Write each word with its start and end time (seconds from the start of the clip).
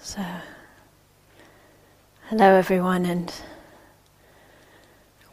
So, 0.00 0.24
hello 2.28 2.54
everyone, 2.54 3.04
and 3.04 3.34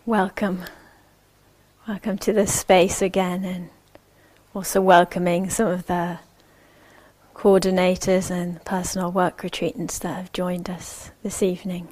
welcome. 0.07 0.63
Welcome 1.87 2.17
to 2.19 2.33
this 2.33 2.53
space 2.59 3.01
again, 3.01 3.45
and 3.45 3.69
also 4.55 4.81
welcoming 4.81 5.51
some 5.51 5.67
of 5.67 5.85
the 5.85 6.19
coordinators 7.35 8.31
and 8.31 8.63
personal 8.65 9.11
work 9.11 9.41
retreatants 9.43 9.99
that 9.99 10.15
have 10.15 10.33
joined 10.33 10.69
us 10.69 11.11
this 11.21 11.43
evening. 11.43 11.87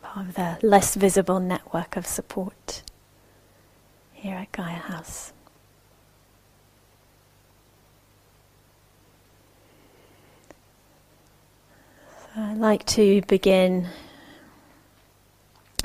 Part 0.00 0.28
of 0.28 0.34
the 0.34 0.58
less 0.62 0.94
visible 0.94 1.40
network 1.40 1.94
of 1.96 2.06
support 2.06 2.82
here 4.14 4.36
at 4.36 4.50
Gaia 4.52 4.76
House. 4.76 5.34
I'd 12.34 12.56
like 12.56 12.86
to 12.86 13.20
begin 13.28 13.88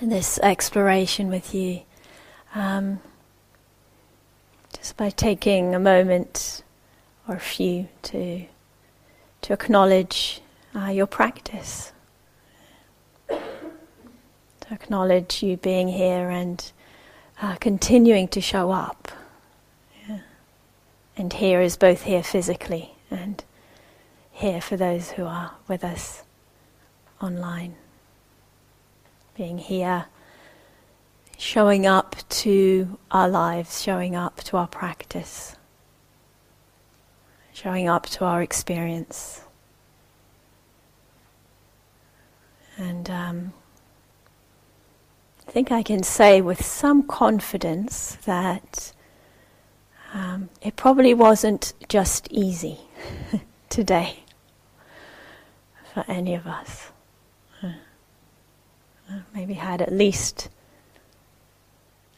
this 0.01 0.39
exploration 0.39 1.27
with 1.27 1.53
you 1.53 1.81
um, 2.55 3.01
just 4.71 4.95
by 4.95 5.09
taking 5.09 5.75
a 5.75 5.79
moment 5.79 6.63
or 7.27 7.35
a 7.35 7.39
few 7.41 7.89
to, 8.03 8.45
to 9.41 9.53
acknowledge 9.53 10.39
uh, 10.73 10.85
your 10.85 11.05
practice. 11.05 11.91
To 13.27 13.38
acknowledge 14.71 15.43
you 15.43 15.57
being 15.57 15.89
here 15.89 16.29
and 16.29 16.71
uh, 17.41 17.55
continuing 17.55 18.29
to 18.29 18.39
show 18.39 18.71
up. 18.71 19.11
And 21.17 21.33
here 21.33 21.59
is 21.59 21.75
both 21.75 22.03
here 22.03 22.23
physically 22.23 22.91
and 23.11 23.43
here 24.31 24.61
for 24.61 24.77
those 24.77 25.11
who 25.11 25.25
are 25.25 25.52
with 25.67 25.83
us 25.83 26.23
online. 27.21 27.75
Being 29.35 29.57
here, 29.57 30.05
showing 31.37 31.85
up 31.85 32.15
to 32.29 32.97
our 33.11 33.29
lives, 33.29 33.81
showing 33.81 34.15
up 34.15 34.37
to 34.45 34.57
our 34.57 34.67
practice, 34.67 35.55
showing 37.53 37.88
up 37.88 38.07
to 38.07 38.25
our 38.25 38.41
experience. 38.41 39.41
And 42.77 43.09
um, 43.09 43.53
I 45.47 45.51
think 45.51 45.71
I 45.71 45.83
can 45.83 46.03
say 46.03 46.41
with 46.41 46.65
some 46.65 47.03
confidence 47.03 48.17
that 48.25 48.93
um, 50.13 50.49
it 50.61 50.75
probably 50.75 51.13
wasn't 51.13 51.73
just 51.89 52.27
easy 52.31 52.79
today 53.69 54.23
for 55.93 56.03
any 56.07 56.35
of 56.35 56.47
us. 56.47 56.91
Maybe 59.33 59.53
had 59.53 59.81
at 59.81 59.91
least 59.91 60.50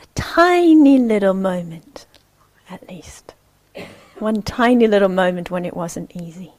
a 0.01 0.05
tiny 0.15 0.97
little 0.97 1.33
moment, 1.33 2.05
at 2.69 2.87
least. 2.89 3.33
One 4.17 4.41
tiny 4.41 4.87
little 4.87 5.09
moment 5.09 5.51
when 5.51 5.65
it 5.65 5.75
wasn't 5.75 6.15
easy. 6.15 6.53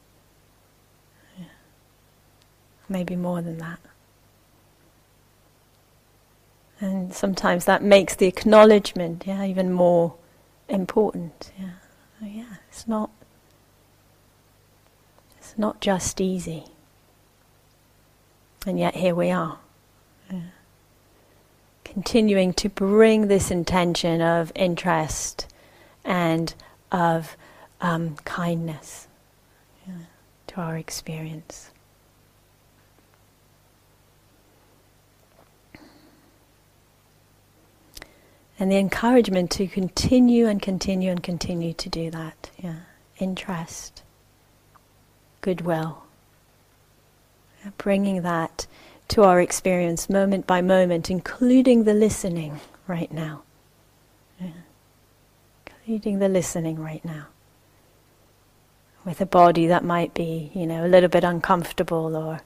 Yeah. 1.37 1.45
Maybe 2.89 3.15
more 3.15 3.41
than 3.41 3.57
that. 3.59 3.79
And 6.79 7.13
sometimes 7.13 7.65
that 7.65 7.83
makes 7.83 8.15
the 8.15 8.25
acknowledgement, 8.25 9.25
yeah, 9.27 9.45
even 9.45 9.71
more 9.71 10.15
important. 10.67 11.51
Yeah, 11.59 11.69
oh, 12.23 12.25
yeah, 12.25 12.55
it's 12.69 12.87
not. 12.87 13.11
It's 15.37 15.55
not 15.57 15.79
just 15.79 16.19
easy. 16.19 16.65
And 18.65 18.79
yet 18.79 18.95
here 18.95 19.13
we 19.13 19.29
are. 19.29 19.59
Continuing 21.91 22.53
to 22.53 22.69
bring 22.69 23.27
this 23.27 23.51
intention 23.51 24.21
of 24.21 24.49
interest 24.55 25.45
and 26.05 26.53
of 26.89 27.35
um, 27.81 28.15
kindness 28.23 29.09
yeah, 29.85 29.95
to 30.47 30.61
our 30.61 30.77
experience. 30.77 31.71
And 38.57 38.71
the 38.71 38.77
encouragement 38.77 39.51
to 39.51 39.67
continue 39.67 40.47
and 40.47 40.61
continue 40.61 41.11
and 41.11 41.21
continue 41.21 41.73
to 41.73 41.89
do 41.89 42.09
that. 42.11 42.51
Yeah. 42.57 42.75
Interest, 43.19 44.01
goodwill. 45.41 46.03
Yeah, 47.65 47.71
bringing 47.77 48.21
that 48.21 48.65
to 49.11 49.23
our 49.23 49.41
experience 49.41 50.09
moment 50.09 50.47
by 50.47 50.61
moment, 50.61 51.09
including 51.09 51.83
the 51.83 51.93
listening 51.93 52.61
right 52.87 53.11
now. 53.11 53.43
Including 55.67 56.19
the 56.19 56.29
listening 56.29 56.79
right 56.79 57.03
now. 57.03 57.27
With 59.03 59.19
a 59.19 59.25
body 59.25 59.67
that 59.67 59.83
might 59.83 60.13
be, 60.13 60.49
you 60.53 60.65
know, 60.65 60.85
a 60.85 60.87
little 60.87 61.09
bit 61.09 61.25
uncomfortable 61.25 62.15
or 62.15 62.39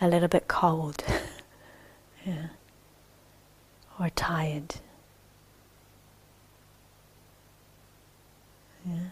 a 0.00 0.06
little 0.06 0.28
bit 0.28 0.46
cold. 0.46 1.02
yeah. 2.24 2.48
Or 3.98 4.08
tired. 4.10 4.76
Yeah. 8.86 9.08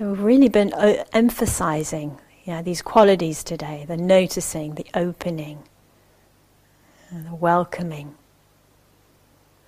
So 0.00 0.08
we've 0.08 0.22
really 0.22 0.48
been 0.48 0.72
o- 0.74 1.04
emphasizing 1.12 2.18
yeah, 2.46 2.62
these 2.62 2.80
qualities 2.80 3.44
today 3.44 3.84
the 3.86 3.98
noticing, 3.98 4.76
the 4.76 4.86
opening, 4.94 5.64
the 7.12 7.34
welcoming 7.34 8.14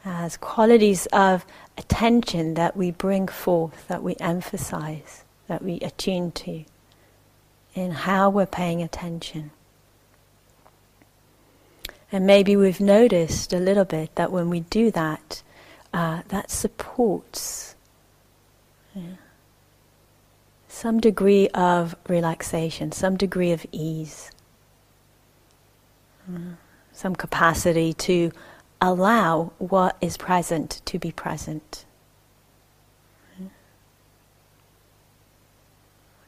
as 0.07 0.39
qualities 0.39 1.05
of 1.13 1.45
attention 1.77 2.55
that 2.55 2.75
we 2.75 2.91
bring 2.91 3.29
forth, 3.29 3.87
that 3.89 4.03
we 4.03 4.17
emphasize, 4.21 5.25
that 5.49 5.63
we 5.63 5.81
attune 5.81 6.33
to 6.33 6.65
in 7.75 7.91
how 7.91 8.31
we're 8.31 8.47
paying 8.47 8.81
attention. 8.83 9.51
And 12.11 12.27
maybe 12.27 12.57
we've 12.57 12.81
noticed 12.81 13.53
a 13.53 13.59
little 13.59 13.85
bit 13.85 14.15
that 14.15 14.33
when 14.33 14.49
we 14.49 14.61
do 14.61 14.91
that, 14.93 15.43
uh, 15.93 16.23
that 16.29 16.51
supports. 16.51 17.75
Yeah 18.95 19.17
some 20.83 20.99
degree 20.99 21.47
of 21.51 21.95
relaxation, 22.09 22.91
some 22.91 23.17
degree 23.17 23.53
of 23.53 23.65
ease, 23.71 24.33
mm. 26.29 26.57
some 26.91 27.15
capacity 27.15 27.93
to 27.93 28.33
allow 28.81 29.53
what 29.59 29.97
is 30.01 30.17
present 30.17 30.83
to 30.85 30.99
be 30.99 31.13
present. 31.13 31.85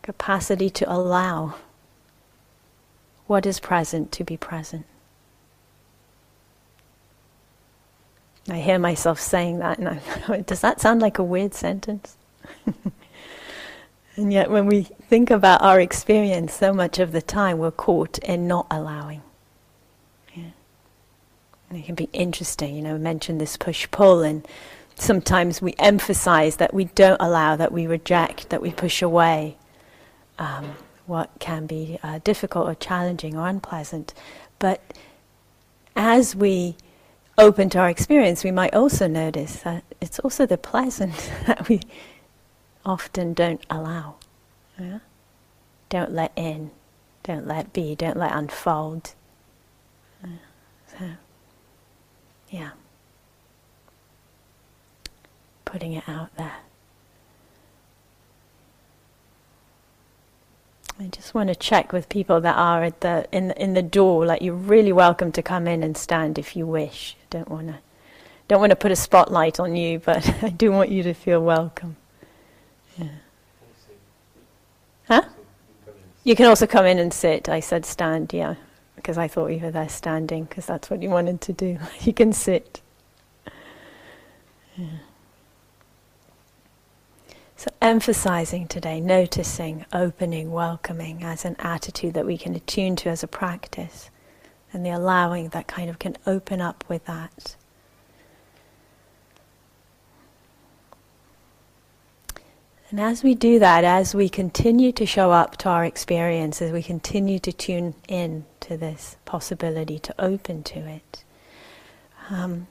Capacity 0.03 0.71
to 0.71 0.84
allow 0.88 1.56
what 3.26 3.47
is 3.47 3.59
present 3.59 4.12
to 4.12 4.22
be 4.22 4.36
present. 4.36 4.86
I 8.48 8.60
hear 8.60 8.78
myself 8.78 9.19
saying 9.19 9.59
that, 9.59 9.81
and 9.81 9.88
I, 10.28 10.42
does 10.47 10.60
that 10.60 10.81
sound 10.81 11.00
like 11.00 11.19
a 11.19 11.25
weird 11.25 11.54
sentence? 11.54 12.16
And 14.16 14.32
yet, 14.32 14.50
when 14.50 14.66
we 14.66 14.82
think 14.82 15.30
about 15.30 15.62
our 15.62 15.80
experience, 15.80 16.54
so 16.54 16.72
much 16.72 16.98
of 16.98 17.10
the 17.12 17.22
time 17.22 17.58
we're 17.58 17.72
caught 17.72 18.19
in 18.19 18.47
not 18.47 18.66
allowing. 18.70 19.22
Yeah. 20.34 20.50
And 21.69 21.78
it 21.78 21.84
can 21.84 21.97
be 21.97 22.08
interesting, 22.12 22.76
you 22.76 22.82
know, 22.82 22.97
mention 22.97 23.38
this 23.38 23.56
push 23.56 23.88
pull, 23.91 24.22
and 24.22 24.47
sometimes 24.94 25.60
we 25.60 25.74
emphasize 25.80 26.56
that 26.56 26.72
we 26.72 26.84
don't 26.84 27.20
allow, 27.20 27.56
that 27.56 27.72
we 27.72 27.86
reject, 27.89 28.50
that 28.50 28.62
we 28.62 28.71
push 28.71 29.03
away 29.03 29.56
um, 30.39 30.77
what 31.06 31.30
can 31.41 31.66
be 31.66 31.98
uh, 32.03 32.21
difficult 32.22 32.68
or 32.68 32.74
challenging 32.77 33.36
or 33.36 33.48
unpleasant. 33.48 34.15
But 34.60 34.80
as 35.97 36.36
we 36.36 36.77
open 37.36 37.68
to 37.71 37.78
our 37.78 37.89
experience, 37.89 38.44
we 38.44 38.50
might 38.50 38.74
also 38.74 39.06
notice 39.06 39.56
that 39.62 39.84
it's 40.00 40.18
also 40.21 40.47
the 40.47 40.59
pleasant 40.59 41.15
that 41.47 41.68
we 41.68 41.80
often 42.84 43.34
don't 43.34 43.65
allow. 43.71 44.16
Yeah? 44.78 44.98
Don't 45.89 46.13
let 46.13 46.33
in, 46.36 46.71
don't 47.22 47.47
let 47.47 47.72
be, 47.72 47.95
don't 47.95 48.16
let 48.16 48.33
unfold. 48.33 49.15
Yeah. 50.22 50.31
So, 50.86 51.10
yeah. 52.51 52.71
Putting 55.65 55.92
it 55.92 56.09
out 56.09 56.34
there. 56.36 56.57
I 60.98 61.07
just 61.09 61.34
want 61.34 61.48
to 61.48 61.57
check 61.57 61.92
with 61.92 62.09
people 62.09 62.41
that 62.41 62.57
are 62.57 62.84
at 62.84 63.01
the 63.01 63.27
in 63.33 63.48
the, 63.48 63.60
in 63.60 63.75
the 63.75 63.83
door. 63.83 64.25
Like 64.25 64.42
you're 64.42 64.54
really 64.54 64.92
welcome 64.92 65.33
to 65.33 65.42
come 65.42 65.66
in 65.66 65.83
and 65.83 65.97
stand 65.97 66.39
if 66.39 66.54
you 66.54 66.66
wish. 66.66 67.16
Don't 67.30 67.48
want 67.48 67.66
to 67.69 67.78
don't 68.47 68.60
want 68.60 68.71
to 68.71 68.77
put 68.77 68.92
a 68.92 68.97
spotlight 68.97 69.59
on 69.59 69.75
you, 69.75 69.98
but 69.98 70.28
I 70.42 70.51
do 70.51 70.71
want 70.71 70.91
you 70.91 71.03
to 71.03 71.15
feel 71.15 71.41
welcome. 71.41 71.97
Yeah. 72.98 73.08
Huh? 75.08 75.22
You 76.24 76.34
can 76.34 76.46
also 76.46 76.66
come 76.66 76.86
in 76.86 76.98
and 76.98 77.12
sit. 77.12 77.48
I 77.48 77.60
said 77.60 77.84
stand, 77.84 78.32
yeah, 78.32 78.54
because 78.96 79.18
I 79.18 79.28
thought 79.28 79.48
you 79.48 79.60
were 79.60 79.70
there 79.70 79.88
standing, 79.88 80.44
because 80.44 80.66
that's 80.66 80.88
what 80.88 81.02
you 81.02 81.10
wanted 81.10 81.41
to 81.42 81.52
do. 81.52 81.78
you 82.00 82.12
can 82.14 82.32
sit. 82.32 82.80
Yeah. 84.76 84.86
So, 87.56 87.70
emphasizing 87.80 88.68
today, 88.68 89.00
noticing, 89.00 89.86
opening, 89.92 90.50
welcoming 90.50 91.22
as 91.22 91.44
an 91.44 91.56
attitude 91.58 92.14
that 92.14 92.26
we 92.26 92.36
can 92.36 92.54
attune 92.54 92.96
to 92.96 93.08
as 93.10 93.22
a 93.22 93.26
practice, 93.26 94.10
and 94.72 94.84
the 94.84 94.91
allowing 94.91 95.48
that 95.50 95.66
kind 95.66 95.88
of 95.88 95.98
can 95.98 96.16
open 96.26 96.60
up 96.60 96.84
with 96.88 97.04
that. 97.06 97.56
And 102.94 103.00
as 103.00 103.24
we 103.24 103.34
do 103.34 103.58
that, 103.58 103.82
as 103.82 104.14
we 104.14 104.28
continue 104.28 104.92
to 104.92 105.04
show 105.04 105.32
up 105.32 105.56
to 105.56 105.68
our 105.68 105.84
experience, 105.84 106.62
as 106.62 106.70
we 106.70 106.80
continue 106.80 107.41
to 107.41 107.52
tune 107.52 107.96
in 108.06 108.44
to 108.60 108.76
this 108.76 109.16
possibility, 109.24 109.98
to 109.98 110.14
open 110.16 110.62
to 110.62 110.78
it, 110.78 111.24
um, 112.30 112.68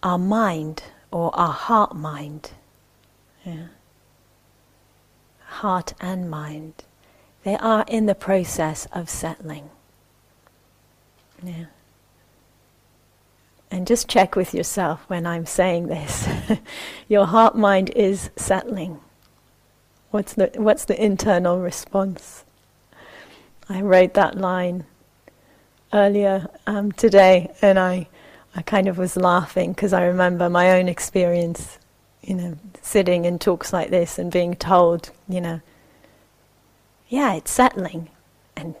our 0.00 0.16
mind 0.16 0.84
or 1.10 1.36
our 1.36 1.52
heart 1.52 1.96
mind, 1.96 2.52
yeah, 3.44 3.66
heart 5.40 5.94
and 6.00 6.30
mind, 6.30 6.84
they 7.42 7.56
are 7.56 7.84
in 7.88 8.06
the 8.06 8.14
process 8.14 8.86
of 8.92 9.10
settling. 9.10 9.70
Yeah. 11.42 11.64
And 13.72 13.88
just 13.88 14.08
check 14.08 14.36
with 14.36 14.54
yourself 14.54 15.00
when 15.08 15.26
I'm 15.26 15.46
saying 15.46 15.88
this. 15.88 16.28
Your 17.08 17.26
heart 17.26 17.56
mind 17.56 17.90
is 17.96 18.30
settling. 18.36 19.00
What's 20.14 20.34
the, 20.34 20.48
what's 20.54 20.84
the 20.84 21.04
internal 21.04 21.58
response? 21.58 22.44
I 23.68 23.80
wrote 23.80 24.14
that 24.14 24.38
line 24.38 24.84
earlier 25.92 26.46
um, 26.68 26.92
today 26.92 27.52
and 27.60 27.80
I, 27.80 28.06
I 28.54 28.62
kind 28.62 28.86
of 28.86 28.96
was 28.96 29.16
laughing 29.16 29.72
because 29.72 29.92
I 29.92 30.04
remember 30.04 30.48
my 30.48 30.78
own 30.78 30.86
experience, 30.86 31.80
you 32.22 32.36
know, 32.36 32.56
sitting 32.80 33.24
in 33.24 33.40
talks 33.40 33.72
like 33.72 33.90
this 33.90 34.16
and 34.16 34.30
being 34.30 34.54
told, 34.54 35.10
you 35.28 35.40
know, 35.40 35.60
yeah, 37.08 37.34
it's 37.34 37.50
settling. 37.50 38.08
And 38.54 38.76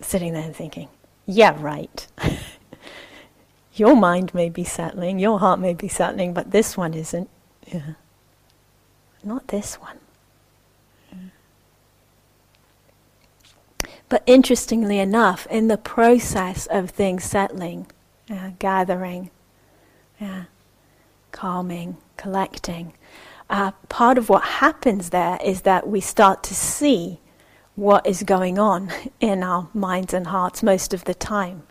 sitting 0.00 0.32
there 0.32 0.44
and 0.44 0.56
thinking, 0.56 0.88
yeah, 1.26 1.54
right. 1.60 2.06
your 3.74 3.94
mind 3.94 4.32
may 4.32 4.48
be 4.48 4.64
settling, 4.64 5.18
your 5.18 5.38
heart 5.38 5.60
may 5.60 5.74
be 5.74 5.88
settling, 5.88 6.32
but 6.32 6.50
this 6.50 6.78
one 6.78 6.94
isn't. 6.94 7.28
Yeah. 7.66 7.92
Not 9.22 9.48
this 9.48 9.74
one. 9.74 9.98
But 14.08 14.22
interestingly 14.26 14.98
enough, 14.98 15.46
in 15.50 15.68
the 15.68 15.78
process 15.78 16.66
of 16.66 16.90
things 16.90 17.24
settling, 17.24 17.86
uh, 18.30 18.50
gathering, 18.58 19.30
yeah, 20.20 20.44
calming, 21.32 21.96
collecting, 22.16 22.94
uh, 23.50 23.72
part 23.88 24.18
of 24.18 24.28
what 24.28 24.42
happens 24.44 25.10
there 25.10 25.38
is 25.44 25.62
that 25.62 25.88
we 25.88 26.00
start 26.00 26.42
to 26.44 26.54
see 26.54 27.20
what 27.76 28.06
is 28.06 28.22
going 28.22 28.58
on 28.58 28.90
in 29.20 29.42
our 29.42 29.68
minds 29.74 30.14
and 30.14 30.28
hearts 30.28 30.62
most 30.62 30.94
of 30.94 31.04
the 31.04 31.14
time. 31.14 31.62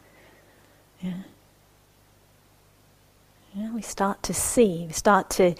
Yeah. 1.01 1.13
Yeah, 3.55 3.71
we 3.73 3.81
start 3.83 4.23
to 4.23 4.33
see, 4.33 4.85
we 4.87 4.93
start 4.93 5.29
to 5.31 5.55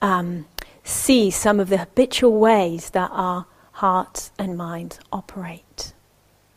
um, 0.00 0.46
see 0.82 1.30
some 1.30 1.60
of 1.60 1.68
the 1.68 1.78
habitual 1.78 2.38
ways 2.38 2.90
that 2.90 3.10
our 3.12 3.46
hearts 3.72 4.30
and 4.38 4.56
minds 4.56 4.98
operate. 5.12 5.93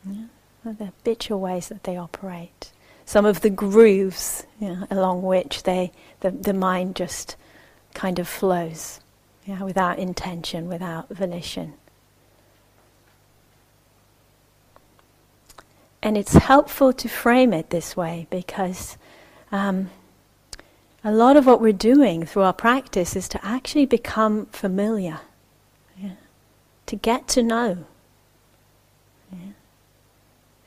Yeah? 0.09 0.73
The 0.73 0.85
habitual 0.85 1.39
ways 1.39 1.69
that 1.69 1.83
they 1.83 1.97
operate. 1.97 2.71
Some 3.05 3.25
of 3.25 3.41
the 3.41 3.49
grooves 3.49 4.45
along 4.91 5.21
which 5.23 5.63
they, 5.63 5.91
the, 6.19 6.31
the 6.31 6.53
mind 6.53 6.95
just 6.95 7.37
kind 7.93 8.19
of 8.19 8.27
flows 8.27 8.99
yeah, 9.45 9.63
without 9.63 9.97
intention, 9.97 10.67
without 10.67 11.07
volition. 11.09 11.73
And 16.03 16.17
it's 16.17 16.33
helpful 16.33 16.93
to 16.93 17.07
frame 17.07 17.53
it 17.53 17.69
this 17.69 17.95
way 17.95 18.27
because 18.29 18.97
um, 19.51 19.89
a 21.03 21.11
lot 21.11 21.37
of 21.37 21.45
what 21.45 21.61
we're 21.61 21.71
doing 21.71 22.25
through 22.25 22.43
our 22.43 22.53
practice 22.53 23.15
is 23.15 23.29
to 23.29 23.45
actually 23.45 23.85
become 23.85 24.47
familiar, 24.47 25.21
yeah? 25.97 26.11
to 26.85 26.95
get 26.97 27.27
to 27.29 27.41
know 27.41 27.85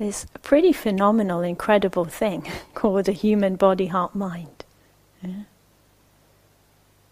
this 0.01 0.27
pretty 0.43 0.73
phenomenal, 0.73 1.43
incredible 1.43 2.07
thing 2.07 2.51
called 2.75 3.07
a 3.07 3.13
human 3.13 3.55
body, 3.55 3.87
heart, 3.87 4.15
mind. 4.15 4.65
Yeah? 5.23 5.43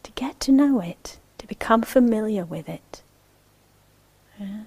To 0.05 0.11
get 0.12 0.40
to 0.40 0.52
know 0.52 0.81
it, 0.81 1.19
to 1.37 1.46
become 1.46 1.82
familiar 1.82 2.46
with 2.46 2.67
it, 2.67 3.02
yeah? 4.40 4.61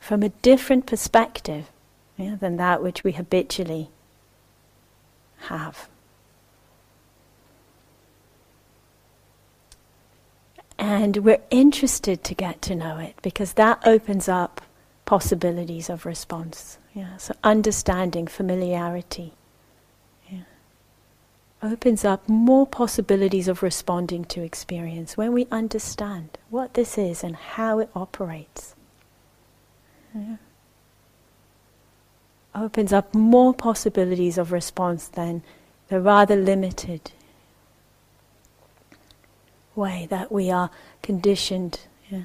from 0.00 0.24
a 0.24 0.30
different 0.30 0.86
perspective 0.86 1.70
yeah, 2.16 2.34
than 2.34 2.56
that 2.56 2.82
which 2.82 3.04
we 3.04 3.12
habitually 3.12 3.90
have. 5.42 5.88
And 10.80 11.18
we're 11.18 11.42
interested 11.50 12.24
to 12.24 12.34
get 12.34 12.60
to 12.62 12.74
know 12.74 12.98
it 12.98 13.14
because 13.22 13.52
that 13.52 13.80
opens 13.86 14.28
up 14.28 14.62
possibilities 15.04 15.88
of 15.88 16.04
response. 16.04 16.78
Yeah, 16.98 17.16
so 17.16 17.32
understanding, 17.44 18.26
familiarity, 18.26 19.32
yeah, 20.28 20.40
opens 21.62 22.04
up 22.04 22.28
more 22.28 22.66
possibilities 22.66 23.46
of 23.46 23.62
responding 23.62 24.24
to 24.24 24.42
experience 24.42 25.16
when 25.16 25.32
we 25.32 25.46
understand 25.52 26.38
what 26.50 26.74
this 26.74 26.98
is 26.98 27.22
and 27.22 27.36
how 27.36 27.78
it 27.78 27.88
operates. 27.94 28.74
Yeah. 30.12 30.38
Opens 32.52 32.92
up 32.92 33.14
more 33.14 33.54
possibilities 33.54 34.36
of 34.36 34.50
response 34.50 35.06
than 35.06 35.44
the 35.86 36.00
rather 36.00 36.34
limited 36.34 37.12
way 39.76 40.08
that 40.10 40.32
we 40.32 40.50
are 40.50 40.70
conditioned 41.02 41.78
yeah, 42.10 42.24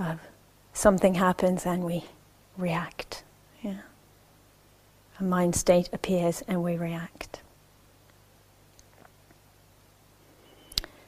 of 0.00 0.18
something 0.72 1.14
happens 1.14 1.66
and 1.66 1.84
we 1.84 2.04
react. 2.56 3.24
Yeah. 3.62 3.78
A 5.18 5.24
mind 5.24 5.54
state 5.54 5.88
appears 5.92 6.42
and 6.48 6.62
we 6.62 6.76
react. 6.76 7.40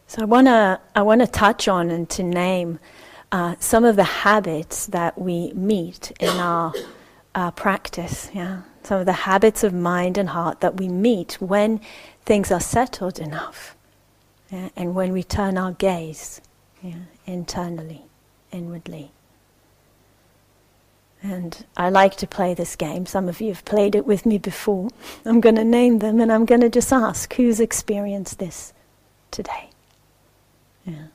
So 0.06 0.22
I 0.22 0.26
want 0.26 0.46
to 0.46 0.80
I 0.94 1.02
want 1.02 1.22
to 1.22 1.26
touch 1.26 1.66
on 1.66 1.90
and 1.90 2.08
to 2.10 2.22
name 2.22 2.78
uh, 3.32 3.56
some 3.58 3.84
of 3.84 3.96
the 3.96 4.04
habits 4.04 4.86
that 4.86 5.18
we 5.18 5.52
meet 5.54 6.12
in 6.20 6.28
our 6.28 6.72
uh, 7.34 7.50
practice. 7.50 8.30
Yeah, 8.32 8.62
some 8.84 9.00
of 9.00 9.06
the 9.06 9.12
habits 9.12 9.64
of 9.64 9.74
mind 9.74 10.16
and 10.16 10.28
heart 10.28 10.60
that 10.60 10.76
we 10.76 10.88
meet 10.88 11.32
when 11.40 11.80
things 12.24 12.52
are 12.52 12.60
settled 12.60 13.18
enough, 13.18 13.76
yeah? 14.52 14.68
and 14.76 14.94
when 14.94 15.12
we 15.12 15.24
turn 15.24 15.58
our 15.58 15.72
gaze 15.72 16.40
yeah, 16.80 16.94
internally, 17.26 18.02
inwardly. 18.52 19.10
And 21.24 21.64
I 21.74 21.88
like 21.88 22.16
to 22.16 22.26
play 22.26 22.52
this 22.52 22.76
game. 22.76 23.06
Some 23.06 23.30
of 23.30 23.40
you 23.40 23.48
have 23.48 23.64
played 23.64 23.94
it 23.94 24.04
with 24.04 24.26
me 24.26 24.36
before. 24.36 24.90
I'm 25.24 25.40
going 25.40 25.56
to 25.56 25.64
name 25.64 26.00
them 26.00 26.20
and 26.20 26.30
I'm 26.30 26.44
going 26.44 26.60
to 26.60 26.68
just 26.68 26.92
ask 26.92 27.32
who's 27.32 27.60
experienced 27.60 28.38
this 28.38 28.74
today? 29.30 29.70
Yeah. 30.84 31.06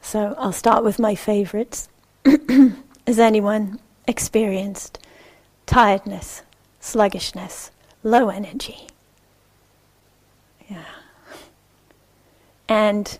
So 0.00 0.36
I'll 0.38 0.52
start 0.52 0.84
with 0.84 1.00
my 1.00 1.16
favorites. 1.16 1.88
Has 2.24 3.18
anyone 3.18 3.80
experienced 4.06 5.04
tiredness, 5.66 6.42
sluggishness, 6.78 7.72
low 8.04 8.28
energy? 8.28 8.86
Yeah. 10.68 10.84
And 12.68 13.18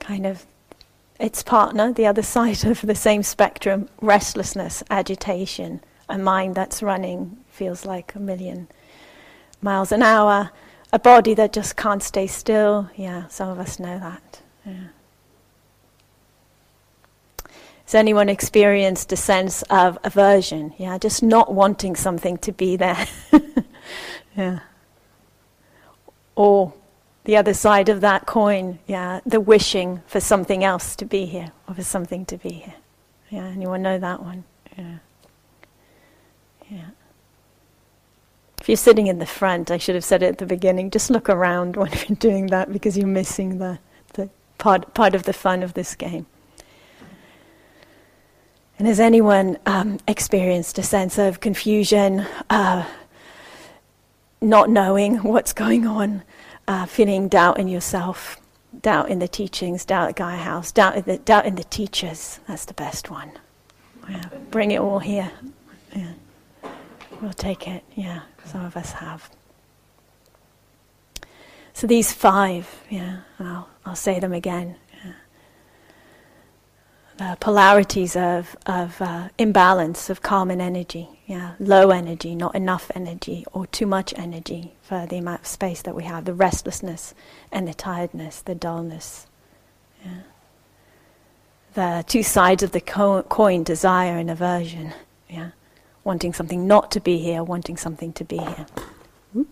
kind 0.00 0.26
of 0.26 0.46
its 1.18 1.42
partner, 1.42 1.92
the 1.92 2.06
other 2.06 2.22
side 2.36 2.64
of 2.64 2.82
the 2.82 2.94
same 2.94 3.22
spectrum, 3.22 3.88
restlessness, 4.00 4.82
agitation, 4.90 5.80
a 6.08 6.18
mind 6.18 6.54
that's 6.54 6.82
running 6.82 7.36
feels 7.48 7.84
like 7.84 8.14
a 8.14 8.20
million 8.20 8.68
miles 9.62 9.90
an 9.90 10.02
hour, 10.02 10.50
a 10.92 10.98
body 10.98 11.34
that 11.34 11.52
just 11.52 11.76
can't 11.76 12.02
stay 12.02 12.26
still. 12.26 12.88
Yeah, 12.94 13.26
some 13.28 13.48
of 13.48 13.58
us 13.58 13.78
know 13.78 13.98
that. 13.98 14.40
Yeah. 14.64 14.88
Has 17.86 17.94
anyone 17.94 18.28
experienced 18.28 19.12
a 19.12 19.16
sense 19.16 19.62
of 19.62 19.98
aversion? 20.02 20.74
Yeah, 20.76 20.98
just 20.98 21.22
not 21.22 21.54
wanting 21.54 21.94
something 21.94 22.36
to 22.38 22.52
be 22.52 22.76
there. 22.76 23.06
yeah. 24.36 24.58
Or 26.34 26.74
the 27.26 27.36
other 27.36 27.52
side 27.52 27.88
of 27.88 28.00
that 28.00 28.24
coin, 28.24 28.78
yeah, 28.86 29.20
the 29.26 29.40
wishing 29.40 30.00
for 30.06 30.20
something 30.20 30.62
else 30.62 30.94
to 30.94 31.04
be 31.04 31.26
here 31.26 31.50
or 31.68 31.74
for 31.74 31.82
something 31.82 32.24
to 32.24 32.38
be 32.38 32.50
here. 32.50 32.74
Yeah, 33.30 33.46
anyone 33.46 33.82
know 33.82 33.98
that 33.98 34.22
one? 34.22 34.44
Yeah. 34.78 34.98
Yeah. 36.70 36.90
If 38.60 38.68
you're 38.68 38.76
sitting 38.76 39.08
in 39.08 39.18
the 39.18 39.26
front, 39.26 39.72
I 39.72 39.76
should 39.76 39.96
have 39.96 40.04
said 40.04 40.22
it 40.22 40.26
at 40.26 40.38
the 40.38 40.46
beginning, 40.46 40.90
just 40.90 41.10
look 41.10 41.28
around 41.28 41.76
when 41.76 41.90
you're 41.92 42.16
doing 42.16 42.46
that 42.46 42.72
because 42.72 42.96
you're 42.96 43.08
missing 43.08 43.58
the, 43.58 43.80
the 44.14 44.30
part, 44.58 44.94
part 44.94 45.16
of 45.16 45.24
the 45.24 45.32
fun 45.32 45.64
of 45.64 45.74
this 45.74 45.96
game. 45.96 46.26
And 48.78 48.86
has 48.86 49.00
anyone 49.00 49.58
um, 49.66 49.98
experienced 50.06 50.78
a 50.78 50.82
sense 50.84 51.18
of 51.18 51.40
confusion, 51.40 52.20
uh, 52.50 52.86
not 54.40 54.70
knowing 54.70 55.16
what's 55.24 55.52
going 55.52 55.88
on, 55.88 56.22
uh, 56.68 56.86
feeling 56.86 57.28
doubt 57.28 57.58
in 57.58 57.68
yourself, 57.68 58.40
doubt 58.82 59.08
in 59.08 59.18
the 59.18 59.28
teachings, 59.28 59.84
doubt 59.84 60.10
at 60.10 60.16
Gaia 60.16 60.36
House, 60.36 60.72
doubt 60.72 60.96
in 60.96 61.04
the, 61.04 61.18
doubt 61.18 61.46
in 61.46 61.56
the 61.56 61.64
teachers? 61.64 62.40
That's 62.48 62.64
the 62.64 62.74
best 62.74 63.10
one. 63.10 63.32
Yeah, 64.08 64.28
bring 64.50 64.70
it 64.70 64.80
all 64.80 64.98
here. 64.98 65.32
Yeah. 65.94 66.12
We'll 67.20 67.32
take 67.32 67.66
it. 67.66 67.82
Yeah, 67.94 68.20
some 68.44 68.64
of 68.64 68.76
us 68.76 68.92
have. 68.92 69.30
So 71.72 71.86
these 71.86 72.12
five, 72.12 72.82
yeah, 72.88 73.20
I'll, 73.38 73.68
I'll 73.84 73.96
say 73.96 74.20
them 74.20 74.32
again 74.32 74.76
the 77.16 77.36
polarities 77.40 78.16
of, 78.16 78.56
of 78.66 79.00
uh, 79.00 79.28
imbalance 79.38 80.10
of 80.10 80.22
common 80.22 80.60
energy. 80.60 81.08
Yeah, 81.26 81.54
low 81.58 81.90
energy, 81.90 82.34
not 82.36 82.54
enough 82.54 82.90
energy, 82.94 83.44
or 83.52 83.66
too 83.66 83.86
much 83.86 84.14
energy 84.16 84.74
for 84.82 85.06
the 85.06 85.18
amount 85.18 85.42
of 85.42 85.46
space 85.48 85.82
that 85.82 85.94
we 85.94 86.04
have. 86.04 86.24
The 86.24 86.34
restlessness 86.34 87.14
and 87.52 87.66
the 87.68 87.74
tiredness, 87.74 88.40
the 88.42 88.54
dullness. 88.54 89.26
Yeah. 90.04 90.20
The 91.74 92.04
two 92.06 92.22
sides 92.22 92.62
of 92.62 92.72
the 92.72 92.80
co- 92.80 93.24
coin: 93.24 93.64
desire 93.64 94.18
and 94.18 94.30
aversion. 94.30 94.94
Yeah, 95.28 95.50
wanting 96.04 96.32
something 96.32 96.66
not 96.66 96.92
to 96.92 97.00
be 97.00 97.18
here, 97.18 97.42
wanting 97.42 97.76
something 97.76 98.12
to 98.14 98.24
be 98.24 98.38
here. 98.38 98.66
Hmm? 99.32 99.42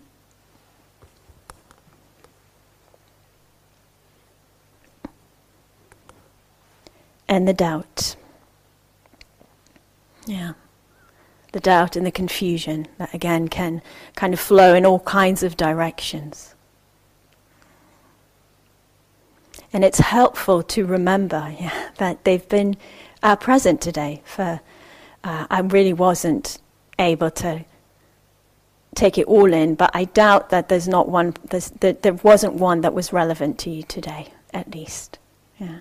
and 7.29 7.49
the 7.49 7.53
doubt. 7.53 8.17
Yeah. 10.27 10.53
The 11.55 11.61
doubt 11.61 11.95
and 11.95 12.05
the 12.05 12.11
confusion 12.11 12.89
that 12.99 13.15
again 13.15 13.47
can 13.47 13.81
kind 14.17 14.35
of 14.35 14.41
flow 14.41 14.75
in 14.75 14.85
all 14.85 14.99
kinds 15.01 15.45
of 15.45 15.57
directions. 15.57 16.55
And 19.73 19.85
it's 19.85 20.01
helpful 20.01 20.65
to 20.65 20.85
remember 20.85 21.55
yeah, 21.61 21.91
that 21.99 22.25
they've 22.25 22.49
been 22.49 22.77
uh, 23.23 23.37
present 23.37 23.81
today. 23.81 24.23
For 24.25 24.61
uh, 25.23 25.47
I 25.49 25.61
really 25.61 25.93
wasn't 25.93 26.59
able 26.99 27.31
to 27.31 27.65
take 28.97 29.17
it 29.17 29.27
all 29.27 29.53
in, 29.53 29.77
but 29.77 29.91
I 29.95 30.05
doubt 30.07 30.51
that 30.51 30.69
there's 30.69 30.89
not 30.89 31.09
one. 31.09 31.35
There's, 31.51 31.71
that 31.81 32.03
there 32.03 32.15
wasn't 32.15 32.55
one 32.55 32.81
that 32.81 32.95
was 32.95 33.13
relevant 33.13 33.59
to 33.61 33.71
you 33.71 33.85
today, 33.85 34.33
at 34.53 34.75
least. 34.75 35.19
Yeah 35.59 35.81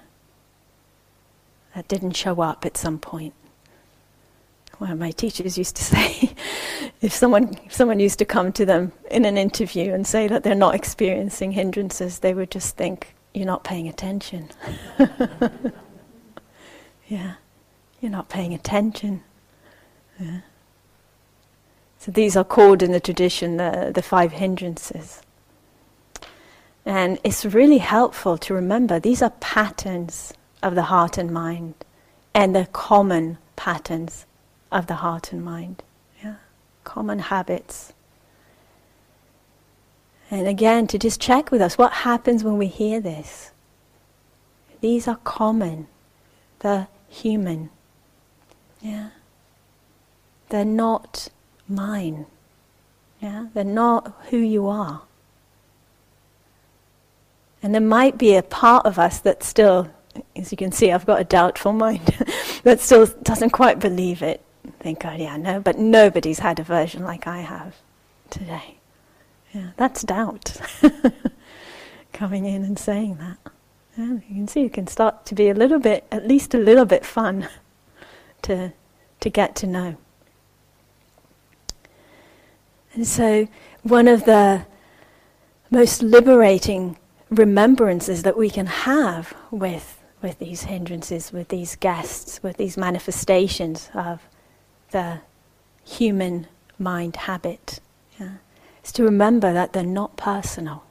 that 1.73 1.87
didn't 1.87 2.11
show 2.11 2.41
up 2.41 2.65
at 2.65 2.77
some 2.77 2.99
point. 2.99 3.33
One 4.83 4.91
of 4.91 4.99
my 4.99 5.11
teachers 5.11 5.57
used 5.57 5.77
to 5.77 5.83
say, 5.95 6.35
if 6.99 7.13
someone, 7.13 7.57
if 7.63 7.71
someone 7.71 8.01
used 8.01 8.19
to 8.19 8.25
come 8.25 8.51
to 8.51 8.65
them 8.65 8.91
in 9.09 9.23
an 9.23 9.37
interview 9.37 9.93
and 9.93 10.05
say 10.05 10.27
that 10.27 10.43
they're 10.43 10.55
not 10.55 10.75
experiencing 10.75 11.53
hindrances, 11.53 12.19
they 12.19 12.33
would 12.33 12.51
just 12.51 12.75
think, 12.75 13.15
you're 13.33 13.45
not 13.45 13.63
paying 13.63 13.87
attention. 13.87 14.49
yeah, 17.07 17.35
you're 18.01 18.11
not 18.11 18.27
paying 18.27 18.53
attention. 18.53 19.23
Yeah. 20.19 20.41
So 21.99 22.11
these 22.11 22.35
are 22.35 22.43
called 22.43 22.83
in 22.83 22.91
the 22.91 22.99
tradition 22.99 23.55
the, 23.55 23.89
the 23.95 24.01
five 24.01 24.33
hindrances. 24.33 25.21
And 26.85 27.19
it's 27.23 27.45
really 27.45 27.77
helpful 27.77 28.37
to 28.39 28.53
remember 28.53 28.99
these 28.99 29.21
are 29.21 29.29
patterns 29.39 30.33
of 30.61 30.75
the 30.75 30.83
heart 30.83 31.17
and 31.17 31.31
mind 31.31 31.73
and 32.35 32.53
the 32.53 32.65
common 32.73 33.37
patterns 33.55 34.25
of 34.73 34.87
the 34.87 34.95
heart 34.95 35.31
and 35.31 35.43
mind. 35.43 35.83
Yeah? 36.23 36.35
Common 36.83 37.19
habits. 37.19 37.93
And 40.31 40.47
again, 40.47 40.87
to 40.87 40.97
just 40.97 41.21
check 41.21 41.51
with 41.51 41.61
us 41.61 41.77
what 41.77 41.93
happens 41.93 42.43
when 42.43 42.57
we 42.57 42.67
hear 42.67 42.99
this. 42.99 43.51
These 44.81 45.07
are 45.07 45.17
common. 45.23 45.87
They're 46.59 46.87
human. 47.07 47.69
Yeah. 48.81 49.09
They're 50.49 50.65
not 50.65 51.29
mine. 51.67 52.25
Yeah. 53.21 53.47
They're 53.53 53.63
not 53.63 54.13
who 54.29 54.37
you 54.37 54.67
are. 54.67 55.03
And 57.61 57.73
there 57.73 57.81
might 57.81 58.17
be 58.17 58.35
a 58.35 58.43
part 58.43 58.85
of 58.85 58.99
us 58.99 59.19
that 59.19 59.43
still 59.43 59.89
as 60.35 60.51
you 60.51 60.57
can 60.57 60.71
see, 60.71 60.91
I've 60.91 61.05
got 61.05 61.21
a 61.21 61.23
doubtful 61.23 61.73
mind 61.73 62.05
that 62.63 62.79
still 62.79 63.05
doesn't 63.05 63.51
quite 63.51 63.79
believe 63.79 64.21
it. 64.21 64.41
Think, 64.83 65.05
oh 65.05 65.13
yeah, 65.13 65.37
no, 65.37 65.61
but 65.61 65.77
nobody's 65.77 66.39
had 66.39 66.59
aversion 66.59 67.05
like 67.05 67.25
I 67.25 67.39
have 67.39 67.77
today. 68.29 68.79
Yeah, 69.53 69.69
that's 69.77 70.01
doubt 70.01 70.59
coming 72.13 72.43
in 72.43 72.65
and 72.65 72.77
saying 72.77 73.15
that. 73.15 73.37
Yeah, 73.97 74.15
you 74.27 74.35
can 74.35 74.47
see 74.49 74.63
it 74.63 74.73
can 74.73 74.87
start 74.87 75.25
to 75.27 75.35
be 75.35 75.47
a 75.47 75.53
little 75.53 75.79
bit, 75.79 76.05
at 76.11 76.27
least 76.27 76.53
a 76.53 76.57
little 76.57 76.83
bit 76.83 77.05
fun 77.05 77.47
to 78.41 78.73
to 79.21 79.29
get 79.29 79.55
to 79.55 79.67
know. 79.67 79.95
And 82.93 83.07
so, 83.07 83.47
one 83.83 84.09
of 84.09 84.25
the 84.25 84.65
most 85.71 86.03
liberating 86.03 86.97
remembrances 87.29 88.23
that 88.23 88.35
we 88.35 88.49
can 88.49 88.65
have 88.65 89.33
with 89.49 90.03
with 90.21 90.39
these 90.39 90.63
hindrances, 90.63 91.31
with 91.31 91.47
these 91.47 91.77
guests, 91.77 92.43
with 92.43 92.57
these 92.57 92.75
manifestations 92.75 93.89
of 93.93 94.27
the 94.93 95.19
human 95.83 96.47
mind 96.79 97.17
habit. 97.17 97.81
Yeah? 98.19 98.35
Is 98.83 98.93
to 98.93 99.03
remember 99.03 99.51
that 99.51 99.73
they're 99.73 99.83
not 99.83 100.15
personal. 100.15 100.83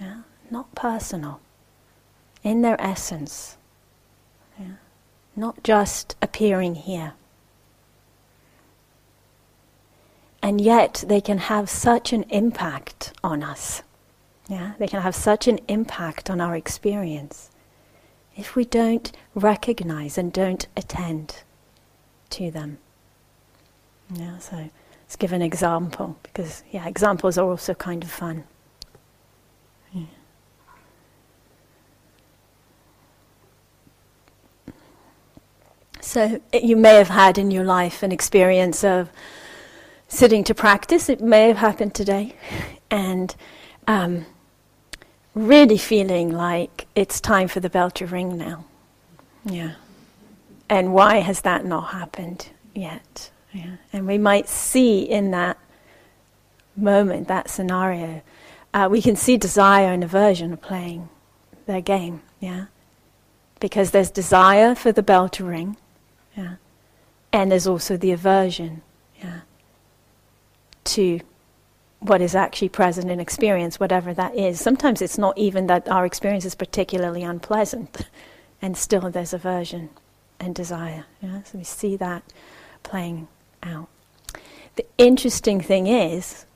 Yeah? 0.00 0.22
Not 0.50 0.74
personal. 0.74 1.40
In 2.42 2.62
their 2.62 2.80
essence. 2.80 3.56
Yeah? 4.58 4.76
Not 5.36 5.62
just 5.62 6.16
appearing 6.22 6.76
here. 6.76 7.12
And 10.42 10.60
yet 10.60 11.04
they 11.06 11.20
can 11.20 11.38
have 11.38 11.68
such 11.68 12.12
an 12.12 12.24
impact 12.24 13.12
on 13.22 13.42
us. 13.42 13.82
Yeah? 14.48 14.72
They 14.78 14.88
can 14.88 15.02
have 15.02 15.14
such 15.14 15.48
an 15.48 15.58
impact 15.68 16.30
on 16.30 16.40
our 16.40 16.54
experience 16.54 17.50
if 18.36 18.56
we 18.56 18.64
don't 18.64 19.10
recognize 19.34 20.18
and 20.18 20.32
don't 20.32 20.66
attend 20.76 21.42
to 22.30 22.50
them. 22.50 22.78
Yeah, 24.14 24.38
so 24.38 24.56
let's 24.56 25.16
give 25.16 25.32
an 25.32 25.42
example 25.42 26.16
because 26.22 26.62
yeah, 26.70 26.86
examples 26.86 27.38
are 27.38 27.48
also 27.48 27.74
kind 27.74 28.02
of 28.02 28.10
fun. 28.10 28.44
So 36.04 36.38
it, 36.52 36.64
you 36.64 36.76
may 36.76 36.96
have 36.96 37.08
had 37.08 37.38
in 37.38 37.50
your 37.50 37.64
life 37.64 38.02
an 38.02 38.12
experience 38.12 38.84
of 38.84 39.08
sitting 40.06 40.44
to 40.44 40.54
practice. 40.54 41.08
It 41.08 41.22
may 41.22 41.48
have 41.48 41.56
happened 41.56 41.94
today, 41.94 42.36
and 42.90 43.34
um, 43.88 44.26
really 45.34 45.78
feeling 45.78 46.30
like 46.30 46.86
it's 46.94 47.20
time 47.20 47.48
for 47.48 47.60
the 47.60 47.70
bell 47.70 47.90
to 47.92 48.06
ring 48.06 48.36
now. 48.36 48.66
Yeah. 49.46 49.72
And 50.68 50.92
why 50.92 51.16
has 51.16 51.40
that 51.40 51.64
not 51.64 51.88
happened 51.88 52.48
yet? 52.74 53.30
Yeah. 53.54 53.76
And 53.92 54.06
we 54.06 54.18
might 54.18 54.48
see 54.48 55.02
in 55.02 55.30
that 55.30 55.58
moment, 56.76 57.28
that 57.28 57.48
scenario, 57.48 58.22
uh, 58.74 58.88
we 58.90 59.00
can 59.00 59.16
see 59.16 59.36
desire 59.36 59.92
and 59.92 60.02
aversion 60.02 60.56
playing 60.56 61.08
their 61.66 61.80
game. 61.80 62.20
Yeah. 62.40 62.66
Because 63.60 63.92
there's 63.92 64.10
desire 64.10 64.74
for 64.74 64.92
the 64.92 65.02
bell 65.02 65.28
to 65.30 65.44
ring. 65.44 65.76
Yeah. 66.36 66.56
And 67.32 67.50
there's 67.50 67.66
also 67.66 67.96
the 67.96 68.10
aversion. 68.10 68.82
Yeah. 69.22 69.40
To 70.84 71.20
what 72.00 72.20
is 72.20 72.34
actually 72.34 72.68
present 72.68 73.10
in 73.10 73.18
experience, 73.18 73.80
whatever 73.80 74.12
that 74.12 74.34
is. 74.36 74.60
Sometimes 74.60 75.00
it's 75.00 75.16
not 75.16 75.38
even 75.38 75.68
that 75.68 75.88
our 75.88 76.04
experience 76.04 76.44
is 76.44 76.54
particularly 76.54 77.22
unpleasant, 77.22 78.08
and 78.62 78.76
still 78.76 79.10
there's 79.10 79.32
aversion 79.32 79.88
and 80.38 80.54
desire. 80.54 81.06
Yeah? 81.22 81.42
So 81.44 81.58
we 81.58 81.64
see 81.64 81.96
that 81.96 82.22
playing 82.82 83.28
out. 83.64 83.88
The 84.76 84.86
interesting 84.98 85.60
thing 85.60 85.86
is, 85.86 86.46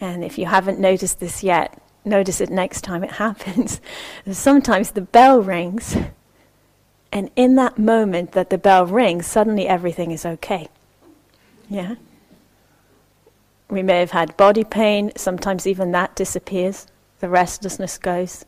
and 0.00 0.24
if 0.24 0.38
you 0.38 0.46
haven't 0.46 0.78
noticed 0.78 1.20
this 1.20 1.42
yet, 1.42 1.80
notice 2.04 2.40
it 2.40 2.50
next 2.50 2.82
time 2.82 3.04
it 3.04 3.12
happens. 3.24 3.80
Sometimes 4.30 4.90
the 4.90 5.00
bell 5.00 5.40
rings, 5.40 5.96
and 7.12 7.30
in 7.36 7.54
that 7.56 7.78
moment 7.78 8.32
that 8.32 8.50
the 8.50 8.58
bell 8.58 8.86
rings, 8.86 9.26
suddenly 9.26 9.66
everything 9.66 10.10
is 10.10 10.26
okay. 10.26 10.68
Yeah? 11.68 11.96
We 13.68 13.82
may 13.82 13.98
have 14.00 14.12
had 14.12 14.36
body 14.36 14.64
pain, 14.64 15.12
sometimes 15.16 15.66
even 15.66 15.92
that 15.92 16.14
disappears, 16.14 16.86
the 17.20 17.28
restlessness 17.28 17.98
goes. 17.98 18.44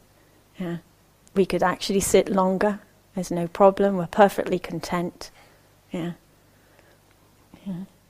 Yeah. 0.59 0.79
We 1.35 1.45
could 1.45 1.63
actually 1.63 2.01
sit 2.01 2.29
longer, 2.29 2.81
there's 3.15 3.31
no 3.31 3.49
problem, 3.49 3.97
we're 3.97 4.07
perfectly 4.07 4.59
content. 4.59 5.31
Yeah. 5.91 6.13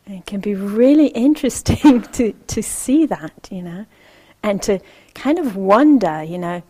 It 0.09 0.27
can 0.27 0.41
be 0.41 0.55
really 0.55 1.07
interesting 1.27 2.03
to, 2.03 2.33
to 2.33 2.63
see 2.63 3.07
that, 3.07 3.49
you 3.51 3.63
know, 3.63 3.87
and 4.43 4.63
to 4.63 4.81
kind 5.15 5.39
of 5.39 5.57
wonder, 5.57 6.23
you 6.23 6.39
know, 6.39 6.63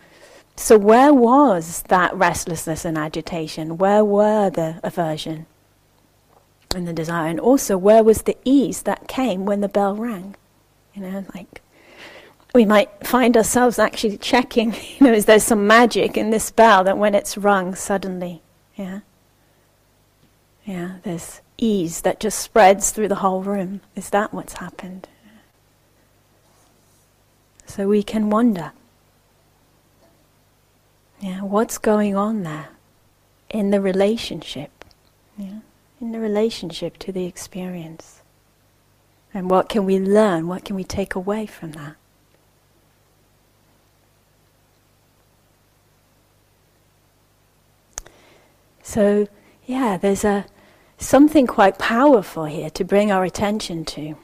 so 0.57 0.76
where 0.76 1.14
was 1.14 1.83
that 1.83 2.12
restlessness 2.14 2.85
and 2.85 2.99
agitation? 2.99 3.78
Where 3.78 4.04
were 4.04 4.50
the 4.50 4.80
aversion 4.83 5.47
and 6.75 6.87
the 6.87 6.92
desire? 6.92 7.28
And 7.28 7.38
also, 7.38 7.78
where 7.78 8.02
was 8.02 8.23
the 8.23 8.37
ease 8.45 8.83
that 8.83 9.07
came 9.07 9.47
when 9.47 9.61
the 9.61 9.68
bell 9.68 9.95
rang? 9.95 10.35
You 10.95 11.02
know, 11.02 11.25
like 11.33 11.62
we 12.54 12.64
might 12.64 13.07
find 13.07 13.37
ourselves 13.37 13.78
actually 13.78 14.18
checking, 14.18 14.73
you 14.99 15.07
know, 15.07 15.12
is 15.12 15.26
there 15.26 15.38
some 15.38 15.66
magic 15.66 16.16
in 16.16 16.30
this 16.30 16.50
bell 16.50 16.83
that 16.85 16.99
when 16.99 17.14
it's 17.14 17.38
rung 17.38 17.76
suddenly, 17.76 18.42
yeah, 18.75 19.00
yeah, 20.69 20.97
there's 21.03 21.41
ease 21.57 22.03
that 22.03 22.21
just 22.21 22.39
spreads 22.39 22.91
through 22.91 23.09
the 23.09 23.15
whole 23.17 23.43
room. 23.43 23.81
Is 23.97 24.11
that 24.11 24.35
what's 24.35 24.53
happened? 24.53 25.09
So 27.65 27.89
we 27.89 28.03
can 28.03 28.29
wonder. 28.29 28.73
Yeah, 31.21 31.41
what's 31.41 31.79
going 31.79 32.15
on 32.15 32.43
there 32.43 32.69
in 33.49 33.71
the 33.71 33.81
relationship? 33.81 34.85
Yeah, 35.39 35.61
in 36.03 36.13
the 36.13 36.21
relationship 36.21 36.99
to 36.99 37.13
the 37.13 37.25
experience. 37.25 38.21
And 39.33 39.49
what 39.49 39.71
can 39.71 39.87
we 39.87 39.99
learn? 39.99 40.49
What 40.49 40.67
can 40.67 40.77
we 40.77 40.85
take 40.85 41.15
away 41.15 41.47
from 41.47 41.73
that? 41.73 41.97
So, 48.83 49.29
yeah, 49.65 49.97
there's 49.97 50.25
a 50.25 50.45
something 50.99 51.47
quite 51.47 51.78
powerful 51.78 52.45
here 52.45 52.71
to 52.71 52.85
bring 52.85 53.11
our 53.11 53.25
attention 53.25 53.85
to. 53.87 54.17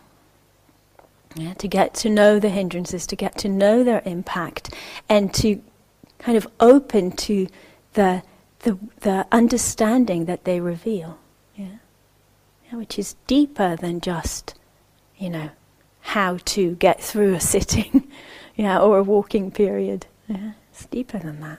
Yeah, 1.36 1.54
to 1.54 1.66
get 1.66 1.94
to 1.94 2.10
know 2.10 2.38
the 2.38 2.48
hindrances, 2.48 3.08
to 3.08 3.16
get 3.16 3.36
to 3.38 3.48
know 3.48 3.82
their 3.82 4.02
impact, 4.04 4.72
and 5.08 5.34
to 5.34 5.60
kind 6.18 6.36
of 6.36 6.46
open 6.60 7.10
to 7.12 7.48
the, 7.94 8.22
the, 8.60 8.78
the 9.00 9.26
understanding 9.32 10.26
that 10.26 10.44
they 10.44 10.60
reveal. 10.60 11.18
Yeah? 11.56 11.78
yeah? 12.70 12.76
Which 12.76 13.00
is 13.00 13.16
deeper 13.26 13.74
than 13.74 14.00
just, 14.00 14.54
you 15.16 15.28
know, 15.28 15.50
how 16.02 16.38
to 16.44 16.76
get 16.76 17.02
through 17.02 17.34
a 17.34 17.40
sitting 17.40 18.08
yeah, 18.54 18.78
or 18.78 18.98
a 18.98 19.02
walking 19.02 19.50
period. 19.50 20.06
Yeah? 20.28 20.52
It's 20.70 20.86
deeper 20.86 21.18
than 21.18 21.40
that. 21.40 21.58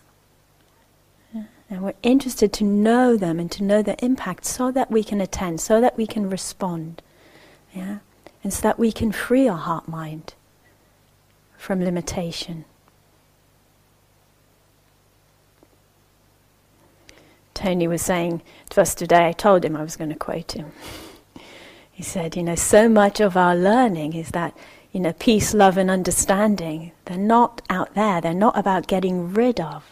And 1.70 1.82
we're 1.82 1.94
interested 2.04 2.54
to 2.54 2.64
know 2.64 3.18
them 3.18 3.40
and 3.40 3.52
to 3.52 3.64
know 3.64 3.82
their 3.82 3.96
impact 4.00 4.46
so 4.46 4.72
that 4.72 4.92
we 4.92 5.04
can 5.04 5.20
attend, 5.20 5.62
so 5.62 5.82
that 5.82 5.98
we 5.98 6.06
can 6.06 6.30
respond. 6.30 7.02
Yeah? 7.74 8.00
And 8.44 8.54
so 8.54 8.62
that 8.62 8.78
we 8.78 8.92
can 8.92 9.12
free 9.12 9.48
our 9.48 9.58
heart 9.58 9.88
mind 9.88 10.36
from 11.58 11.84
limitation. 11.84 12.66
Tony 17.56 17.88
was 17.88 18.02
saying 18.02 18.44
to 18.70 18.82
us 18.82 18.94
today, 18.94 19.28
I 19.28 19.32
told 19.32 19.66
him 19.66 19.76
I 19.76 19.82
was 19.82 19.96
going 19.96 20.12
to 20.12 20.16
quote 20.16 20.52
him. 20.52 20.72
He 21.92 22.04
said, 22.04 22.36
You 22.36 22.44
know, 22.44 22.56
so 22.56 22.90
much 22.90 23.22
of 23.22 23.38
our 23.38 23.56
learning 23.56 24.16
is 24.16 24.32
that, 24.32 24.54
you 24.92 25.00
know, 25.00 25.14
peace, 25.14 25.54
love, 25.54 25.78
and 25.78 25.90
understanding, 25.90 26.92
they're 27.06 27.18
not 27.18 27.62
out 27.70 27.96
there. 27.96 28.20
They're 28.20 28.34
not 28.34 28.58
about 28.58 28.88
getting 28.88 29.34
rid 29.34 29.62
of. 29.62 29.86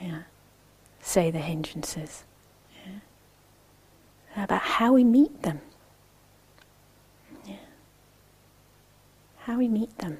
Yeah 0.00 0.20
say 1.02 1.30
the 1.30 1.40
hindrances. 1.40 2.24
Yeah? 2.86 4.44
About 4.44 4.62
how 4.62 4.94
we 4.94 5.04
meet 5.04 5.42
them. 5.42 5.60
Yeah. 7.44 7.56
How 9.40 9.58
we 9.58 9.68
meet 9.68 9.98
them. 9.98 10.18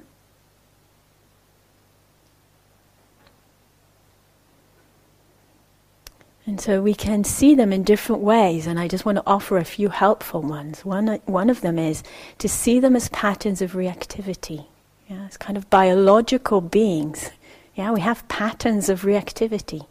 And 6.45 6.59
so 6.59 6.81
we 6.81 6.93
can 6.93 7.23
see 7.23 7.55
them 7.55 7.71
in 7.71 7.83
different 7.83 8.21
ways, 8.21 8.67
and 8.67 8.77
I 8.77 8.89
just 8.89 9.05
want 9.05 9.15
to 9.15 9.23
offer 9.25 9.57
a 9.57 9.63
few 9.63 9.87
helpful 9.87 10.41
ones. 10.41 10.83
One, 10.83 11.21
one 11.25 11.49
of 11.49 11.61
them 11.61 11.79
is 11.79 12.03
to 12.39 12.49
see 12.49 12.81
them 12.81 12.97
as 12.97 13.07
patterns 13.09 13.61
of 13.61 13.71
reactivity. 13.71 14.65
Yeah, 15.07 15.25
as 15.25 15.37
kind 15.37 15.55
of 15.57 15.69
biological 15.69 16.59
beings. 16.59 17.31
Yeah, 17.75 17.91
we 17.91 18.01
have 18.01 18.27
patterns 18.27 18.89
of 18.89 19.03
reactivity. 19.03 19.87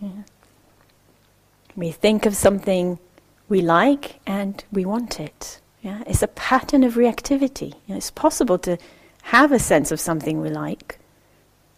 Yeah. 0.00 0.22
We 1.76 1.90
think 1.90 2.26
of 2.26 2.34
something 2.34 2.98
we 3.48 3.60
like 3.60 4.20
and 4.26 4.64
we 4.72 4.84
want 4.84 5.20
it. 5.20 5.60
Yeah? 5.82 6.02
It's 6.06 6.22
a 6.22 6.28
pattern 6.28 6.84
of 6.84 6.94
reactivity. 6.94 7.74
You 7.86 7.94
know, 7.94 7.96
it's 7.96 8.10
possible 8.10 8.58
to 8.60 8.78
have 9.22 9.52
a 9.52 9.58
sense 9.58 9.90
of 9.92 10.00
something 10.00 10.40
we 10.40 10.50
like 10.50 10.98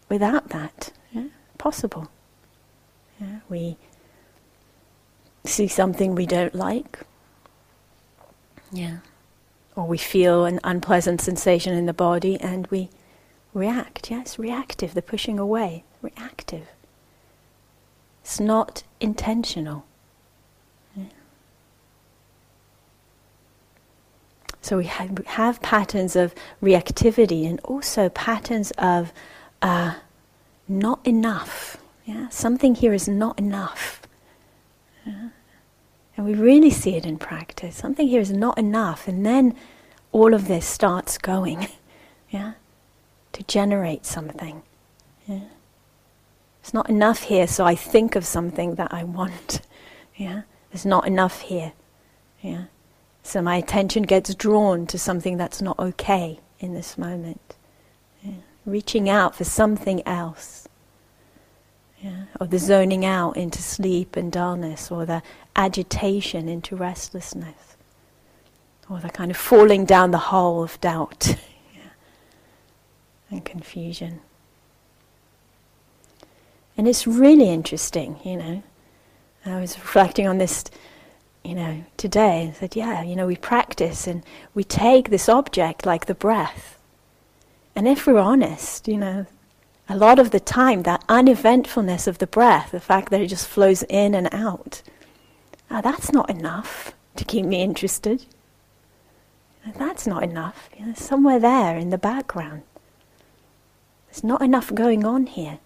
without 0.09 0.49
that. 0.51 0.93
Yeah? 1.13 1.27
Possible. 1.59 2.11
Yeah? 3.21 3.41
We 3.49 3.77
see 5.45 5.69
something 5.69 6.15
we 6.15 6.27
don't 6.27 6.55
like. 6.55 7.01
Yeah. 8.71 8.99
Or 9.77 9.87
we 9.87 9.99
feel 9.99 10.45
an 10.45 10.61
unpleasant 10.65 11.21
sensation 11.21 11.75
in 11.75 11.87
the 11.87 11.93
body 11.93 12.41
and 12.41 12.67
we 12.69 12.91
react. 13.55 14.11
Yes, 14.11 14.39
reactive, 14.39 14.95
the 14.95 15.03
pushing 15.03 15.39
away, 15.39 15.85
reactive. 16.01 16.69
It's 18.23 18.41
not 18.41 18.83
intentional. 19.01 19.85
So 24.63 24.79
we 24.79 24.85
have, 24.85 25.19
have, 25.27 25.61
patterns 25.61 26.15
of 26.15 26.37
reactivity 26.63 27.49
and 27.49 27.59
also 27.65 28.09
patterns 28.11 28.71
of 28.79 29.13
uh, 29.61 29.95
not 30.69 31.05
enough. 31.05 31.79
Yeah? 32.05 32.29
Something 32.29 32.77
here 32.77 32.93
is 32.93 33.09
not 33.09 33.41
enough. 33.41 34.03
Yeah? 35.05 35.31
And 36.17 36.27
we 36.27 36.35
really 36.35 36.71
see 36.71 36.95
it 36.95 37.05
in 37.05 37.19
practice. 37.19 37.77
Something 37.77 38.07
here 38.07 38.21
is 38.21 38.31
not 38.31 38.57
enough. 38.57 39.09
And 39.09 39.27
then 39.27 39.57
all 40.13 40.33
of 40.33 40.47
this 40.47 40.65
starts 40.65 41.19
going 41.19 41.67
yeah? 42.31 42.53
to 43.33 43.43
generate 43.43 44.07
something. 44.07 44.63
Yeah? 45.27 45.41
It's 46.63 46.73
not 46.73 46.89
enough 46.89 47.25
here, 47.25 47.49
so 47.49 47.65
I 47.65 47.75
think 47.75 48.15
of 48.15 48.25
something 48.25 48.77
that 48.77 48.95
I 48.95 49.03
want. 49.03 49.63
Yeah? 50.15 50.43
There's 50.71 50.87
not 50.87 51.09
enough 51.09 51.41
here. 51.41 51.73
Yeah? 52.41 52.65
So 53.25 53.43
my 53.43 53.57
attention 53.57 54.05
gets 54.05 54.33
drawn 54.37 54.87
to 54.87 54.97
something 54.97 55.37
that's 55.37 55.61
not 55.61 55.77
okay 55.81 56.39
in 56.61 56.73
this 56.73 56.97
moment. 56.97 57.57
Yeah? 58.23 58.35
Reaching 58.65 59.11
out 59.11 59.35
for 59.35 59.43
something 59.43 60.07
else. 60.07 60.69
Yeah? 62.01 62.27
Or 62.41 62.47
the 62.47 62.61
zoning 62.61 63.05
out 63.05 63.37
into 63.37 63.61
sleep 63.61 64.15
and 64.15 64.31
dullness, 64.31 64.89
or 64.89 65.05
the 65.05 65.23
agitation 65.57 66.49
into 66.49 66.77
restlessness, 66.77 67.77
or 68.89 69.01
the 69.01 69.11
kind 69.11 69.33
of 69.33 69.37
falling 69.37 69.85
down 69.85 70.13
the 70.13 70.19
hole 70.19 70.63
of 70.63 70.81
doubt 70.81 71.27
yeah? 71.75 71.91
and 73.33 73.45
confusion. 73.45 74.21
And 76.83 76.89
it's 76.89 77.07
really 77.07 77.49
interesting, 77.49 78.19
you 78.25 78.37
know. 78.37 78.63
I 79.47 79.61
was 79.61 79.79
reflecting 79.79 80.27
on 80.27 80.39
this, 80.39 80.65
you 81.45 81.55
know, 81.55 81.85
today 81.97 82.47
and 82.47 82.57
said, 82.57 82.75
yeah, 82.75 83.05
you 83.05 83.15
know, 83.15 83.29
we 83.29 83.37
practice 83.37 84.09
and 84.09 84.25
we 84.53 84.65
take 84.65 85.09
this 85.09 85.29
object 85.29 85.87
like 85.87 86.07
the 86.07 86.15
breath. 86.17 86.81
And 87.77 87.87
if 87.87 88.05
we're 88.05 88.19
honest, 88.19 88.89
you 88.89 88.97
know, 88.97 89.27
a 89.89 89.97
lot 89.97 90.19
of 90.19 90.33
the 90.33 90.41
time 90.41 90.83
that 90.83 91.05
uneventfulness 91.09 92.09
of 92.09 92.19
the 92.19 92.27
breath, 92.27 92.73
the 92.73 92.81
fact 92.81 93.11
that 93.11 93.21
it 93.21 93.29
just 93.29 93.47
flows 93.47 93.85
in 93.85 94.13
and 94.17 94.29
out, 94.33 94.83
oh, 95.71 95.83
that's 95.83 96.11
not 96.11 96.29
enough 96.31 96.95
to 97.15 97.25
keep 97.25 97.47
me 97.47 97.63
interested. 97.63 98.27
That's 99.79 100.05
not 100.05 100.25
enough. 100.25 100.69
You 100.77 100.87
know, 100.87 100.95
somewhere 100.95 101.39
there 101.39 101.79
in 101.79 101.91
the 101.91 101.97
background. 101.97 102.63
There's 104.09 104.25
not 104.25 104.43
enough 104.43 104.75
going 104.75 105.05
on 105.05 105.27
here. 105.29 105.61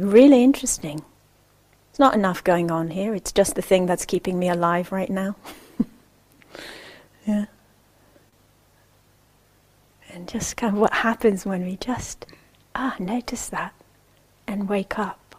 Really 0.00 0.42
interesting. 0.42 1.04
It's 1.90 1.98
not 1.98 2.14
enough 2.14 2.42
going 2.44 2.70
on 2.70 2.90
here, 2.90 3.14
it's 3.14 3.32
just 3.32 3.54
the 3.54 3.62
thing 3.62 3.86
that's 3.86 4.04
keeping 4.04 4.38
me 4.38 4.48
alive 4.48 4.92
right 4.92 5.10
now. 5.10 5.36
yeah. 7.26 7.46
And 10.12 10.28
just 10.28 10.56
kind 10.56 10.74
of 10.74 10.80
what 10.80 10.92
happens 10.92 11.46
when 11.46 11.64
we 11.64 11.76
just, 11.76 12.26
ah, 12.74 12.96
notice 12.98 13.48
that 13.48 13.74
and 14.46 14.68
wake 14.68 14.98
up. 14.98 15.36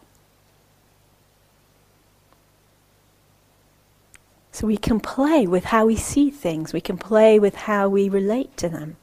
So 4.52 4.68
we 4.68 4.78
can 4.78 5.00
play 5.00 5.48
with 5.48 5.66
how 5.66 5.86
we 5.86 5.96
see 5.96 6.30
things, 6.30 6.74
we 6.74 6.82
can 6.82 6.98
play 6.98 7.40
with 7.40 7.56
how 7.56 7.90
we 7.90 8.10
relate 8.10 8.56
to 8.58 8.70
them. 8.70 8.98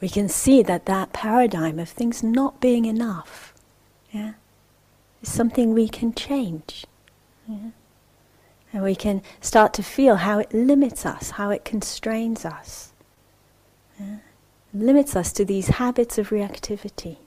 We 0.00 0.08
can 0.08 0.28
see 0.28 0.62
that 0.62 0.86
that 0.86 1.12
paradigm 1.12 1.78
of 1.78 1.88
things 1.88 2.22
not 2.22 2.60
being 2.60 2.84
enough 2.84 3.54
yeah, 4.10 4.34
is 5.22 5.32
something 5.32 5.72
we 5.72 5.88
can 5.88 6.14
change. 6.14 6.84
Yeah? 7.48 7.70
And 8.72 8.82
we 8.82 8.94
can 8.94 9.22
start 9.40 9.72
to 9.74 9.82
feel 9.82 10.16
how 10.16 10.40
it 10.40 10.52
limits 10.52 11.06
us, 11.06 11.30
how 11.30 11.50
it 11.50 11.64
constrains 11.64 12.44
us. 12.44 12.92
Yeah? 13.98 14.16
limits 14.74 15.14
us 15.14 15.32
to 15.32 15.44
these 15.44 15.68
habits 15.68 16.18
of 16.18 16.30
reactivity. 16.30 17.18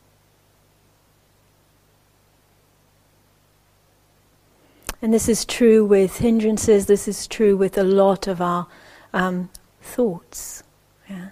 And 5.02 5.14
this 5.14 5.30
is 5.30 5.46
true 5.46 5.86
with 5.86 6.18
hindrances, 6.18 6.88
this 6.88 7.08
is 7.08 7.28
true 7.28 7.56
with 7.56 7.78
a 7.78 7.84
lot 7.84 8.28
of 8.28 8.42
our 8.42 8.68
um, 9.14 9.50
thoughts. 9.82 10.64
Yeah? 11.10 11.30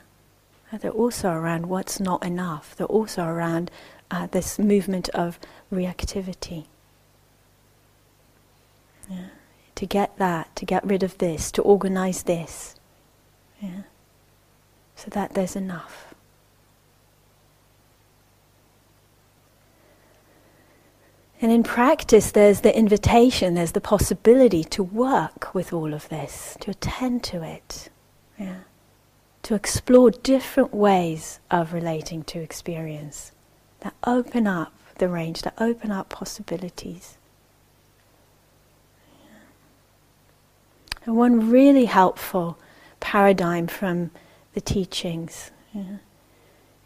They're 0.77 0.91
also 0.91 1.29
around 1.29 1.67
what's 1.67 1.99
not 1.99 2.25
enough, 2.25 2.75
they're 2.75 2.87
also 2.87 3.23
around 3.25 3.71
uh, 4.11 4.27
this 4.27 4.59
movement 4.59 5.09
of 5.09 5.39
reactivity. 5.71 6.65
Yeah? 9.09 9.27
To 9.75 9.85
get 9.85 10.17
that, 10.17 10.55
to 10.55 10.65
get 10.65 10.85
rid 10.85 11.03
of 11.03 11.17
this, 11.17 11.51
to 11.53 11.61
organize 11.61 12.23
this. 12.23 12.75
Yeah? 13.61 13.83
So 14.95 15.09
that 15.11 15.33
there's 15.33 15.55
enough. 15.55 16.13
And 21.41 21.51
in 21.51 21.63
practice, 21.63 22.31
there's 22.31 22.61
the 22.61 22.75
invitation, 22.75 23.53
there's 23.53 23.73
the 23.73 23.81
possibility 23.81 24.63
to 24.63 24.81
work 24.81 25.53
with 25.53 25.73
all 25.73 25.93
of 25.93 26.07
this, 26.09 26.57
to 26.61 26.71
attend 26.71 27.23
to 27.25 27.43
it, 27.43 27.89
yeah. 28.39 28.59
To 29.45 29.53
explore 29.53 30.09
different 30.09 30.73
ways 30.73 31.39
of 31.51 31.71
relating 31.71 32.23
to 32.23 32.39
experience 32.39 33.31
that 33.81 33.93
open 34.03 34.47
up 34.47 34.73
the 34.97 35.07
range, 35.07 35.43
that 35.43 35.53
open 35.59 35.91
up 35.91 36.09
possibilities. 36.09 37.19
And 41.05 41.15
one 41.15 41.51
really 41.51 41.85
helpful 41.85 42.57
paradigm 42.99 43.67
from 43.67 44.09
the 44.55 44.61
teachings 44.61 45.51
yeah, 45.75 45.97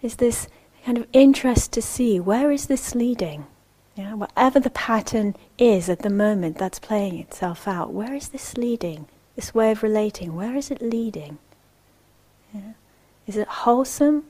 is 0.02 0.18
this 0.18 0.50
kind 0.84 0.98
of 0.98 1.08
interest 1.14 1.72
to 1.72 1.82
see 1.82 2.20
where 2.20 2.52
is 2.52 2.66
this 2.66 2.94
leading? 2.94 3.48
Yeah, 3.96 4.16
whatever 4.16 4.60
the 4.60 4.70
pattern 4.70 5.38
is 5.58 5.88
at 5.88 6.00
the 6.00 6.10
moment 6.10 6.58
that's 6.58 6.80
playing 6.80 7.20
itself 7.20 7.70
out, 7.70 7.94
where 7.94 8.14
is 8.14 8.28
this 8.28 8.58
leading? 8.58 9.06
This 9.38 9.56
way 9.56 9.72
of 9.72 9.82
relating, 9.82 10.36
where 10.36 10.58
is 10.58 10.70
it 10.70 10.82
leading? 10.82 11.38
Yeah? 12.54 12.74
Is 13.28 13.38
it 13.38 13.48
wholesome, 13.48 14.26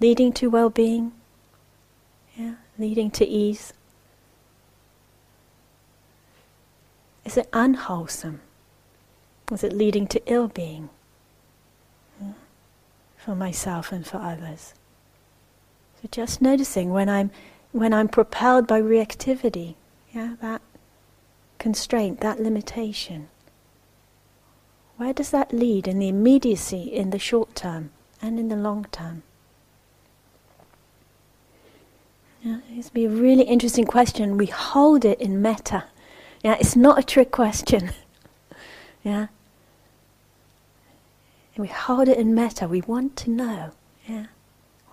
leading 0.00 0.32
to 0.34 0.48
well 0.48 0.70
being? 0.70 1.12
Yeah? 2.36 2.54
Leading 2.78 3.10
to 3.12 3.26
ease? 3.26 3.72
Is 7.24 7.36
it 7.36 7.48
unwholesome? 7.52 8.40
Is 9.52 9.64
it 9.64 9.72
leading 9.72 10.06
to 10.08 10.22
ill 10.26 10.48
being? 10.48 10.90
Yeah? 12.20 12.32
For 13.18 13.34
myself 13.34 13.92
and 13.92 14.06
for 14.06 14.18
others. 14.18 14.74
So 16.00 16.08
just 16.10 16.40
noticing 16.40 16.90
when 16.90 17.08
I'm 17.08 17.30
when 17.72 17.92
I'm 17.92 18.08
propelled 18.08 18.66
by 18.66 18.80
reactivity, 18.80 19.74
yeah, 20.12 20.34
that 20.40 20.62
constraint, 21.58 22.20
that 22.20 22.40
limitation. 22.40 23.28
Where 25.00 25.14
does 25.14 25.30
that 25.30 25.50
lead 25.50 25.88
in 25.88 25.98
the 25.98 26.08
immediacy, 26.08 26.82
in 26.82 27.08
the 27.08 27.18
short 27.18 27.54
term, 27.54 27.88
and 28.20 28.38
in 28.38 28.48
the 28.48 28.54
long 28.54 28.84
term? 28.92 29.22
Yeah, 32.42 32.58
it's 32.68 32.90
be 32.90 33.06
a 33.06 33.08
really 33.08 33.44
interesting 33.44 33.86
question. 33.86 34.36
We 34.36 34.44
hold 34.44 35.06
it 35.06 35.18
in 35.18 35.40
metta. 35.40 35.84
Yeah, 36.44 36.58
it's 36.60 36.76
not 36.76 36.98
a 36.98 37.02
trick 37.02 37.30
question. 37.30 37.92
yeah. 39.02 39.28
And 41.54 41.62
we 41.62 41.68
hold 41.68 42.06
it 42.06 42.18
in 42.18 42.34
metta. 42.34 42.68
We 42.68 42.82
want 42.82 43.16
to 43.16 43.30
know. 43.30 43.70
Yeah. 44.06 44.26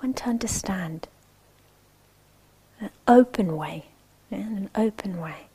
Want 0.02 0.16
to 0.20 0.30
understand 0.30 1.10
an 2.80 2.92
open 3.10 3.58
way, 3.58 3.88
in 4.32 4.40
an 4.40 4.70
open 4.74 5.20
way. 5.20 5.47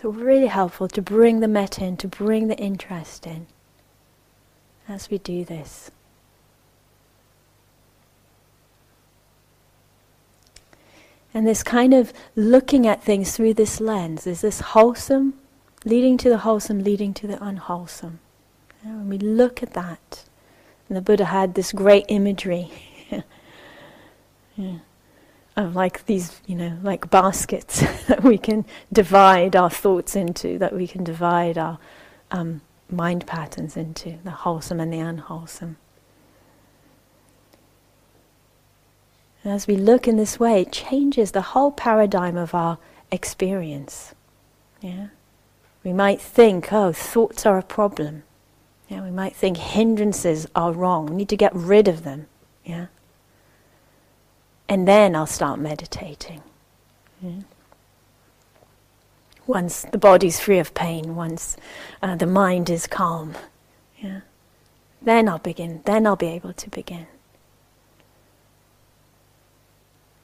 So 0.00 0.10
really 0.10 0.48
helpful 0.48 0.88
to 0.88 1.00
bring 1.00 1.40
the 1.40 1.48
metta 1.48 1.84
in, 1.84 1.96
to 1.98 2.08
bring 2.08 2.48
the 2.48 2.56
interest 2.56 3.26
in 3.26 3.46
as 4.88 5.10
we 5.10 5.18
do 5.18 5.44
this. 5.44 5.90
And 11.32 11.46
this 11.46 11.62
kind 11.62 11.92
of 11.92 12.12
looking 12.34 12.86
at 12.86 13.02
things 13.02 13.36
through 13.36 13.54
this 13.54 13.80
lens 13.80 14.26
is 14.26 14.42
this 14.42 14.60
wholesome, 14.60 15.34
leading 15.84 16.16
to 16.18 16.28
the 16.28 16.38
wholesome, 16.38 16.82
leading 16.82 17.12
to 17.14 17.26
the 17.26 17.42
unwholesome. 17.42 18.20
And 18.82 18.98
when 18.98 19.08
we 19.08 19.18
look 19.18 19.62
at 19.62 19.72
that, 19.72 20.24
and 20.88 20.96
the 20.96 21.02
Buddha 21.02 21.26
had 21.26 21.54
this 21.54 21.72
great 21.72 22.04
imagery 22.08 22.70
yeah. 24.56 24.78
Of 25.56 25.74
like 25.74 26.04
these, 26.04 26.40
you 26.46 26.54
know, 26.54 26.76
like 26.82 27.08
baskets 27.10 27.80
that 28.08 28.22
we 28.22 28.36
can 28.36 28.66
divide 28.92 29.56
our 29.56 29.70
thoughts 29.70 30.14
into, 30.14 30.58
that 30.58 30.74
we 30.74 30.86
can 30.86 31.02
divide 31.02 31.56
our 31.56 31.78
um, 32.30 32.60
mind 32.90 33.26
patterns 33.26 33.76
into, 33.76 34.18
the 34.22 34.30
wholesome 34.30 34.80
and 34.80 34.92
the 34.92 34.98
unwholesome. 34.98 35.76
And 39.42 39.54
as 39.54 39.66
we 39.66 39.76
look 39.76 40.08
in 40.08 40.16
this 40.16 40.40
way, 40.40 40.62
it 40.62 40.72
changes 40.72 41.30
the 41.30 41.40
whole 41.40 41.70
paradigm 41.70 42.36
of 42.36 42.52
our 42.54 42.78
experience. 43.12 44.12
Yeah? 44.80 45.08
We 45.84 45.92
might 45.92 46.20
think, 46.20 46.72
oh, 46.72 46.92
thoughts 46.92 47.46
are 47.46 47.56
a 47.56 47.62
problem. 47.62 48.24
Yeah, 48.88 49.02
we 49.02 49.10
might 49.10 49.36
think 49.36 49.56
hindrances 49.56 50.48
are 50.54 50.72
wrong. 50.72 51.06
We 51.06 51.16
need 51.16 51.28
to 51.28 51.36
get 51.36 51.54
rid 51.54 51.86
of 51.86 52.02
them. 52.02 52.26
Yeah? 52.64 52.86
And 54.68 54.86
then 54.86 55.14
I'll 55.14 55.26
start 55.26 55.58
meditating. 55.58 56.42
Yeah. 57.22 57.40
Once 59.46 59.86
the 59.92 59.98
body's 59.98 60.40
free 60.40 60.58
of 60.58 60.74
pain, 60.74 61.14
once 61.14 61.56
uh, 62.02 62.16
the 62.16 62.26
mind 62.26 62.68
is 62.68 62.86
calm, 62.86 63.34
yeah, 63.98 64.20
then 65.00 65.28
I'll 65.28 65.38
begin. 65.38 65.82
Then 65.84 66.06
I'll 66.06 66.16
be 66.16 66.26
able 66.26 66.52
to 66.52 66.70
begin. 66.70 67.06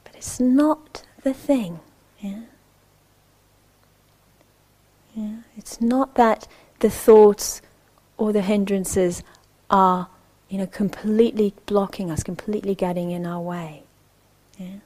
But 0.03 0.15
it's 0.15 0.39
not 0.39 1.03
the 1.23 1.33
thing. 1.33 1.79
Yeah. 2.19 2.41
Yeah. 5.15 5.37
It's 5.55 5.79
not 5.79 6.15
that 6.15 6.47
the 6.79 6.89
thoughts 6.89 7.61
or 8.17 8.33
the 8.33 8.41
hindrances 8.41 9.23
are, 9.69 10.09
you 10.49 10.57
know, 10.57 10.67
completely 10.67 11.53
blocking 11.65 12.11
us, 12.11 12.23
completely 12.23 12.75
getting 12.75 13.11
in 13.11 13.25
our 13.25 13.41
way. 13.41 13.83
Yeah. 14.57 14.77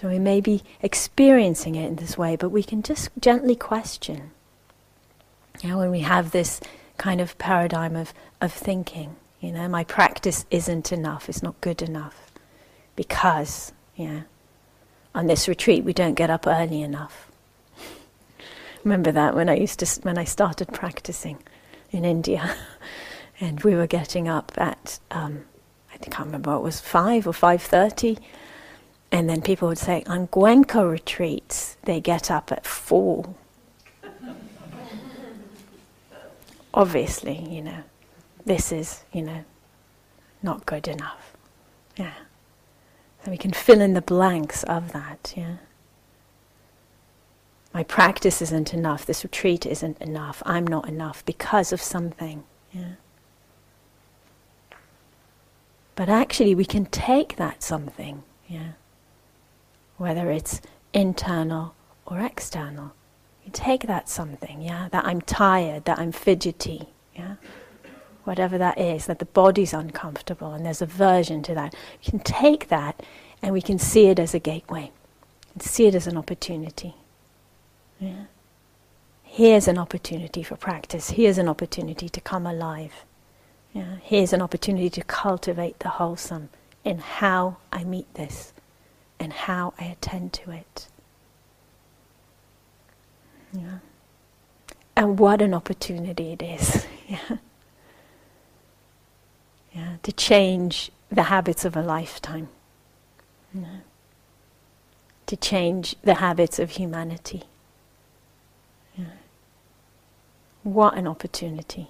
So 0.00 0.08
we 0.08 0.18
may 0.18 0.40
be 0.40 0.62
experiencing 0.80 1.74
it 1.74 1.86
in 1.86 1.96
this 1.96 2.16
way, 2.16 2.34
but 2.34 2.48
we 2.48 2.62
can 2.62 2.82
just 2.82 3.10
gently 3.20 3.54
question. 3.54 4.30
You 5.62 5.68
know, 5.68 5.78
when 5.78 5.90
we 5.90 6.00
have 6.00 6.30
this 6.30 6.58
kind 6.96 7.20
of 7.20 7.36
paradigm 7.36 7.96
of, 7.96 8.14
of 8.40 8.50
thinking, 8.50 9.16
you 9.40 9.52
know, 9.52 9.68
my 9.68 9.84
practice 9.84 10.46
isn't 10.50 10.90
enough, 10.90 11.28
it's 11.28 11.42
not 11.42 11.60
good 11.60 11.82
enough. 11.82 12.30
Because, 12.96 13.72
yeah, 13.94 14.22
on 15.14 15.26
this 15.26 15.46
retreat 15.46 15.84
we 15.84 15.92
don't 15.92 16.14
get 16.14 16.30
up 16.30 16.46
early 16.46 16.80
enough. 16.80 17.30
Remember 18.84 19.12
that 19.12 19.34
when 19.34 19.50
I 19.50 19.56
used 19.56 19.80
to 19.80 20.00
when 20.00 20.16
I 20.16 20.24
started 20.24 20.72
practicing 20.72 21.38
in 21.90 22.06
India. 22.06 22.56
and 23.40 23.60
we 23.60 23.74
were 23.74 23.86
getting 23.86 24.28
up 24.28 24.52
at 24.56 24.98
um, 25.10 25.44
I 25.92 25.98
can't 25.98 26.26
remember 26.26 26.54
it 26.54 26.60
was 26.60 26.80
five 26.80 27.26
or 27.26 27.34
five 27.34 27.60
thirty, 27.60 28.16
and 29.12 29.28
then 29.28 29.42
people 29.42 29.68
would 29.68 29.78
say 29.78 30.02
on 30.06 30.28
Goenka 30.28 30.88
retreats 30.90 31.76
they 31.84 32.00
get 32.00 32.30
up 32.30 32.52
at 32.52 32.64
four. 32.66 33.34
Obviously, 36.72 37.38
you 37.48 37.62
know, 37.62 37.82
this 38.46 38.70
is 38.72 39.04
you 39.12 39.22
know 39.22 39.44
not 40.42 40.66
good 40.66 40.86
enough. 40.88 41.34
Yeah, 41.96 42.14
so 43.24 43.30
we 43.30 43.36
can 43.36 43.52
fill 43.52 43.80
in 43.80 43.94
the 43.94 44.02
blanks 44.02 44.62
of 44.64 44.92
that. 44.92 45.34
Yeah. 45.36 45.56
my 47.72 47.82
practice 47.84 48.42
isn't 48.42 48.74
enough, 48.74 49.06
this 49.06 49.22
retreat 49.24 49.64
isn't 49.66 49.98
enough, 50.00 50.42
I'm 50.46 50.66
not 50.66 50.88
enough 50.88 51.24
because 51.24 51.72
of 51.72 51.80
something. 51.80 52.44
Yeah. 52.72 52.94
But 55.94 56.08
actually, 56.08 56.54
we 56.54 56.64
can 56.64 56.86
take 56.86 57.36
that 57.36 57.62
something, 57.62 58.22
yeah, 58.48 58.72
whether 60.00 60.30
it's 60.30 60.60
internal 60.92 61.74
or 62.06 62.20
external. 62.20 62.92
You 63.44 63.50
take 63.52 63.82
that 63.86 64.08
something, 64.08 64.62
yeah, 64.62 64.88
that 64.90 65.04
I'm 65.04 65.20
tired, 65.20 65.84
that 65.84 65.98
I'm 65.98 66.12
fidgety, 66.12 66.88
yeah, 67.14 67.36
whatever 68.24 68.58
that 68.58 68.78
is, 68.78 69.06
that 69.06 69.18
the 69.18 69.24
body's 69.24 69.72
uncomfortable 69.72 70.52
and 70.52 70.64
there's 70.64 70.82
aversion 70.82 71.42
to 71.44 71.54
that. 71.54 71.74
You 72.02 72.10
can 72.10 72.20
take 72.20 72.68
that 72.68 73.02
and 73.42 73.52
we 73.52 73.62
can 73.62 73.78
see 73.78 74.06
it 74.06 74.18
as 74.18 74.34
a 74.34 74.38
gateway 74.38 74.90
see 75.58 75.86
it 75.86 75.94
as 75.94 76.06
an 76.06 76.16
opportunity. 76.16 76.94
Yeah. 77.98 78.24
Here's 79.22 79.68
an 79.68 79.78
opportunity 79.78 80.42
for 80.42 80.56
practice. 80.56 81.10
Here's 81.10 81.38
an 81.38 81.48
opportunity 81.48 82.08
to 82.08 82.20
come 82.20 82.46
alive. 82.46 83.04
Yeah. 83.72 83.96
Here's 84.02 84.32
an 84.32 84.42
opportunity 84.42 84.90
to 84.90 85.02
cultivate 85.02 85.78
the 85.80 85.90
wholesome 85.90 86.48
in 86.84 86.98
how 86.98 87.58
I 87.72 87.84
meet 87.84 88.12
this 88.14 88.52
and 89.20 89.32
how 89.32 89.74
I 89.78 89.84
attend 89.84 90.32
to 90.34 90.50
it. 90.50 90.88
Yeah. 93.52 93.78
And 94.96 95.18
what 95.18 95.42
an 95.42 95.54
opportunity 95.54 96.32
it 96.32 96.42
is. 96.42 96.86
yeah. 97.08 97.36
Yeah, 99.72 99.96
to 100.02 100.12
change 100.12 100.90
the 101.10 101.24
habits 101.24 101.64
of 101.64 101.76
a 101.76 101.82
lifetime. 101.82 102.48
To 105.26 105.36
change 105.36 105.94
the 106.02 106.14
habits 106.14 106.58
of 106.58 106.70
humanity. 106.70 107.44
What 110.62 110.96
an 110.96 111.06
opportunity 111.06 111.88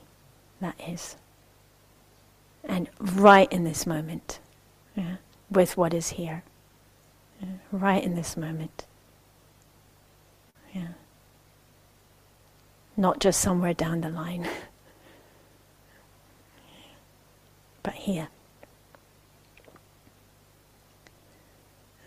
that 0.60 0.76
is. 0.86 1.16
And 2.62 2.88
right 3.00 3.50
in 3.50 3.64
this 3.64 3.86
moment, 3.86 4.38
yeah, 4.94 5.16
with 5.50 5.76
what 5.76 5.94
is 5.94 6.10
here. 6.10 6.44
Yeah, 7.40 7.48
right 7.72 8.02
in 8.02 8.14
this 8.14 8.36
moment. 8.36 8.86
Yeah. 10.74 10.88
Not 12.96 13.18
just 13.18 13.40
somewhere 13.40 13.74
down 13.74 14.02
the 14.02 14.10
line, 14.10 14.48
but 17.82 17.94
here. 17.94 18.28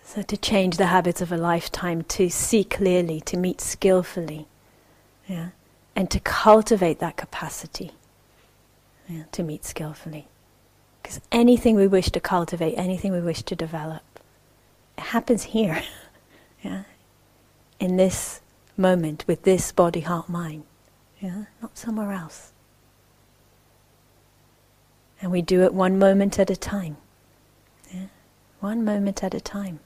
So, 0.04 0.22
to 0.22 0.38
change 0.38 0.78
the 0.78 0.88
habits 0.88 1.22
of 1.22 1.32
a 1.32 1.38
lifetime, 1.38 2.04
to 2.04 2.30
see 2.30 2.63
clearly, 2.63 3.19
to 3.22 3.36
meet 3.36 3.60
skillfully, 3.60 4.46
yeah, 5.28 5.50
and 5.96 6.12
to 6.12 6.19
cultivate 6.19 7.00
that 7.00 7.17
capacity 7.17 7.93
yeah, 9.08 9.24
to 9.32 9.43
meet 9.43 9.65
skillfully. 9.65 10.28
Because 11.02 11.19
anything 11.32 11.76
we 11.76 11.88
wish 11.88 12.10
to 12.12 12.19
cultivate, 12.19 12.76
anything 12.76 13.12
we 13.12 13.22
wish 13.22 13.43
to 13.43 13.56
develop, 13.56 14.12
happens 14.98 15.44
here, 15.44 15.82
yeah, 16.64 16.84
in 17.80 17.98
this 17.98 18.42
moment 18.78 19.26
with 19.28 19.44
this 19.44 19.72
body, 19.72 20.02
heart, 20.02 20.30
mind, 20.30 20.64
yeah, 21.20 21.46
not 21.62 21.78
somewhere 21.78 22.12
else. 22.12 22.52
And 25.22 25.32
we 25.32 25.42
do 25.42 25.64
it 25.64 25.74
one 25.74 25.98
moment 25.98 26.38
at 26.40 26.50
a 26.50 26.56
time, 26.56 26.98
yeah, 27.94 28.08
one 28.60 28.84
moment 28.84 29.24
at 29.24 29.34
a 29.34 29.42
time. 29.42 29.80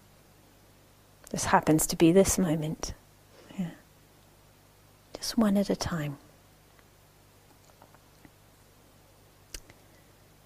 This 1.29 1.45
happens 1.45 1.85
to 1.87 1.95
be 1.95 2.11
this 2.11 2.37
moment. 2.37 2.93
Yeah. 3.59 3.71
Just 5.13 5.37
one 5.37 5.57
at 5.57 5.69
a 5.69 5.75
time. 5.75 6.17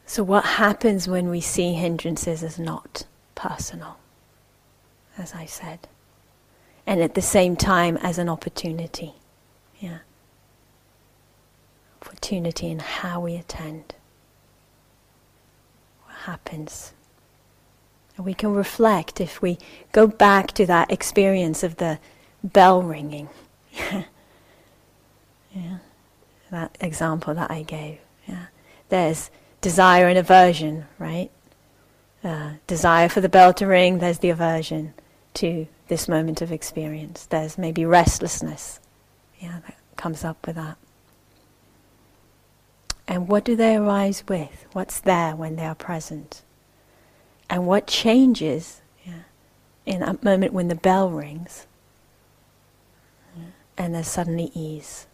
So, 0.06 0.24
what 0.24 0.43
happens 0.43 1.08
when 1.08 1.30
we 1.30 1.39
see 1.39 1.74
hindrances 1.74 2.43
as 2.43 2.60
not 2.60 3.06
personal, 3.36 3.97
as 5.21 5.34
I 5.34 5.45
said, 5.45 5.88
and 6.86 7.01
at 7.01 7.13
the 7.13 7.21
same 7.21 7.55
time 7.55 7.97
as 7.97 8.17
an 8.17 8.27
opportunity? 8.27 9.13
Yeah. 9.79 9.99
Opportunity 12.01 12.69
in 12.69 12.79
how 12.79 13.21
we 13.21 13.36
attend. 13.36 13.93
What 16.05 16.15
happens? 16.25 16.93
And 18.17 18.25
We 18.25 18.34
can 18.34 18.53
reflect 18.53 19.21
if 19.21 19.41
we 19.41 19.60
go 19.91 20.07
back 20.07 20.51
to 20.53 20.65
that 20.65 20.91
experience 20.91 21.63
of 21.63 21.77
the 21.77 21.99
bell 22.43 22.81
ringing. 22.81 23.29
yeah. 25.53 25.77
That 26.49 26.77
example 26.81 27.34
that 27.36 27.51
I 27.51 27.62
gave. 27.62 27.99
Yeah. 28.27 28.47
There's 28.89 29.29
desire 29.62 30.07
and 30.07 30.17
aversion, 30.17 30.86
right? 30.97 31.29
Uh, 32.23 32.53
desire 32.67 33.07
for 33.07 33.21
the 33.21 33.29
bell 33.29 33.53
to 33.53 33.65
ring, 33.65 33.99
there's 33.99 34.19
the 34.19 34.29
aversion 34.29 34.93
to 35.35 35.67
this 35.87 36.07
moment 36.07 36.41
of 36.41 36.51
experience. 36.51 37.25
There's 37.25 37.57
maybe 37.57 37.85
restlessness. 37.85 38.79
Yeah, 39.39 39.59
that 39.65 39.77
comes 39.95 40.23
up 40.23 40.45
with 40.45 40.55
that. 40.55 40.77
And 43.07 43.27
what 43.27 43.43
do 43.43 43.55
they 43.55 43.75
arise 43.75 44.23
with? 44.27 44.65
What's 44.73 44.99
there 44.99 45.35
when 45.35 45.55
they 45.55 45.65
are 45.65 45.75
present? 45.75 46.43
And 47.49 47.67
what 47.67 47.87
changes 47.87 48.81
yeah, 49.05 49.23
in 49.85 49.99
that 49.99 50.23
moment 50.23 50.53
when 50.53 50.69
the 50.69 50.75
bell 50.75 51.09
rings 51.09 51.67
yeah, 53.35 53.43
and 53.77 53.93
there's 53.93 54.07
suddenly 54.07 54.51
ease? 54.53 55.07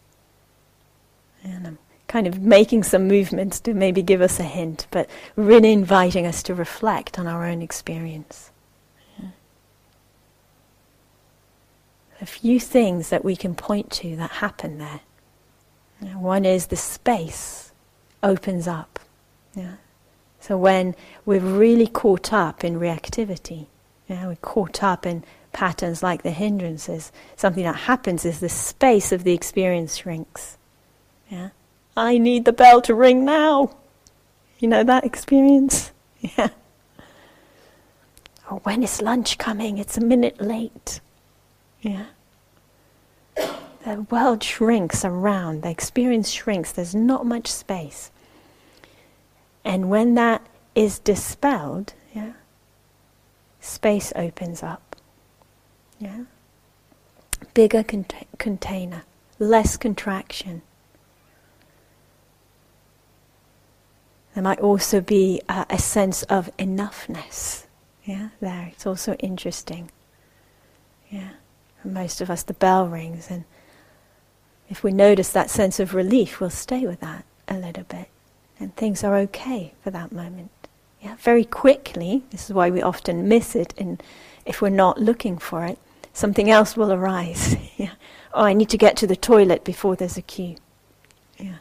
And 1.42 1.66
I'm 1.66 1.78
kind 2.06 2.26
of 2.26 2.40
making 2.40 2.84
some 2.84 3.08
movements 3.08 3.58
to 3.60 3.74
maybe 3.74 4.02
give 4.02 4.20
us 4.20 4.38
a 4.38 4.44
hint, 4.44 4.86
but 4.90 5.10
really 5.34 5.72
inviting 5.72 6.26
us 6.26 6.42
to 6.44 6.54
reflect 6.54 7.18
on 7.18 7.26
our 7.26 7.44
own 7.44 7.62
experience. 7.62 8.50
A 12.20 12.26
few 12.26 12.58
things 12.58 13.10
that 13.10 13.24
we 13.24 13.36
can 13.36 13.54
point 13.54 13.90
to 13.92 14.16
that 14.16 14.30
happen 14.30 14.78
there. 14.78 15.00
One 16.16 16.44
is 16.44 16.66
the 16.66 16.76
space 16.76 17.72
opens 18.22 18.66
up. 18.68 18.98
So 20.40 20.56
when 20.56 20.94
we're 21.26 21.40
really 21.40 21.86
caught 21.86 22.32
up 22.32 22.64
in 22.64 22.78
reactivity, 22.78 23.66
we're 24.08 24.36
caught 24.36 24.82
up 24.82 25.04
in 25.04 25.24
patterns 25.52 26.02
like 26.02 26.22
the 26.22 26.30
hindrances, 26.30 27.12
something 27.36 27.64
that 27.64 27.74
happens 27.76 28.24
is 28.24 28.40
the 28.40 28.48
space 28.48 29.12
of 29.12 29.24
the 29.24 29.32
experience 29.32 29.96
shrinks. 29.96 30.56
Yeah? 31.28 31.50
I 31.96 32.18
need 32.18 32.44
the 32.44 32.52
bell 32.52 32.80
to 32.82 32.94
ring 32.94 33.24
now. 33.24 33.74
You 34.58 34.68
know 34.68 34.84
that 34.84 35.04
experience? 35.04 35.92
Yeah. 36.20 36.48
Or 38.50 38.58
when 38.64 38.82
is 38.82 39.00
lunch 39.00 39.38
coming? 39.38 39.78
It's 39.78 39.96
a 39.96 40.00
minute 40.00 40.40
late. 40.40 41.00
Yeah. 41.80 42.06
The 43.36 44.06
world 44.10 44.42
shrinks 44.42 45.04
around, 45.04 45.62
the 45.62 45.70
experience 45.70 46.30
shrinks, 46.30 46.72
there's 46.72 46.94
not 46.94 47.24
much 47.24 47.46
space. 47.46 48.10
And 49.64 49.88
when 49.88 50.14
that 50.14 50.46
is 50.74 50.98
dispelled, 50.98 51.94
yeah, 52.14 52.32
space 53.60 54.12
opens 54.16 54.62
up. 54.62 54.96
Yeah? 55.98 56.24
Bigger 57.54 57.84
container, 58.38 59.04
less 59.38 59.76
contraction. 59.76 60.62
There 64.34 64.42
might 64.42 64.60
also 64.60 65.00
be 65.00 65.40
uh, 65.48 65.64
a 65.70 65.78
sense 65.78 66.22
of 66.24 66.54
enoughness. 66.58 67.64
Yeah, 68.04 68.28
there. 68.40 68.68
It's 68.72 68.86
also 68.86 69.14
interesting. 69.14 69.90
Yeah. 71.10 71.30
For 71.82 71.88
most 71.88 72.20
of 72.20 72.30
us, 72.30 72.42
the 72.42 72.54
bell 72.54 72.88
rings, 72.88 73.30
and 73.30 73.44
if 74.68 74.82
we 74.82 74.92
notice 74.92 75.30
that 75.32 75.50
sense 75.50 75.80
of 75.80 75.94
relief, 75.94 76.40
we'll 76.40 76.50
stay 76.50 76.86
with 76.86 77.00
that 77.00 77.24
a 77.46 77.56
little 77.56 77.84
bit 77.84 78.08
and 78.60 78.74
things 78.76 79.04
are 79.04 79.16
okay 79.16 79.72
for 79.82 79.90
that 79.90 80.12
moment. 80.12 80.50
Yeah, 81.00 81.16
very 81.16 81.44
quickly, 81.44 82.24
this 82.30 82.46
is 82.46 82.54
why 82.54 82.70
we 82.70 82.82
often 82.82 83.28
miss 83.28 83.54
it, 83.54 83.72
and 83.78 84.02
if 84.44 84.60
we're 84.60 84.68
not 84.68 85.00
looking 85.00 85.38
for 85.38 85.64
it, 85.64 85.78
something 86.12 86.50
else 86.50 86.76
will 86.76 86.92
arise. 86.92 87.56
yeah. 87.76 87.92
Oh, 88.34 88.42
I 88.44 88.52
need 88.52 88.68
to 88.70 88.78
get 88.78 88.96
to 88.98 89.06
the 89.06 89.16
toilet 89.16 89.64
before 89.64 89.94
there's 89.94 90.16
a 90.16 90.22
queue. 90.22 90.56
Yeah. 91.38 91.58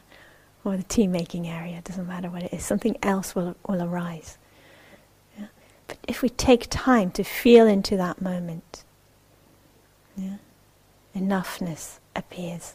Or 0.64 0.76
the 0.76 0.84
tea 0.84 1.08
making 1.08 1.48
area, 1.48 1.82
doesn't 1.84 2.08
matter 2.08 2.30
what 2.30 2.44
it 2.44 2.54
is, 2.54 2.66
something 2.66 2.98
else 3.04 3.36
will, 3.36 3.56
will 3.68 3.84
arise. 3.84 4.38
Yeah. 5.38 5.48
But 5.88 5.98
if 6.08 6.22
we 6.24 6.30
take 6.30 6.68
time 6.70 7.12
to 7.12 7.24
feel 7.24 7.68
into 7.68 7.96
that 7.98 8.22
moment, 8.22 8.84
yeah, 10.18 10.38
enoughness 11.16 12.00
appears. 12.16 12.74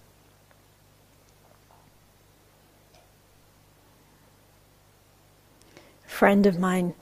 A 6.06 6.08
friend 6.08 6.46
of 6.46 6.58
mine 6.58 6.94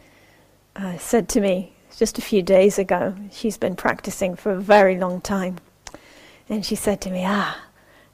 uh, 0.74 0.96
said 0.98 1.28
to 1.30 1.40
me 1.40 1.72
just 1.96 2.18
a 2.18 2.22
few 2.22 2.40
days 2.42 2.78
ago, 2.78 3.14
she's 3.30 3.58
been 3.58 3.76
practicing 3.76 4.34
for 4.34 4.52
a 4.52 4.60
very 4.60 4.96
long 4.96 5.20
time, 5.20 5.58
And 6.48 6.64
she 6.64 6.74
said 6.74 7.00
to 7.02 7.10
me, 7.10 7.24
Ah, 7.26 7.62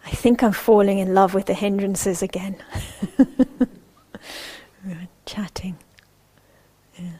I 0.05 0.11
think 0.11 0.43
I'm 0.43 0.53
falling 0.53 0.99
in 0.99 1.15
love 1.15 1.35
with 1.35 1.47
the 1.47 1.55
hindrances 1.55 2.23
again. 2.23 2.57
we 3.19 3.27
were 4.85 5.09
chatting. 5.25 5.77
Yeah. 6.99 7.19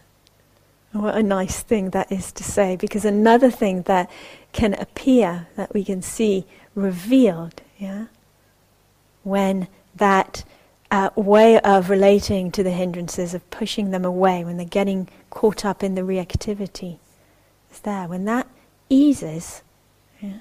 What 0.92 1.16
a 1.16 1.23
nice 1.23 1.62
thing 1.62 1.90
that 1.90 2.11
is 2.11 2.33
to 2.33 2.42
say, 2.45 2.77
because 2.77 3.05
another 3.05 3.51
thing 3.51 3.83
that 3.83 4.11
can 4.57 4.75
appear, 4.75 5.47
that 5.55 5.73
we 5.75 5.85
can 5.85 6.01
see 6.01 6.47
revealed, 6.75 7.61
yeah, 7.79 8.07
when 9.23 9.69
that 9.95 10.45
uh, 10.90 11.11
way 11.14 11.61
of 11.61 11.90
relating 11.90 12.51
to 12.51 12.62
the 12.62 12.71
hindrances, 12.71 13.35
of 13.35 13.49
pushing 13.51 13.90
them 13.90 14.05
away, 14.05 14.45
when 14.45 14.57
they're 14.57 14.66
getting 14.66 15.09
caught 15.29 15.64
up 15.64 15.85
in 15.85 15.95
the 15.95 16.01
reactivity, 16.01 16.99
is 17.71 17.81
there. 17.81 18.09
When 18.09 18.25
that 18.25 18.49
eases, 18.88 19.62
yeah, 20.21 20.38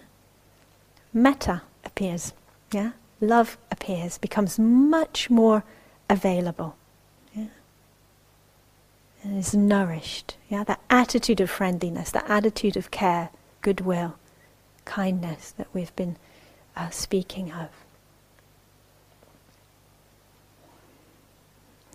metta 1.13 1.63
appears, 1.83 2.33
yeah, 2.71 2.91
love 3.19 3.57
appears, 3.69 4.17
becomes 4.17 4.57
much 4.57 5.29
more 5.29 5.65
available, 6.09 6.77
is 9.25 9.53
nourished, 9.55 10.37
yeah, 10.49 10.63
that 10.63 10.79
attitude 10.89 11.41
of 11.41 11.49
friendliness, 11.49 12.11
that 12.11 12.29
attitude 12.29 12.77
of 12.77 12.91
care, 12.91 13.29
goodwill, 13.65 14.13
kindness 14.85 15.49
that 15.57 15.65
we've 15.73 15.95
been 15.95 16.17
uh, 16.77 16.91
speaking 16.91 17.51
of. 17.51 17.69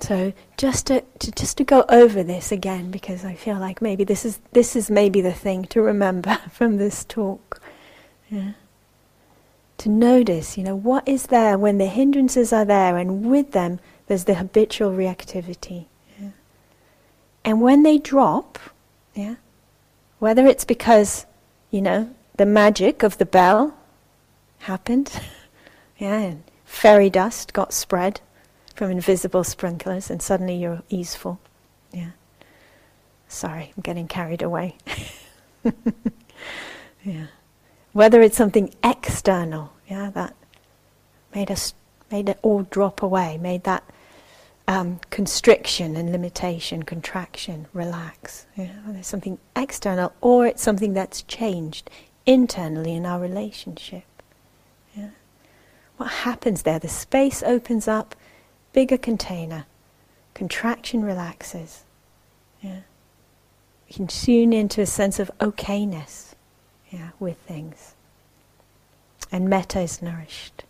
So 0.01 0.33
just 0.57 0.89
to, 0.89 1.05
to, 1.21 1.31
just 1.31 1.59
to 1.59 1.65
go 1.65 1.85
over 1.89 2.25
this 2.25 2.51
again, 2.51 2.91
because 2.91 3.25
I 3.25 3.35
feel 3.35 3.57
like 3.57 3.81
maybe 3.81 4.03
this 4.03 4.25
is 4.25 4.41
this 4.51 4.75
is 4.75 4.91
maybe 4.91 5.21
the 5.21 5.33
thing 5.33 5.65
to 5.67 5.81
remember 5.81 6.41
from 6.51 6.79
this 6.79 7.05
talk. 7.05 7.63
Yeah. 8.29 8.55
To 9.79 9.89
notice, 9.89 10.59
you 10.59 10.65
know, 10.65 10.75
what 10.75 11.07
is 11.07 11.29
there 11.29 11.57
when 11.57 11.79
the 11.79 11.87
hindrances 11.87 12.53
are 12.53 12.65
there, 12.65 12.97
and 12.97 13.31
with 13.31 13.53
them 13.53 13.79
there's 14.09 14.25
the 14.25 14.35
habitual 14.35 14.91
reactivity. 14.91 15.85
Yeah. 16.21 16.31
And 17.45 17.61
when 17.61 17.85
they 17.85 17.99
drop, 17.99 18.59
yeah, 19.15 19.37
whether 20.19 20.49
it's 20.49 20.65
because, 20.65 21.27
you 21.71 21.81
know, 21.81 22.15
the 22.37 22.47
magic 22.47 23.03
of 23.03 23.19
the 23.19 23.27
bell 23.27 23.75
happened, 24.61 25.21
yeah, 25.99 26.19
and 26.19 26.43
fairy 26.65 27.11
dust 27.11 27.53
got 27.53 27.73
spread 27.73 28.21
from 28.75 28.91
invisible 28.91 29.45
sprinklers, 29.45 30.11
and 30.11 30.23
suddenly 30.23 30.57
you're 30.57 30.83
easeful. 30.89 31.41
Yeah. 31.93 32.11
Sorry, 33.29 33.73
I'm 33.77 33.83
getting 33.83 34.09
carried 34.09 34.43
away. 34.43 34.77
yeah. 37.05 37.27
Whether 37.93 38.23
it's 38.23 38.37
something 38.37 38.75
external, 38.83 39.73
yeah, 39.89 40.11
that 40.11 40.35
made 41.35 41.51
us 41.51 41.75
made 42.11 42.29
it 42.29 42.39
all 42.43 42.63
drop 42.63 43.03
away, 43.03 43.39
made 43.39 43.65
that 43.65 43.85
um, 44.71 45.01
constriction 45.11 45.97
and 45.97 46.13
limitation, 46.13 46.85
contraction, 46.85 47.67
relax. 47.73 48.47
There's 48.57 49.05
something 49.05 49.37
external, 49.57 50.13
or 50.21 50.47
it's 50.47 50.63
something 50.63 50.95
that's 50.95 51.23
changed 51.23 51.91
internally 52.25 52.95
in 52.95 53.05
our 53.05 53.19
relationship. 53.19 54.05
Yeah. 54.97 55.09
What 55.97 56.11
happens 56.11 56.63
there? 56.63 56.79
The 56.79 56.87
space 56.87 57.43
opens 57.43 57.89
up, 57.89 58.15
bigger 58.73 58.97
container. 58.97 59.67
Contraction 60.35 61.05
relaxes. 61.05 61.83
Yeah. 62.61 62.83
We 63.89 63.95
can 63.95 64.07
tune 64.07 64.53
into 64.53 64.81
a 64.81 64.87
sense 64.87 65.19
of 65.19 65.33
okayness 65.41 66.35
yeah, 66.93 67.09
with 67.19 67.39
things. 67.39 67.97
And 69.33 69.51
metta 69.51 69.81
is 69.81 70.01
nourished. 70.01 70.63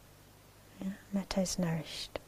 Yeah, 0.81 0.93
metta 1.13 1.43
is 1.43 1.59
nourished. 1.59 2.19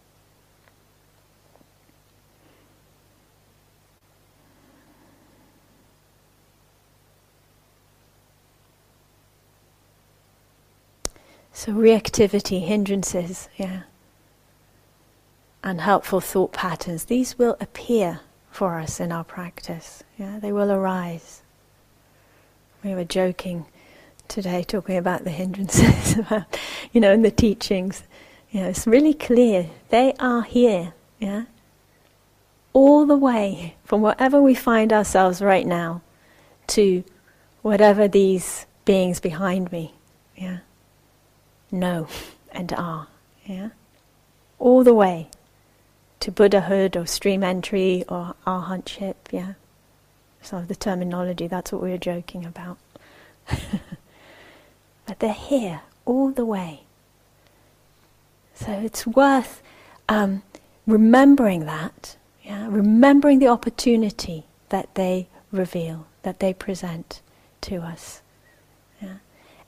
So 11.52 11.72
reactivity, 11.72 12.66
hindrances, 12.66 13.48
yeah 13.56 13.82
unhelpful 15.64 16.20
thought 16.20 16.52
patterns, 16.52 17.04
these 17.04 17.38
will 17.38 17.56
appear 17.60 18.20
for 18.50 18.78
us 18.78 19.00
in 19.00 19.12
our 19.12 19.24
practice. 19.24 20.02
Yeah, 20.18 20.38
they 20.38 20.52
will 20.52 20.70
arise. 20.70 21.42
We 22.82 22.94
were 22.94 23.04
joking 23.04 23.66
today, 24.28 24.64
talking 24.64 24.96
about 24.96 25.24
the 25.24 25.30
hindrances, 25.30 26.18
about, 26.18 26.58
you 26.92 27.00
know, 27.00 27.12
in 27.12 27.22
the 27.22 27.30
teachings. 27.30 28.02
You 28.50 28.62
know, 28.62 28.68
it's 28.68 28.86
really 28.86 29.14
clear 29.14 29.70
they 29.88 30.14
are 30.18 30.42
here. 30.42 30.94
Yeah, 31.18 31.44
all 32.72 33.06
the 33.06 33.16
way 33.16 33.76
from 33.84 34.02
wherever 34.02 34.42
we 34.42 34.54
find 34.54 34.92
ourselves 34.92 35.40
right 35.40 35.66
now 35.66 36.02
to 36.68 37.04
whatever 37.62 38.08
these 38.08 38.66
beings 38.84 39.20
behind 39.20 39.70
me. 39.70 39.94
Yeah, 40.36 40.58
know 41.72 42.06
and 42.52 42.72
are. 42.72 43.08
Yeah, 43.44 43.70
all 44.58 44.84
the 44.84 44.94
way 44.94 45.28
to 46.20 46.30
Buddhahood 46.30 46.96
or 46.96 47.04
stream 47.04 47.42
entry 47.42 48.04
or 48.08 48.36
arhatship, 48.46 49.16
yeah. 49.32 49.54
Some 50.40 50.60
of 50.60 50.68
the 50.68 50.76
terminology, 50.76 51.48
that's 51.48 51.72
what 51.72 51.82
we 51.82 51.90
were 51.90 51.98
joking 51.98 52.46
about. 52.46 52.78
but 55.06 55.18
they're 55.18 55.32
here 55.32 55.80
all 56.04 56.30
the 56.30 56.44
way. 56.44 56.82
So 58.54 58.70
it's 58.70 59.04
worth 59.04 59.60
um, 60.08 60.42
remembering 60.86 61.66
that, 61.66 62.16
yeah, 62.44 62.68
remembering 62.70 63.40
the 63.40 63.48
opportunity 63.48 64.44
that 64.68 64.94
they 64.94 65.26
reveal, 65.50 66.06
that 66.22 66.38
they 66.38 66.54
present 66.54 67.20
to 67.62 67.78
us, 67.78 68.21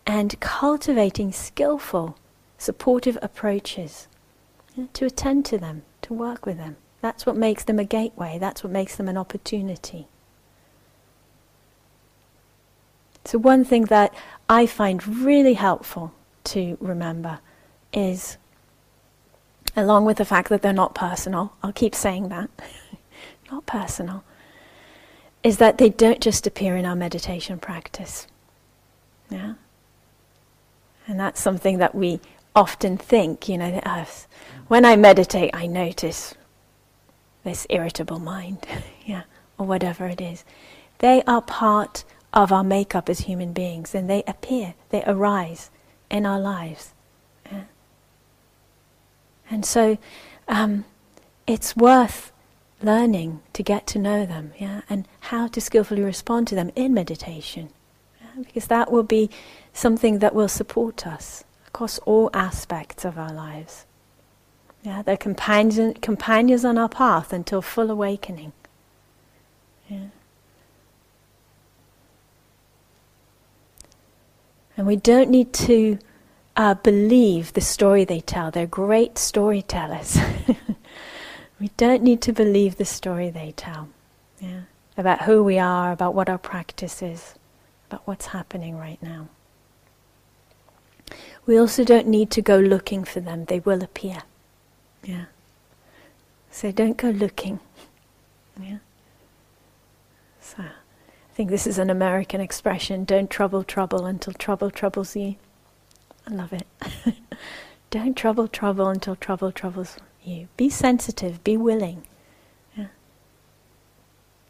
and 0.07 0.39
cultivating 0.41 1.33
skillful, 1.33 2.17
supportive 2.59 3.19
approaches 3.23 4.09
to 4.93 5.07
attend 5.07 5.45
to 5.47 5.59
them 5.59 5.83
to 6.03 6.15
work 6.15 6.47
with 6.47 6.59
them. 6.59 6.77
That's 7.01 7.27
what 7.27 7.37
makes 7.37 7.65
them 7.65 7.79
a 7.79 7.85
gateway, 7.85 8.39
that's 8.39 8.65
what 8.65 8.73
makes 8.73 8.97
them 8.97 9.09
an 9.09 9.17
opportunity. 9.17 10.07
So, 13.25 13.39
one 13.39 13.65
thing 13.65 13.87
that 13.87 14.15
I 14.49 14.67
find 14.67 15.07
really 15.07 15.55
helpful 15.55 16.13
to 16.45 16.77
remember 16.81 17.41
is, 17.93 18.37
along 19.77 20.05
with 20.05 20.19
the 20.19 20.25
fact 20.25 20.51
that 20.51 20.61
they're 20.63 20.73
not 20.73 20.95
personal, 20.95 21.55
I'll 21.63 21.73
keep 21.73 21.95
saying 21.95 22.29
that, 22.29 22.51
not 23.51 23.65
personal, 23.65 24.25
is 25.43 25.59
that 25.59 25.79
they 25.79 25.91
don't 25.91 26.21
just 26.21 26.47
appear 26.47 26.77
in 26.77 26.85
our 26.85 26.97
meditation 26.97 27.59
practice. 27.59 28.27
Yeah? 29.31 29.55
And 31.07 31.21
that's 31.21 31.41
something 31.41 31.79
that 31.79 31.95
we 31.95 32.21
often 32.55 32.97
think, 32.97 33.49
you 33.49 33.59
know, 33.59 33.81
uh, 33.85 34.05
when 34.69 34.85
I 34.85 34.97
meditate, 34.97 35.51
I 35.53 35.67
notice 35.67 36.35
this 37.43 37.67
irritable 37.69 38.19
mind, 38.19 38.67
yeah, 39.07 39.23
or 39.59 39.67
whatever 39.67 40.07
it 40.07 40.21
is. 40.21 40.45
They 40.99 41.23
are 41.27 41.43
part 41.43 42.05
of 42.33 42.53
our 42.53 42.65
makeup 42.65 43.09
as 43.09 43.21
human 43.21 43.53
beings, 43.53 43.95
and 43.95 44.09
they 44.09 44.23
appear, 44.27 44.75
they 44.91 45.03
arise 45.07 45.71
in 46.11 46.25
our 46.27 46.41
lives. 46.41 46.93
Yeah. 47.51 47.65
And 49.51 49.65
so, 49.67 49.99
um, 50.49 50.85
it's 51.47 51.77
worth 51.77 52.33
learning 52.83 53.41
to 53.53 53.63
get 53.63 53.87
to 53.89 53.99
know 53.99 54.25
them, 54.25 54.53
yeah, 54.59 54.83
and 54.89 55.07
how 55.21 55.49
to 55.49 55.61
skillfully 55.61 56.03
respond 56.03 56.49
to 56.49 56.55
them 56.55 56.71
in 56.75 56.95
meditation, 56.95 57.69
yeah? 58.21 58.43
because 58.43 58.67
that 58.69 58.91
will 58.91 59.03
be 59.03 59.31
something 59.75 60.21
that 60.21 60.35
will 60.35 60.49
support 60.49 61.07
us 61.07 61.45
across 61.67 61.99
all 62.01 62.31
aspects 62.33 63.05
of 63.05 63.19
our 63.19 63.33
lives. 63.33 63.85
Yeah, 64.83 65.03
they're 65.03 65.17
companion, 65.17 65.95
companions 65.95 66.65
on 66.65 66.79
our 66.79 66.89
path 66.89 67.33
until 67.33 67.61
full 67.61 67.91
awakening. 67.91 68.53
Yeah. 69.89 70.07
And 74.77 74.87
we 74.87 74.97
don't 74.97 75.31
need 75.31 75.53
to 75.55 75.99
uh, 76.57 76.75
believe 76.75 77.53
the 77.53 77.61
story 77.61 78.05
they 78.05 78.21
tell. 78.21 78.51
They're 78.51 78.67
great 78.67 79.19
storytellers. 79.19 80.19
we 81.61 81.71
don't 81.77 82.03
need 82.03 82.21
to 82.23 82.33
believe 82.33 82.77
the 82.77 82.85
story 82.85 83.31
they 83.31 83.53
tell. 83.57 83.89
Yeah, 84.41 84.63
about 84.97 85.23
who 85.23 85.43
we 85.43 85.59
are, 85.59 85.93
about 85.93 86.15
what 86.15 86.29
our 86.29 86.39
practice 86.39 87.03
is, 87.03 87.35
about 87.89 88.03
what's 88.07 88.27
happening 88.27 88.77
right 88.77 89.03
now. 89.03 89.29
We 91.47 91.59
also 91.59 91.85
don't 91.85 92.07
need 92.07 92.31
to 92.33 92.43
go 92.43 92.59
looking 92.59 93.05
for 93.05 93.21
them, 93.21 93.45
they 93.45 93.61
will 93.61 93.83
appear. 93.83 94.23
Yeah. 95.03 95.27
So 96.51 96.73
don't 96.73 96.97
go 96.97 97.11
looking. 97.11 97.61
Yeah. 98.63 98.79
So 100.41 100.63
I 100.63 101.35
think 101.35 101.51
this 101.51 101.67
is 101.67 101.77
an 101.77 101.91
American 101.91 102.41
expression 102.41 103.03
don't 103.05 103.29
trouble 103.29 103.65
trouble 103.65 104.07
until 104.07 104.33
trouble 104.33 104.71
troubles 104.71 105.17
you. 105.17 105.35
I 106.25 106.35
love 106.35 106.53
it. 106.53 106.67
Don't 107.91 108.17
trouble 108.17 108.49
trouble 108.49 108.89
until 108.89 109.15
trouble 109.15 109.53
troubles 109.53 109.99
you. 110.25 110.49
Be 110.57 110.69
sensitive, 110.71 111.45
be 111.45 111.57
willing. 111.57 112.07
Yeah. 112.77 112.87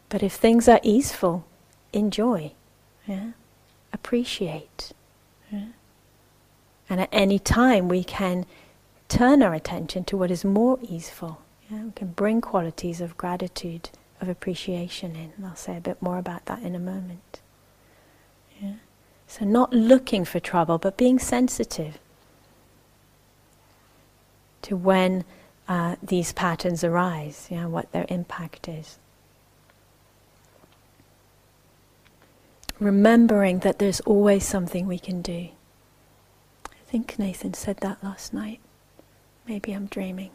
But 0.09 0.23
if 0.23 0.33
things 0.33 0.67
are 0.67 0.79
easeful, 0.81 1.45
enjoy. 1.93 2.53
Yeah. 3.05 3.31
Appreciate. 3.93 4.93
Yeah. 5.51 5.65
And 6.89 7.01
at 7.01 7.09
any 7.11 7.39
time 7.39 7.87
we 7.87 8.03
can 8.03 8.45
turn 9.07 9.41
our 9.41 9.53
attention 9.53 10.03
to 10.05 10.17
what 10.17 10.31
is 10.31 10.45
more 10.45 10.79
easeful. 10.81 11.41
Yeah? 11.69 11.85
We 11.85 11.91
can 11.91 12.09
bring 12.09 12.41
qualities 12.41 13.01
of 13.01 13.17
gratitude, 13.17 13.89
of 14.21 14.29
appreciation 14.29 15.15
in. 15.15 15.31
And 15.37 15.45
I'll 15.45 15.55
say 15.55 15.77
a 15.77 15.81
bit 15.81 16.01
more 16.01 16.17
about 16.17 16.45
that 16.45 16.61
in 16.61 16.75
a 16.75 16.79
moment. 16.79 17.41
Yeah? 18.61 18.73
So 19.27 19.45
not 19.45 19.73
looking 19.73 20.25
for 20.25 20.39
trouble, 20.39 20.77
but 20.77 20.97
being 20.97 21.19
sensitive 21.19 21.97
to 24.63 24.75
when 24.75 25.23
uh, 25.67 25.95
these 26.01 26.33
patterns 26.33 26.83
arise, 26.83 27.47
you 27.49 27.57
know, 27.57 27.69
what 27.69 27.91
their 27.91 28.05
impact 28.09 28.67
is. 28.67 28.97
Remembering 32.79 33.59
that 33.59 33.79
there's 33.79 34.01
always 34.01 34.45
something 34.45 34.85
we 34.85 34.99
can 34.99 35.21
do. 35.21 35.49
I 36.87 36.91
think 36.91 37.17
Nathan 37.17 37.53
said 37.53 37.77
that 37.77 38.03
last 38.03 38.33
night. 38.33 38.59
Maybe 39.47 39.73
I'm 39.73 39.87
dreaming. 39.87 40.31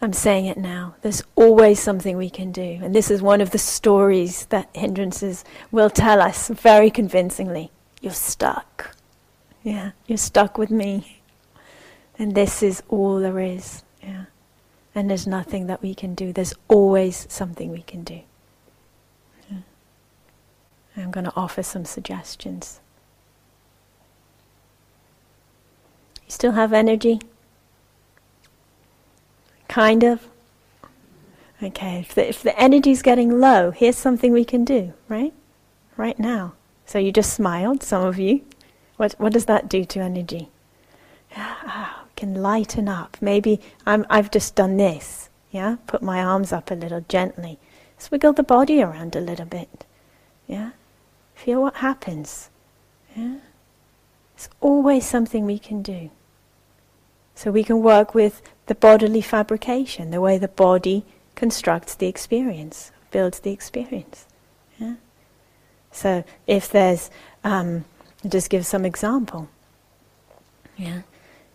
I'm 0.00 0.12
saying 0.12 0.46
it 0.46 0.58
now. 0.58 0.94
There's 1.02 1.22
always 1.36 1.80
something 1.80 2.16
we 2.16 2.30
can 2.30 2.52
do. 2.52 2.80
And 2.82 2.94
this 2.94 3.10
is 3.10 3.22
one 3.22 3.40
of 3.40 3.50
the 3.50 3.58
stories 3.58 4.46
that 4.46 4.68
hindrances 4.74 5.44
will 5.70 5.88
tell 5.88 6.20
us 6.20 6.48
very 6.48 6.90
convincingly. 6.90 7.70
You're 8.00 8.12
stuck. 8.12 8.94
Yeah, 9.62 9.92
you're 10.06 10.18
stuck 10.18 10.58
with 10.58 10.70
me. 10.70 11.22
And 12.18 12.34
this 12.34 12.62
is 12.62 12.82
all 12.88 13.18
there 13.18 13.40
is. 13.40 13.82
Yeah. 14.02 14.26
And 14.94 15.10
there's 15.10 15.26
nothing 15.26 15.66
that 15.66 15.82
we 15.82 15.94
can 15.94 16.14
do. 16.14 16.32
There's 16.32 16.54
always 16.68 17.26
something 17.30 17.70
we 17.70 17.82
can 17.82 18.04
do. 18.04 18.20
Yeah. 19.50 19.58
I'm 20.96 21.10
going 21.10 21.24
to 21.24 21.32
offer 21.36 21.62
some 21.62 21.84
suggestions. 21.84 22.80
You 26.26 26.32
still 26.32 26.52
have 26.52 26.72
energy? 26.72 27.20
Kind 29.68 30.02
of. 30.02 30.26
Okay, 31.62 32.00
if 32.00 32.14
the, 32.14 32.28
if 32.28 32.42
the 32.42 32.58
energy's 32.58 33.02
getting 33.02 33.40
low, 33.40 33.70
here's 33.70 33.96
something 33.96 34.32
we 34.32 34.44
can 34.44 34.64
do, 34.64 34.92
right? 35.08 35.32
Right 35.96 36.18
now. 36.18 36.52
So 36.84 36.98
you 36.98 37.12
just 37.12 37.32
smiled, 37.32 37.82
some 37.82 38.04
of 38.04 38.18
you. 38.18 38.42
What, 38.96 39.14
what 39.18 39.32
does 39.32 39.46
that 39.46 39.68
do 39.68 39.84
to 39.84 40.00
energy? 40.00 40.48
Ah, 41.36 42.04
can 42.16 42.34
lighten 42.34 42.88
up. 42.88 43.16
Maybe 43.20 43.60
I'm, 43.86 44.06
I've 44.10 44.30
just 44.30 44.54
done 44.54 44.76
this, 44.76 45.28
yeah? 45.50 45.76
Put 45.86 46.02
my 46.02 46.22
arms 46.22 46.52
up 46.52 46.70
a 46.70 46.74
little 46.74 47.04
gently. 47.08 47.58
Swiggle 47.98 48.34
the 48.34 48.42
body 48.42 48.82
around 48.82 49.16
a 49.16 49.20
little 49.20 49.46
bit, 49.46 49.84
yeah? 50.46 50.70
Feel 51.34 51.62
what 51.62 51.76
happens, 51.76 52.50
yeah? 53.14 53.36
Always 54.60 55.06
something 55.06 55.44
we 55.44 55.58
can 55.58 55.82
do. 55.82 56.10
So 57.34 57.50
we 57.50 57.64
can 57.64 57.82
work 57.82 58.14
with 58.14 58.42
the 58.66 58.74
bodily 58.74 59.20
fabrication, 59.20 60.10
the 60.10 60.20
way 60.20 60.38
the 60.38 60.48
body 60.48 61.04
constructs 61.34 61.94
the 61.94 62.06
experience, 62.06 62.90
builds 63.10 63.40
the 63.40 63.52
experience. 63.52 64.26
Yeah? 64.78 64.94
So 65.92 66.24
if 66.46 66.70
there's, 66.70 67.10
um, 67.44 67.84
just 68.26 68.50
give 68.50 68.66
some 68.66 68.84
example. 68.84 69.48
Yeah. 70.76 71.02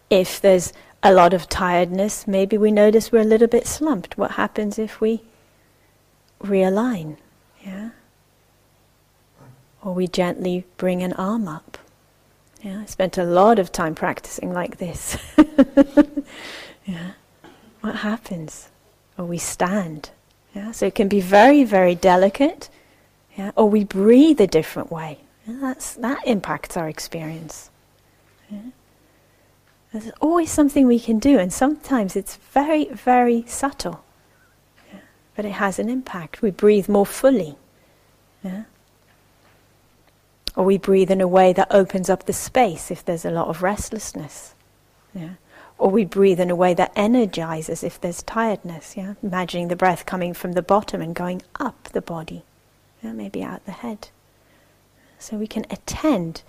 If 0.10 0.40
there's 0.40 0.74
a 1.04 1.14
lot 1.14 1.34
of 1.34 1.50
tiredness, 1.50 2.28
maybe 2.28 2.58
we 2.58 2.72
notice 2.72 3.12
we're 3.12 3.22
a 3.22 3.26
little 3.26 3.48
bit 3.48 3.68
slumped. 3.68 4.18
What 4.18 4.32
happens 4.32 4.78
if 4.78 5.02
we 5.02 5.22
realign? 6.44 7.18
Yeah. 7.66 7.90
Or 9.84 9.94
we 9.94 10.08
gently 10.08 10.66
bring 10.78 11.02
an 11.02 11.14
arm 11.14 11.48
up. 11.48 11.78
Yeah, 12.62 12.82
I 12.82 12.86
spent 12.86 13.18
a 13.18 13.24
lot 13.24 13.58
of 13.58 13.72
time 13.72 13.96
practicing 13.96 14.54
like 14.54 14.78
this. 14.78 15.18
yeah. 16.86 17.14
What 17.82 17.96
happens? 17.98 18.70
Or 19.18 19.26
we 19.26 19.40
stand. 19.40 20.12
Yeah, 20.54 20.72
so 20.72 20.86
it 20.86 20.96
can 20.96 21.08
be 21.08 21.22
very, 21.22 21.64
very 21.64 21.96
delicate. 21.96 22.70
Yeah, 23.36 23.52
or 23.56 23.70
we 23.70 23.84
breathe 23.84 24.40
a 24.40 24.48
different 24.48 24.92
way. 24.92 25.20
Yeah, 25.48 25.58
that's, 25.62 25.96
that 25.96 26.20
impacts 26.28 26.78
our 26.78 26.88
experience. 26.88 27.72
Yeah. 28.50 28.60
There's 29.92 30.12
always 30.22 30.52
something 30.52 30.86
we 30.86 31.00
can 31.00 31.20
do, 31.20 31.40
and 31.40 31.52
sometimes 31.52 32.16
it's 32.16 32.36
very, 32.36 32.86
very 32.86 33.44
subtle. 33.48 34.04
Yeah. 34.92 35.00
But 35.36 35.46
it 35.46 35.54
has 35.54 35.80
an 35.80 35.90
impact. 35.90 36.42
We 36.42 36.52
breathe 36.52 36.88
more 36.88 37.06
fully. 37.06 37.56
Yeah. 38.44 38.64
Or 40.56 40.66
we 40.66 40.78
breathe 40.78 41.12
in 41.12 41.22
a 41.22 41.28
way 41.28 41.54
that 41.54 41.74
opens 41.74 42.10
up 42.10 42.26
the 42.26 42.34
space 42.34 42.92
if 42.92 43.06
there's 43.06 43.26
a 43.26 43.32
lot 43.32 43.48
of 43.48 43.64
restlessness. 43.64 44.54
Yeah? 45.14 45.36
Or 45.78 45.90
we 45.90 46.06
breathe 46.06 46.40
in 46.40 46.50
a 46.50 46.56
way 46.56 46.74
that 46.74 46.92
energizes 46.96 47.84
if 47.84 48.00
there's 48.00 48.22
tiredness. 48.24 48.98
Yeah? 48.98 49.14
Imagining 49.24 49.70
the 49.70 49.76
breath 49.76 50.06
coming 50.06 50.34
from 50.34 50.54
the 50.54 50.62
bottom 50.62 51.02
and 51.02 51.16
going 51.16 51.42
up 51.60 51.90
the 51.94 52.02
body, 52.02 52.44
yeah? 53.02 53.14
maybe 53.14 53.44
out 53.44 53.66
the 53.66 53.72
head. 53.72 54.10
So 55.20 55.38
we 55.38 55.48
can 55.48 55.66
attend 55.70 56.42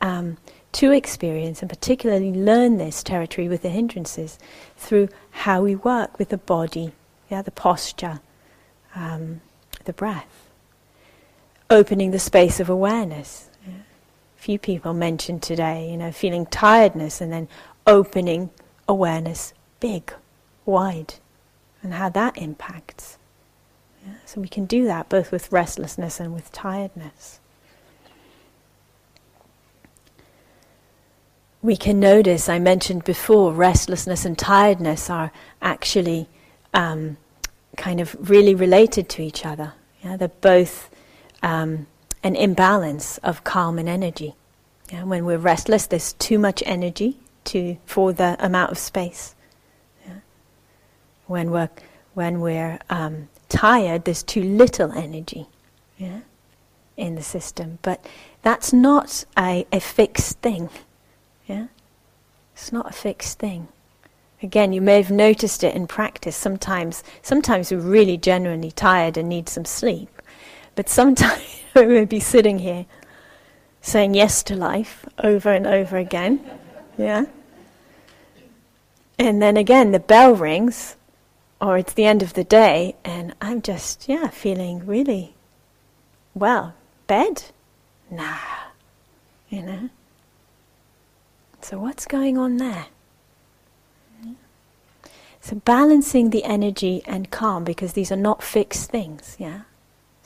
um, 0.00 0.36
to 0.72 0.92
experience 0.92 1.60
and 1.60 1.68
particularly 1.68 2.32
learn 2.32 2.78
this 2.78 3.02
territory 3.02 3.48
with 3.48 3.62
the 3.62 3.70
hindrances 3.70 4.38
through 4.76 5.08
how 5.30 5.62
we 5.62 5.74
work 5.74 6.18
with 6.18 6.28
the 6.28 6.38
body, 6.38 6.92
yeah, 7.30 7.42
the 7.42 7.50
posture, 7.50 8.20
um, 8.94 9.40
the 9.84 9.92
breath 9.92 10.49
opening 11.70 12.10
the 12.10 12.18
space 12.18 12.60
of 12.60 12.68
awareness. 12.68 13.48
Yeah. 13.66 13.74
Few 14.36 14.58
people 14.58 14.92
mentioned 14.92 15.42
today, 15.42 15.90
you 15.90 15.96
know, 15.96 16.12
feeling 16.12 16.46
tiredness 16.46 17.20
and 17.20 17.32
then 17.32 17.48
opening 17.86 18.50
awareness 18.88 19.54
big, 19.78 20.12
wide, 20.66 21.14
and 21.82 21.94
how 21.94 22.08
that 22.10 22.36
impacts. 22.36 23.16
Yeah. 24.04 24.14
So 24.26 24.40
we 24.40 24.48
can 24.48 24.66
do 24.66 24.84
that 24.84 25.08
both 25.08 25.32
with 25.32 25.50
restlessness 25.52 26.20
and 26.20 26.34
with 26.34 26.52
tiredness. 26.52 27.38
We 31.62 31.76
can 31.76 32.00
notice, 32.00 32.48
I 32.48 32.58
mentioned 32.58 33.04
before, 33.04 33.52
restlessness 33.52 34.24
and 34.24 34.38
tiredness 34.38 35.10
are 35.10 35.30
actually 35.60 36.26
um, 36.72 37.18
kind 37.76 38.00
of 38.00 38.30
really 38.30 38.54
related 38.54 39.10
to 39.10 39.22
each 39.22 39.44
other. 39.44 39.74
Yeah, 40.02 40.16
they're 40.16 40.28
both 40.28 40.88
um, 41.42 41.86
an 42.22 42.36
imbalance 42.36 43.18
of 43.18 43.44
calm 43.44 43.78
and 43.78 43.88
energy. 43.88 44.34
Yeah, 44.92 45.04
when 45.04 45.24
we're 45.24 45.38
restless, 45.38 45.86
there's 45.86 46.14
too 46.14 46.38
much 46.38 46.62
energy 46.66 47.16
to 47.44 47.76
for 47.86 48.12
the 48.12 48.36
amount 48.44 48.72
of 48.72 48.78
space. 48.78 49.34
Yeah. 50.06 50.14
When 51.26 51.50
we're 51.50 51.70
when 52.14 52.40
we're 52.40 52.78
um, 52.90 53.28
tired, 53.48 54.04
there's 54.04 54.22
too 54.22 54.42
little 54.42 54.92
energy. 54.92 55.46
Yeah, 55.96 56.20
in 56.96 57.14
the 57.14 57.22
system, 57.22 57.78
but 57.82 58.04
that's 58.42 58.72
not 58.72 59.24
a, 59.38 59.66
a 59.72 59.80
fixed 59.80 60.38
thing. 60.38 60.68
Yeah, 61.46 61.66
it's 62.54 62.72
not 62.72 62.90
a 62.90 62.92
fixed 62.92 63.38
thing. 63.38 63.68
Again, 64.42 64.72
you 64.72 64.80
may 64.80 64.96
have 64.96 65.10
noticed 65.10 65.62
it 65.62 65.74
in 65.74 65.86
practice. 65.86 66.34
Sometimes, 66.34 67.04
sometimes 67.20 67.70
we're 67.70 67.78
really 67.78 68.16
genuinely 68.16 68.70
tired 68.70 69.18
and 69.18 69.28
need 69.28 69.48
some 69.48 69.66
sleep. 69.66 70.08
But 70.74 70.88
sometimes 70.88 71.42
we'll 71.74 72.06
be 72.06 72.20
sitting 72.20 72.60
here 72.60 72.86
saying 73.80 74.14
yes 74.14 74.42
to 74.44 74.54
life 74.56 75.06
over 75.22 75.52
and 75.52 75.66
over 75.66 75.96
again. 75.96 76.40
Yeah? 76.98 77.26
And 79.18 79.42
then 79.42 79.56
again, 79.56 79.92
the 79.92 80.00
bell 80.00 80.34
rings, 80.34 80.96
or 81.60 81.76
it's 81.76 81.92
the 81.92 82.06
end 82.06 82.22
of 82.22 82.34
the 82.34 82.44
day, 82.44 82.96
and 83.04 83.34
I'm 83.40 83.60
just, 83.60 84.08
yeah, 84.08 84.28
feeling 84.28 84.86
really 84.86 85.34
well. 86.34 86.74
Bed? 87.06 87.44
Nah. 88.10 88.38
You 89.48 89.62
know? 89.62 89.90
So, 91.60 91.78
what's 91.78 92.06
going 92.06 92.38
on 92.38 92.56
there? 92.56 92.86
So, 95.42 95.56
balancing 95.56 96.30
the 96.30 96.44
energy 96.44 97.02
and 97.06 97.30
calm, 97.30 97.64
because 97.64 97.92
these 97.92 98.12
are 98.12 98.16
not 98.16 98.42
fixed 98.42 98.90
things, 98.90 99.36
yeah? 99.38 99.62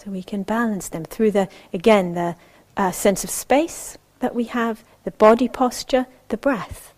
So 0.04 0.10
we 0.10 0.22
can 0.22 0.42
balance 0.42 0.88
them 0.88 1.04
through 1.04 1.30
the, 1.30 1.48
again, 1.72 2.14
the 2.14 2.36
uh, 2.76 2.90
sense 2.90 3.24
of 3.24 3.30
space 3.30 3.96
that 4.20 4.34
we 4.34 4.44
have, 4.44 4.84
the 5.04 5.10
body 5.12 5.48
posture, 5.48 6.06
the 6.28 6.36
breath. 6.36 6.92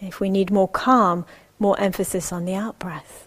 If 0.00 0.20
we 0.20 0.30
need 0.30 0.50
more 0.50 0.68
calm, 0.68 1.24
more 1.58 1.78
emphasis 1.80 2.32
on 2.32 2.44
the 2.44 2.54
out 2.54 2.78
breath. 2.78 3.26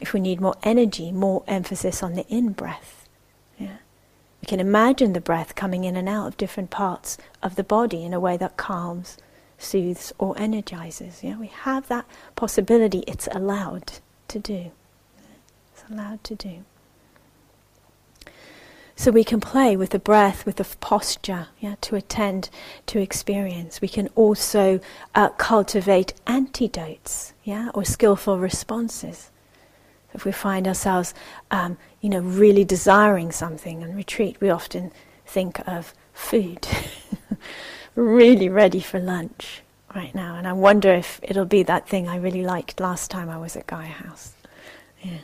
If 0.00 0.12
we 0.12 0.20
need 0.20 0.40
more 0.40 0.56
energy, 0.62 1.12
more 1.12 1.42
emphasis 1.46 2.02
on 2.02 2.14
the 2.14 2.26
in 2.28 2.52
breath. 2.52 3.08
We 4.44 4.46
can 4.46 4.60
imagine 4.60 5.14
the 5.14 5.22
breath 5.22 5.54
coming 5.54 5.84
in 5.84 5.96
and 5.96 6.06
out 6.06 6.26
of 6.26 6.36
different 6.36 6.68
parts 6.68 7.16
of 7.42 7.56
the 7.56 7.64
body 7.64 8.04
in 8.04 8.12
a 8.12 8.20
way 8.20 8.36
that 8.36 8.58
calms, 8.58 9.16
soothes, 9.56 10.12
or 10.18 10.38
energizes. 10.38 11.22
Yeah, 11.22 11.38
we 11.38 11.46
have 11.46 11.88
that 11.88 12.04
possibility. 12.36 13.04
It's 13.06 13.26
allowed 13.32 13.92
to 14.28 14.38
do. 14.38 14.70
It's 15.72 15.84
allowed 15.90 16.22
to 16.24 16.34
do. 16.34 16.64
So 18.96 19.10
we 19.10 19.24
can 19.24 19.40
play 19.40 19.76
with 19.76 19.90
the 19.90 19.98
breath, 19.98 20.46
with 20.46 20.56
the 20.56 20.64
posture, 20.80 21.48
yeah, 21.58 21.74
to 21.82 21.96
attend 21.96 22.48
to 22.86 23.00
experience. 23.00 23.80
We 23.80 23.88
can 23.88 24.08
also 24.14 24.80
uh, 25.14 25.30
cultivate 25.30 26.14
antidotes, 26.26 27.32
yeah, 27.42 27.70
or 27.74 27.84
skillful 27.84 28.38
responses. 28.38 29.30
If 30.12 30.24
we 30.24 30.30
find 30.30 30.68
ourselves, 30.68 31.12
um, 31.50 31.76
you 32.00 32.08
know, 32.08 32.20
really 32.20 32.64
desiring 32.64 33.32
something 33.32 33.82
and 33.82 33.96
retreat, 33.96 34.36
we 34.40 34.48
often 34.48 34.92
think 35.26 35.58
of 35.66 35.92
food. 36.12 36.68
really 37.96 38.48
ready 38.48 38.80
for 38.80 39.00
lunch 39.00 39.62
right 39.94 40.14
now, 40.14 40.36
and 40.36 40.46
I 40.46 40.52
wonder 40.52 40.92
if 40.92 41.18
it'll 41.22 41.44
be 41.44 41.64
that 41.64 41.88
thing 41.88 42.08
I 42.08 42.16
really 42.16 42.44
liked 42.44 42.78
last 42.78 43.10
time 43.10 43.28
I 43.28 43.38
was 43.38 43.56
at 43.56 43.66
Gaia 43.66 43.86
House. 43.86 44.34
Yeah, 45.02 45.18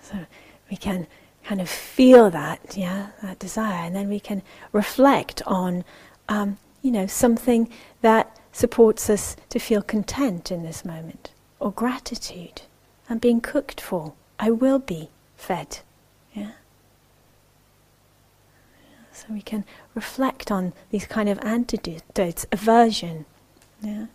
so 0.00 0.26
we 0.68 0.76
can 0.76 1.06
kind 1.48 1.62
of 1.62 1.68
feel 1.70 2.28
that, 2.28 2.76
yeah, 2.76 3.06
that 3.22 3.38
desire, 3.38 3.86
and 3.86 3.96
then 3.96 4.06
we 4.06 4.20
can 4.20 4.42
reflect 4.70 5.40
on, 5.46 5.82
um, 6.28 6.58
you 6.82 6.90
know, 6.90 7.06
something 7.06 7.70
that 8.02 8.38
supports 8.52 9.08
us 9.08 9.34
to 9.48 9.58
feel 9.58 9.80
content 9.80 10.52
in 10.52 10.62
this 10.62 10.84
moment, 10.84 11.30
or 11.58 11.72
gratitude. 11.72 12.60
I'm 13.08 13.16
being 13.16 13.40
cooked 13.40 13.80
for. 13.80 14.12
I 14.38 14.50
will 14.50 14.78
be 14.78 15.08
fed. 15.38 15.78
Yeah. 16.34 16.52
So 19.14 19.24
we 19.30 19.40
can 19.40 19.64
reflect 19.94 20.50
on 20.50 20.74
these 20.90 21.06
kind 21.06 21.30
of 21.30 21.38
antidotes, 21.38 22.44
aversion. 22.52 23.24
Yeah. 23.80 24.08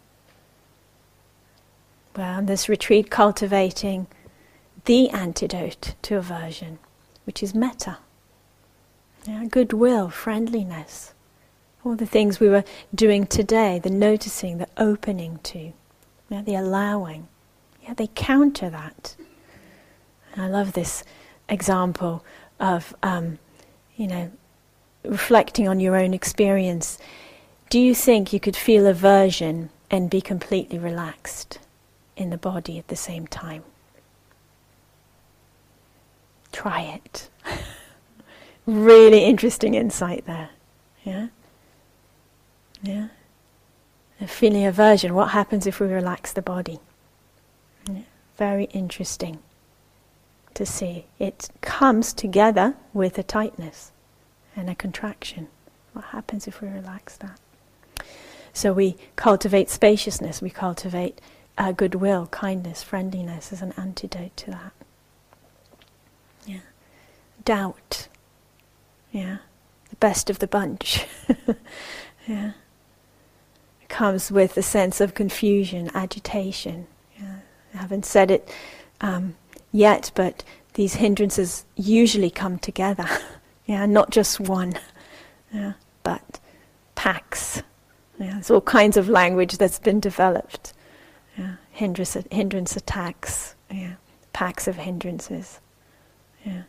Well, 2.15 2.43
this 2.43 2.69
retreat, 2.69 3.09
cultivating 3.09 4.05
the 4.85 5.09
antidote 5.09 5.95
to 6.03 6.17
aversion 6.17 6.77
which 7.25 7.43
is 7.43 7.53
metta. 7.53 7.97
Yeah, 9.25 9.45
goodwill, 9.45 10.09
friendliness, 10.09 11.13
all 11.83 11.95
the 11.95 12.05
things 12.05 12.39
we 12.39 12.49
were 12.49 12.63
doing 12.93 13.25
today, 13.25 13.79
the 13.79 13.89
noticing, 13.89 14.57
the 14.57 14.67
opening 14.77 15.39
to, 15.43 15.73
yeah, 16.29 16.41
the 16.41 16.55
allowing. 16.55 17.27
Yeah, 17.83 17.93
they 17.93 18.07
counter 18.15 18.69
that. 18.69 19.15
And 20.33 20.43
I 20.43 20.47
love 20.47 20.73
this 20.73 21.03
example 21.49 22.23
of, 22.59 22.95
um, 23.03 23.39
you 23.95 24.07
know, 24.07 24.31
reflecting 25.03 25.67
on 25.67 25.79
your 25.79 25.95
own 25.95 26.13
experience. 26.13 26.97
Do 27.69 27.79
you 27.79 27.93
think 27.93 28.33
you 28.33 28.39
could 28.39 28.55
feel 28.55 28.87
aversion 28.87 29.69
and 29.91 30.09
be 30.09 30.21
completely 30.21 30.79
relaxed 30.79 31.59
in 32.15 32.29
the 32.29 32.37
body 32.37 32.77
at 32.77 32.87
the 32.87 32.95
same 32.95 33.27
time? 33.27 33.63
Try 36.53 36.81
it. 37.03 37.29
really 38.65 39.25
interesting 39.25 39.73
insight 39.73 40.25
there. 40.25 40.51
Yeah? 41.03 41.27
Yeah? 42.81 43.07
A 44.21 44.27
feeling 44.27 44.65
aversion, 44.65 45.15
what 45.15 45.31
happens 45.31 45.67
if 45.67 45.81
we 45.81 45.87
relax 45.87 46.31
the 46.31 46.41
body? 46.41 46.79
Yeah. 47.91 48.03
Very 48.37 48.65
interesting 48.65 49.39
to 50.53 50.65
see. 50.65 51.05
It 51.19 51.49
comes 51.59 52.13
together 52.13 52.75
with 52.93 53.17
a 53.17 53.23
tightness 53.23 53.91
and 54.55 54.69
a 54.69 54.75
contraction. 54.75 55.47
What 55.93 56.05
happens 56.05 56.47
if 56.47 56.61
we 56.61 56.69
relax 56.69 57.17
that? 57.17 57.39
So 58.53 58.71
we 58.71 58.95
cultivate 59.15 59.71
spaciousness, 59.71 60.41
we 60.41 60.51
cultivate 60.51 61.19
uh, 61.57 61.71
goodwill, 61.71 62.27
kindness, 62.27 62.83
friendliness 62.83 63.51
as 63.51 63.63
an 63.63 63.73
antidote 63.75 64.37
to 64.37 64.51
that 64.51 64.73
doubt. 67.45 68.07
Yeah, 69.11 69.37
the 69.89 69.95
best 69.97 70.29
of 70.29 70.39
the 70.39 70.47
bunch. 70.47 71.05
yeah, 72.27 72.51
it 73.81 73.89
comes 73.89 74.31
with 74.31 74.57
a 74.57 74.63
sense 74.63 74.99
of 75.01 75.13
confusion, 75.13 75.91
agitation. 75.93 76.87
Yeah. 77.19 77.35
I 77.73 77.77
haven't 77.77 78.05
said 78.05 78.31
it 78.31 78.51
um, 79.01 79.35
yet, 79.71 80.11
but 80.15 80.43
these 80.73 80.95
hindrances 80.95 81.65
usually 81.75 82.29
come 82.31 82.57
together. 82.57 83.07
yeah, 83.65 83.85
not 83.85 84.09
just 84.09 84.39
one. 84.39 84.73
Yeah, 85.53 85.73
but 86.01 86.39
packs. 86.95 87.61
Yeah, 88.19 88.33
there's 88.33 88.51
all 88.51 88.61
kinds 88.61 88.97
of 88.97 89.09
language 89.09 89.57
that's 89.57 89.79
been 89.79 89.99
developed. 89.99 90.73
Yeah, 91.37 91.55
hindrance, 91.71 92.17
hindrance 92.31 92.75
attacks. 92.75 93.55
Yeah, 93.71 93.93
packs 94.33 94.67
of 94.67 94.77
hindrances. 94.77 95.59
Yeah. 96.45 96.63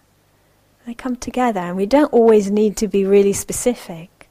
They 0.87 0.95
come 0.95 1.17
together, 1.17 1.61
and 1.61 1.77
we 1.77 1.87
don't 1.87 2.13
always 2.13 2.51
need 2.51 2.77
to 2.79 2.89
be 2.89 3.05
really 3.05 3.33
specific. 3.33 4.29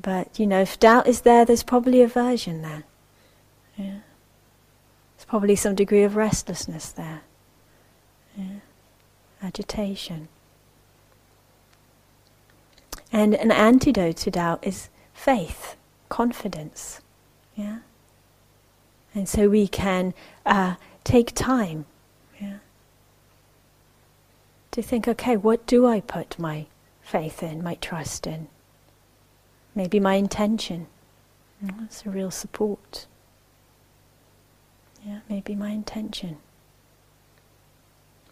But, 0.00 0.38
you 0.38 0.46
know, 0.46 0.60
if 0.60 0.78
doubt 0.78 1.06
is 1.06 1.22
there, 1.22 1.44
there's 1.44 1.62
probably 1.62 2.02
aversion 2.02 2.62
there. 2.62 2.84
Yeah. 3.76 4.00
There's 5.16 5.24
probably 5.26 5.56
some 5.56 5.74
degree 5.74 6.02
of 6.02 6.14
restlessness 6.14 6.90
there. 6.92 7.22
Yeah. 8.36 8.60
Agitation. 9.42 10.28
And 13.10 13.34
an 13.34 13.50
antidote 13.50 14.16
to 14.18 14.30
doubt 14.30 14.66
is 14.66 14.90
faith, 15.14 15.76
confidence. 16.08 17.00
Yeah? 17.54 17.78
And 19.14 19.26
so 19.26 19.48
we 19.48 19.66
can 19.66 20.12
uh, 20.44 20.74
take 21.02 21.32
time 21.34 21.86
to 24.76 24.82
think, 24.82 25.08
okay, 25.08 25.38
what 25.38 25.66
do 25.66 25.86
I 25.86 26.00
put 26.00 26.38
my 26.38 26.66
faith 27.00 27.42
in, 27.42 27.62
my 27.62 27.76
trust 27.76 28.26
in? 28.26 28.48
Maybe 29.74 29.98
my 29.98 30.16
intention. 30.16 30.86
Mm, 31.64 31.80
that's 31.80 32.04
a 32.04 32.10
real 32.10 32.30
support. 32.30 33.06
Yeah, 35.02 35.20
maybe 35.30 35.54
my 35.54 35.70
intention. 35.70 36.36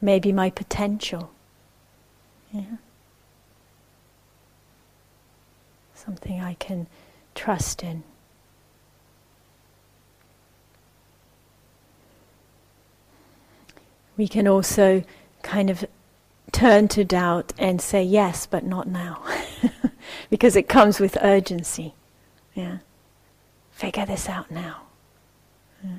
Maybe 0.02 0.32
my 0.32 0.50
potential. 0.50 1.30
Yeah. 2.52 2.76
Something 5.94 6.42
I 6.42 6.54
can 6.60 6.88
trust 7.34 7.82
in. 7.82 8.02
We 14.18 14.28
can 14.28 14.46
also 14.46 15.04
kind 15.42 15.70
of 15.70 15.86
turn 16.54 16.88
to 16.88 17.04
doubt 17.04 17.52
and 17.58 17.82
say 17.82 18.02
yes, 18.02 18.46
but 18.46 18.64
not 18.64 18.86
now. 18.86 19.22
because 20.30 20.56
it 20.56 20.68
comes 20.68 21.00
with 21.00 21.18
urgency. 21.20 21.94
Yeah. 22.54 22.78
Figure 23.72 24.06
this 24.06 24.28
out 24.28 24.50
now. 24.50 24.82
Yeah. 25.82 25.90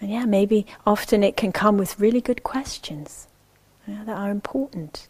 And 0.00 0.10
yeah, 0.10 0.24
maybe 0.24 0.66
often 0.84 1.22
it 1.22 1.36
can 1.36 1.52
come 1.52 1.78
with 1.78 2.00
really 2.00 2.20
good 2.20 2.42
questions 2.42 3.28
yeah, 3.86 4.02
that 4.04 4.16
are 4.16 4.30
important. 4.30 5.06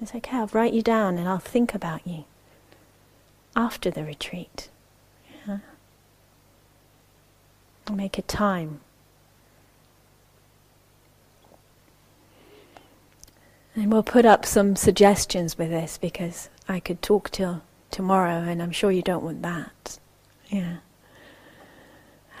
It's 0.00 0.14
okay, 0.14 0.36
I'll 0.36 0.48
write 0.48 0.74
you 0.74 0.82
down 0.82 1.16
and 1.16 1.28
I'll 1.28 1.38
think 1.38 1.74
about 1.74 2.06
you 2.06 2.24
after 3.56 3.90
the 3.90 4.04
retreat. 4.04 4.68
Yeah. 5.46 5.58
Make 7.92 8.18
a 8.18 8.22
time 8.22 8.80
And 13.78 13.92
we'll 13.92 14.02
put 14.02 14.24
up 14.24 14.44
some 14.44 14.74
suggestions 14.74 15.56
with 15.56 15.70
this 15.70 15.98
because 15.98 16.48
I 16.68 16.80
could 16.80 17.00
talk 17.00 17.30
till 17.30 17.62
tomorrow 17.92 18.42
and 18.42 18.60
I'm 18.60 18.72
sure 18.72 18.90
you 18.90 19.02
don't 19.02 19.22
want 19.22 19.40
that. 19.42 20.00
Yeah. 20.48 20.78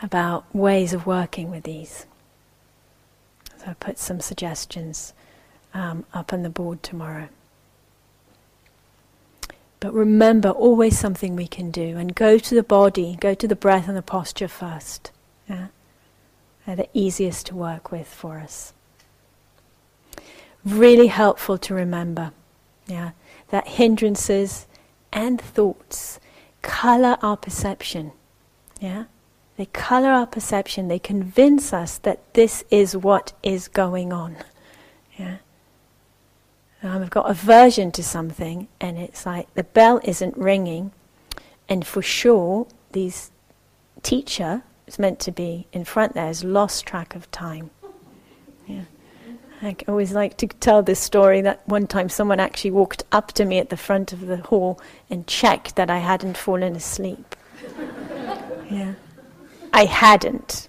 About 0.02 0.52
ways 0.52 0.92
of 0.92 1.06
working 1.06 1.48
with 1.48 1.62
these. 1.62 2.06
So 3.58 3.66
I'll 3.68 3.74
put 3.76 4.00
some 4.00 4.18
suggestions 4.18 5.12
um, 5.72 6.04
up 6.12 6.32
on 6.32 6.42
the 6.42 6.50
board 6.50 6.82
tomorrow. 6.82 7.28
But 9.78 9.94
remember, 9.94 10.50
always 10.50 10.98
something 10.98 11.36
we 11.36 11.46
can 11.46 11.70
do. 11.70 11.96
And 11.96 12.16
go 12.16 12.38
to 12.38 12.54
the 12.56 12.64
body, 12.64 13.16
go 13.20 13.34
to 13.34 13.46
the 13.46 13.54
breath 13.54 13.86
and 13.86 13.96
the 13.96 14.02
posture 14.02 14.48
first. 14.48 15.12
Yeah? 15.48 15.68
They're 16.66 16.74
the 16.74 16.88
easiest 16.94 17.46
to 17.46 17.54
work 17.54 17.92
with 17.92 18.08
for 18.08 18.40
us 18.40 18.72
really 20.68 21.08
helpful 21.08 21.58
to 21.58 21.74
remember. 21.74 22.32
Yeah, 22.86 23.10
that 23.50 23.68
hindrances 23.68 24.66
and 25.12 25.40
thoughts 25.40 26.20
color 26.62 27.16
our 27.22 27.36
perception. 27.36 28.12
Yeah, 28.80 29.04
they 29.56 29.66
color 29.66 30.08
our 30.08 30.26
perception. 30.26 30.88
They 30.88 30.98
convince 30.98 31.72
us 31.72 31.98
that 31.98 32.34
this 32.34 32.64
is 32.70 32.96
what 32.96 33.32
is 33.42 33.68
going 33.68 34.12
on. 34.12 34.36
Yeah, 35.18 35.38
um, 36.82 37.02
I've 37.02 37.10
got 37.10 37.30
aversion 37.30 37.90
to 37.92 38.02
something, 38.02 38.68
and 38.80 38.98
it's 38.98 39.26
like 39.26 39.52
the 39.54 39.64
bell 39.64 40.00
isn't 40.04 40.36
ringing, 40.36 40.92
and 41.68 41.86
for 41.86 42.02
sure, 42.02 42.66
these 42.92 43.30
teacher 44.02 44.62
is 44.86 44.98
meant 44.98 45.18
to 45.20 45.32
be 45.32 45.66
in 45.72 45.84
front 45.84 46.14
there 46.14 46.26
has 46.26 46.44
lost 46.44 46.86
track 46.86 47.14
of 47.14 47.30
time. 47.30 47.70
I 49.60 49.76
always 49.88 50.12
like 50.12 50.36
to 50.38 50.46
tell 50.46 50.82
this 50.82 51.00
story 51.00 51.40
that 51.40 51.66
one 51.68 51.86
time 51.86 52.08
someone 52.08 52.38
actually 52.38 52.70
walked 52.70 53.02
up 53.10 53.32
to 53.32 53.44
me 53.44 53.58
at 53.58 53.70
the 53.70 53.76
front 53.76 54.12
of 54.12 54.26
the 54.26 54.36
hall 54.36 54.80
and 55.10 55.26
checked 55.26 55.74
that 55.76 55.90
I 55.90 55.98
hadn't 55.98 56.36
fallen 56.36 56.76
asleep. 56.76 57.34
yeah. 58.70 58.94
I 59.72 59.84
hadn't. 59.84 60.68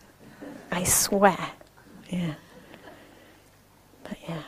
I 0.71 0.83
swear. 0.83 1.37
Yeah. 2.09 2.33
But 4.03 4.17
yeah. 4.27 4.41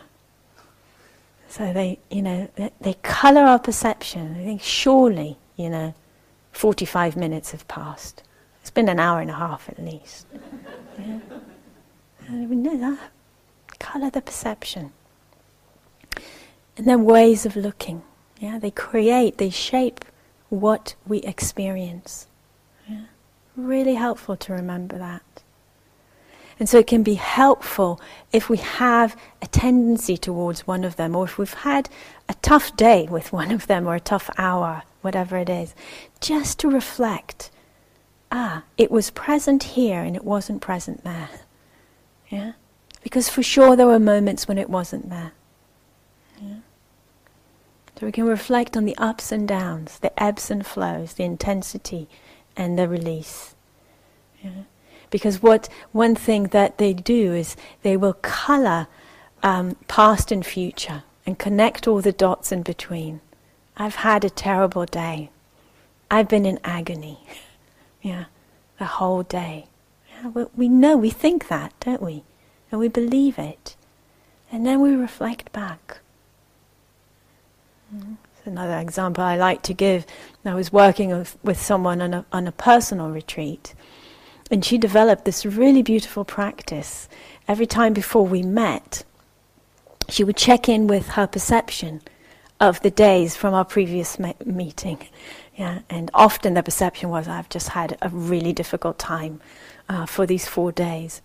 So 1.48 1.72
they, 1.72 2.00
you 2.10 2.24
know, 2.24 2.50
they, 2.56 2.72
they 2.82 2.94
colour 3.04 3.42
our 3.42 3.60
perception. 3.60 4.36
I 4.40 4.44
think 4.44 4.62
surely, 4.62 5.38
you 5.56 5.70
know, 5.70 5.94
45 6.52 7.16
minutes 7.16 7.52
have 7.52 7.68
passed. 7.68 8.24
It's 8.62 8.72
been 8.72 8.90
an 8.90 9.00
hour 9.00 9.22
and 9.22 9.30
a 9.30 9.36
half 9.36 9.70
at 9.70 9.80
least. 9.84 10.28
Yeah. 11.00 11.20
I 12.22 12.26
don't 12.26 12.44
even 12.44 12.62
know 12.62 12.78
that 12.78 13.12
colour 13.82 14.10
the 14.10 14.22
perception. 14.22 14.92
And 16.78 16.86
then 16.86 17.04
ways 17.04 17.46
of 17.46 17.56
looking. 17.56 18.04
Yeah, 18.40 18.60
they 18.60 18.72
create, 18.72 19.38
they 19.38 19.50
shape 19.50 20.06
what 20.50 20.96
we 21.06 21.20
experience. 21.20 22.28
Yeah. 22.88 23.06
Really 23.56 23.96
helpful 23.96 24.38
to 24.38 24.54
remember 24.54 24.98
that. 24.98 25.44
And 26.60 26.70
so 26.70 26.78
it 26.78 26.88
can 26.88 27.02
be 27.02 27.16
helpful 27.16 28.00
if 28.32 28.48
we 28.48 28.58
have 28.58 29.16
a 29.42 29.48
tendency 29.48 30.16
towards 30.16 30.68
one 30.68 30.84
of 30.84 30.96
them, 30.96 31.16
or 31.16 31.26
if 31.26 31.38
we've 31.38 31.54
had 31.54 31.90
a 32.30 32.36
tough 32.36 32.76
day 32.78 33.08
with 33.10 33.34
one 33.42 33.52
of 33.52 33.68
them, 33.68 33.88
or 33.88 33.96
a 33.96 34.00
tough 34.00 34.30
hour, 34.38 34.84
whatever 35.02 35.38
it 35.38 35.50
is, 35.50 35.74
just 36.20 36.60
to 36.60 36.70
reflect 36.70 37.50
ah, 38.32 38.64
it 38.78 38.90
was 38.90 39.12
present 39.12 39.64
here 39.64 40.02
and 40.02 40.16
it 40.16 40.24
wasn't 40.24 40.62
present 40.62 41.04
there. 41.04 41.30
Yeah? 42.30 42.54
Because 43.02 43.30
for 43.30 43.44
sure 43.44 43.76
there 43.76 43.88
were 43.88 44.00
moments 44.00 44.48
when 44.48 44.58
it 44.58 44.70
wasn't 44.70 45.10
there. 45.10 45.32
Yeah? 46.42 46.56
So 48.00 48.06
we 48.06 48.12
can 48.12 48.26
reflect 48.26 48.78
on 48.78 48.86
the 48.86 48.98
ups 48.98 49.32
and 49.32 49.48
downs, 49.48 50.00
the 50.00 50.22
ebbs 50.22 50.52
and 50.52 50.66
flows, 50.66 51.14
the 51.14 51.24
intensity 51.24 52.08
and 52.56 52.78
the 52.78 52.88
release. 52.88 53.56
Yeah? 54.44 54.64
Because 55.10 55.42
what 55.42 55.68
one 55.92 56.16
thing 56.16 56.46
that 56.46 56.78
they 56.78 56.94
do 56.94 57.34
is 57.34 57.56
they 57.82 57.98
will 57.98 58.14
color 58.14 58.88
um, 59.44 59.76
past 59.88 60.32
and 60.32 60.46
future 60.46 61.04
and 61.26 61.38
connect 61.38 61.88
all 61.88 62.02
the 62.02 62.12
dots 62.12 62.52
in 62.52 62.64
between. 62.64 63.22
I've 63.78 63.96
had 63.96 64.24
a 64.24 64.30
terrible 64.30 64.86
day. 64.86 65.30
I've 66.10 66.28
been 66.28 66.46
in 66.46 66.60
agony. 66.64 67.20
yeah, 68.02 68.26
the 68.80 68.86
whole 68.86 69.24
day. 69.24 69.68
Yeah, 70.10 70.46
we 70.56 70.70
know, 70.70 70.98
we 70.98 71.10
think 71.10 71.48
that, 71.48 71.74
don't 71.80 72.02
we? 72.02 72.24
And 72.72 72.80
we 72.80 72.88
believe 72.88 73.38
it. 73.38 73.76
And 74.52 74.66
then 74.66 74.82
we 74.82 74.96
reflect 74.96 75.52
back. 75.52 76.00
Mm. 77.94 78.16
another 78.46 78.78
example 78.80 79.24
I 79.24 79.36
like 79.36 79.62
to 79.64 79.74
give. 79.74 80.06
I 80.46 80.54
was 80.56 80.72
working 80.72 81.10
with, 81.10 81.38
with 81.44 81.62
someone 81.62 82.02
on 82.02 82.14
a, 82.14 82.26
on 82.32 82.48
a 82.48 82.52
personal 82.52 83.10
retreat, 83.10 83.74
and 84.50 84.64
she 84.64 84.78
developed 84.78 85.26
this 85.26 85.46
really 85.46 85.82
beautiful 85.82 86.26
practice. 86.26 87.10
Every 87.48 87.66
time 87.66 87.94
before 87.94 88.26
we 88.26 88.42
met, 88.44 89.04
she 90.10 90.24
would 90.24 90.38
check 90.38 90.68
in 90.70 90.88
with 90.88 91.10
her 91.10 91.28
perception 91.28 92.02
of 92.60 92.82
the 92.82 92.92
days 92.92 93.36
from 93.36 93.54
our 93.54 93.66
previous 93.66 94.20
me- 94.20 94.36
meeting. 94.46 95.00
Yeah, 95.54 95.80
and 95.90 96.10
often 96.14 96.54
the 96.56 96.64
perception 96.64 97.10
was, 97.10 97.28
I've 97.28 97.50
just 97.50 97.70
had 97.70 97.96
a 98.02 98.10
really 98.10 98.54
difficult 98.54 98.98
time 98.98 99.42
uh, 99.90 100.08
for 100.08 100.26
these 100.26 100.48
four 100.48 100.72
days. 100.72 101.22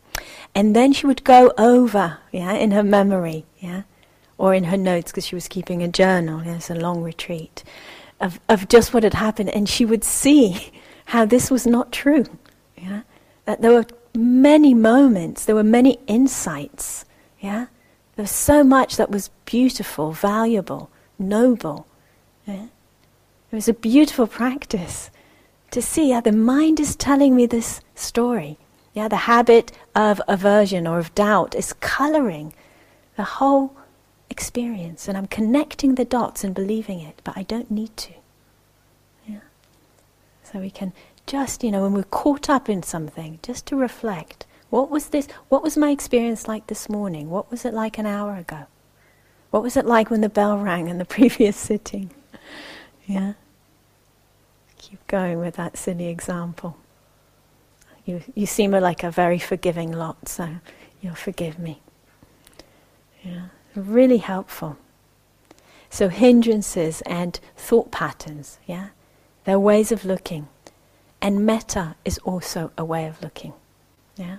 And 0.55 0.75
then 0.75 0.93
she 0.93 1.07
would 1.07 1.25
go 1.25 1.53
over, 1.59 2.19
yeah, 2.33 2.53
in 2.53 2.71
her 2.71 2.83
memory, 2.83 3.45
yeah, 3.59 3.83
or 4.39 4.55
in 4.55 4.65
her 4.65 4.77
notes 4.77 5.11
because 5.11 5.27
she 5.27 5.35
was 5.35 5.49
keeping 5.49 5.83
a 5.83 5.89
journal. 5.89 6.43
Yeah, 6.43 6.57
it's 6.57 6.71
a 6.71 6.75
long 6.75 7.03
retreat 7.03 7.63
of 8.21 8.41
of 8.49 8.69
just 8.69 8.95
what 8.95 9.03
had 9.03 9.15
happened, 9.15 9.51
and 9.51 9.69
she 9.69 9.85
would 9.85 10.05
see 10.05 10.73
how 11.07 11.25
this 11.25 11.51
was 11.51 11.67
not 11.67 11.93
true. 11.93 12.25
Yeah, 12.77 13.03
that 13.45 13.63
there 13.63 13.73
were 13.73 13.87
many 14.15 14.75
moments, 14.75 15.45
there 15.45 15.55
were 15.55 15.63
many 15.63 15.99
insights. 16.07 17.05
Yeah, 17.41 17.67
there 18.15 18.23
was 18.23 18.31
so 18.31 18.65
much 18.65 18.97
that 18.97 19.11
was 19.11 19.31
beautiful, 19.45 20.13
valuable, 20.13 20.91
noble. 21.19 21.87
Yeah? 22.47 22.67
It 23.51 23.55
was 23.55 23.69
a 23.69 23.75
beautiful 23.75 24.27
practice 24.27 25.11
to 25.71 25.83
see 25.83 26.11
how 26.11 26.21
the 26.21 26.33
mind 26.33 26.81
is 26.81 26.97
telling 26.97 27.37
me 27.37 27.47
this 27.47 27.81
story. 27.95 28.59
Yeah, 28.97 29.09
the 29.09 29.29
habit 29.29 29.73
of 29.95 30.23
aversion 30.27 30.87
or 30.87 30.99
of 30.99 31.15
doubt 31.15 31.55
is 31.55 31.75
coloring 31.75 32.55
the 33.19 33.25
whole 33.25 33.77
experience, 34.31 35.07
and 35.07 35.19
I'm 35.19 35.27
connecting 35.27 35.97
the 35.97 36.07
dots 36.07 36.43
and 36.43 36.55
believing 36.55 37.01
it, 37.01 37.21
but 37.23 37.37
I 37.37 37.43
don't 37.43 37.71
need 37.71 37.95
to. 37.99 38.15
Yeah. 39.29 39.41
So 40.43 40.61
we 40.61 40.71
can 40.71 40.95
just, 41.27 41.63
you 41.63 41.71
know, 41.71 41.83
when 41.83 41.93
we're 41.93 42.05
caught 42.05 42.49
up 42.49 42.71
in 42.71 42.83
something, 42.83 43.39
just 43.43 43.67
to 43.67 43.77
reflect. 43.77 44.47
What 44.71 44.89
was 44.89 45.09
this? 45.11 45.29
What 45.51 45.63
was 45.63 45.77
my 45.77 45.91
experience 45.91 46.49
like 46.49 46.67
this 46.67 46.89
morning? 46.89 47.29
What 47.29 47.51
was 47.51 47.67
it 47.67 47.75
like 47.75 47.99
an 47.99 48.07
hour 48.07 48.37
ago? 48.37 48.65
What 49.51 49.63
was 49.63 49.77
it 49.77 49.85
like 49.85 50.11
when 50.11 50.23
the 50.23 50.31
bell 50.31 50.57
rang 50.57 50.89
in 50.89 50.97
the 50.97 51.05
previous 51.17 51.59
sitting? 51.59 52.13
Yeah. 53.05 53.35
Keep 54.79 55.07
going 55.07 55.39
with 55.39 55.57
that 55.57 55.77
silly 55.77 56.07
example. 56.07 56.79
You, 58.07 58.23
you 58.35 58.47
seem 58.47 58.71
like 58.71 59.03
a 59.03 59.11
very 59.11 59.39
forgiving 59.39 59.93
lot, 59.93 60.29
so 60.29 60.49
you'll 61.03 61.17
forgive 61.17 61.59
me. 61.59 61.83
Yeah, 63.23 63.49
really 63.75 64.19
helpful. 64.19 64.79
So 65.91 66.09
hindrances 66.09 67.03
and 67.03 67.39
thought 67.57 67.91
patterns, 67.91 68.59
yeah, 68.67 68.89
they're 69.45 69.59
ways 69.59 69.91
of 69.91 70.05
looking. 70.05 70.49
And 71.21 71.45
metta 71.45 71.97
is 72.05 72.19
also 72.19 72.71
a 72.79 72.85
way 72.85 73.07
of 73.07 73.21
looking. 73.23 73.55
Yeah? 74.17 74.37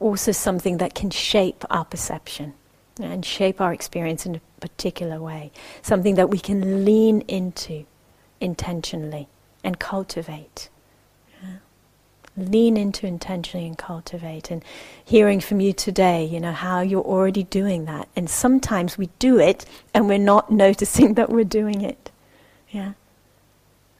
Also 0.00 0.32
something 0.32 0.76
that 0.76 0.94
can 0.94 1.10
shape 1.10 1.64
our 1.70 1.84
perception 1.84 2.52
and 3.00 3.24
shape 3.24 3.60
our 3.60 3.72
experience 3.72 4.26
in 4.26 4.34
a 4.34 4.40
particular 4.60 5.20
way. 5.20 5.52
Something 5.80 6.16
that 6.16 6.28
we 6.28 6.38
can 6.38 6.84
lean 6.84 7.22
into 7.22 7.86
intentionally 8.40 9.28
and 9.64 9.78
cultivate 9.78 10.68
lean 12.38 12.76
into 12.76 13.06
intentionally 13.06 13.66
and 13.66 13.76
cultivate. 13.76 14.50
And 14.50 14.64
hearing 15.04 15.40
from 15.40 15.60
you 15.60 15.72
today, 15.72 16.24
you 16.24 16.40
know, 16.40 16.52
how 16.52 16.80
you're 16.80 17.02
already 17.02 17.44
doing 17.44 17.84
that. 17.86 18.08
And 18.16 18.28
sometimes 18.28 18.96
we 18.96 19.10
do 19.18 19.38
it 19.38 19.64
and 19.92 20.08
we're 20.08 20.18
not 20.18 20.50
noticing 20.66 21.14
that 21.14 21.30
we're 21.30 21.44
doing 21.44 21.82
it. 21.82 22.10
Yeah? 22.70 22.92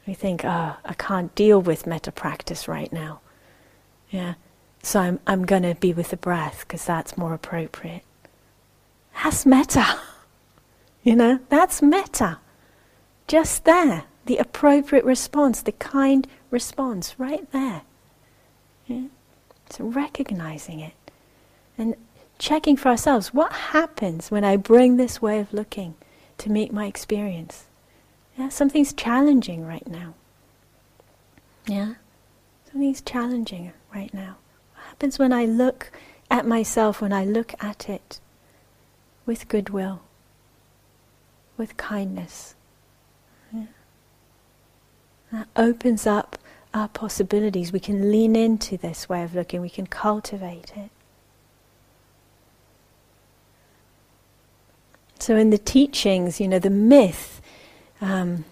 We 0.07 0.14
think, 0.14 0.45
oh, 0.45 0.76
I 0.84 0.95
can't 0.95 1.34
deal 1.34 1.61
with 1.61 1.86
metta 1.86 2.12
practice 2.12 2.66
right 2.66 2.93
now. 2.93 3.20
Yeah? 4.11 4.34
So 4.82 5.01
I'm, 5.01 5.20
I'm 5.26 5.45
going 5.45 5.64
to 5.64 5.74
be 5.74 5.93
with 5.93 6.11
the 6.11 6.16
breath 6.16 6.64
because 6.66 6.84
that's 6.84 7.18
more 7.18 7.34
appropriate. 7.34 8.03
That's 9.22 9.45
metta. 9.45 10.01
You 11.05 11.16
know, 11.16 11.39
that's 11.49 11.80
metta. 11.80 12.39
Just 13.28 13.64
there. 13.64 14.05
The 14.26 14.36
appropriate 14.36 15.07
response, 15.07 15.62
the 15.62 15.72
kind 15.72 16.26
response, 16.51 17.14
right 17.18 17.51
there. 17.53 17.82
Yeah? 18.89 19.05
So 19.70 19.84
recognizing 19.84 20.80
it 20.80 20.95
and 21.76 21.95
checking 22.39 22.76
for 22.76 22.89
ourselves 22.89 23.34
what 23.34 23.53
happens 23.53 24.30
when 24.30 24.45
I 24.45 24.57
bring 24.57 24.97
this 24.97 25.20
way 25.20 25.39
of 25.39 25.53
looking 25.53 25.95
to 26.39 26.51
meet 26.51 26.72
my 26.72 26.86
experience. 26.86 27.66
Yeah, 28.36 28.49
something's 28.49 28.93
challenging 28.93 29.66
right 29.66 29.86
now. 29.86 30.14
Yeah? 31.66 31.95
Something's 32.70 33.03
challenging 33.03 33.72
right 33.95 34.12
now. 34.14 34.36
What 34.74 34.84
happens 34.86 35.18
when 35.18 35.32
I 35.32 35.45
look 35.45 35.91
at 36.30 36.47
myself, 36.47 37.01
when 37.01 37.12
I 37.12 37.24
look 37.24 37.53
at 37.62 37.89
it 37.89 38.20
with 39.26 39.49
goodwill, 39.49 40.03
with 41.57 41.76
kindness? 41.76 42.55
Yeah? 43.53 43.66
That 45.32 45.49
opens 45.57 46.07
up 46.07 46.39
our 46.74 46.88
possibilities. 46.88 47.72
We 47.72 47.80
can 47.80 48.10
lean 48.10 48.36
into 48.36 48.76
this 48.76 49.08
way 49.08 49.22
of 49.22 49.34
looking, 49.34 49.60
we 49.60 49.70
can 49.70 49.86
cultivate 49.86 50.72
it. 50.76 50.90
So, 55.20 55.36
in 55.36 55.50
the 55.50 55.58
teachings, 55.58 56.40
you 56.40 56.48
know, 56.48 56.58
the 56.58 56.70
myth 56.70 57.40
um, 58.00 58.44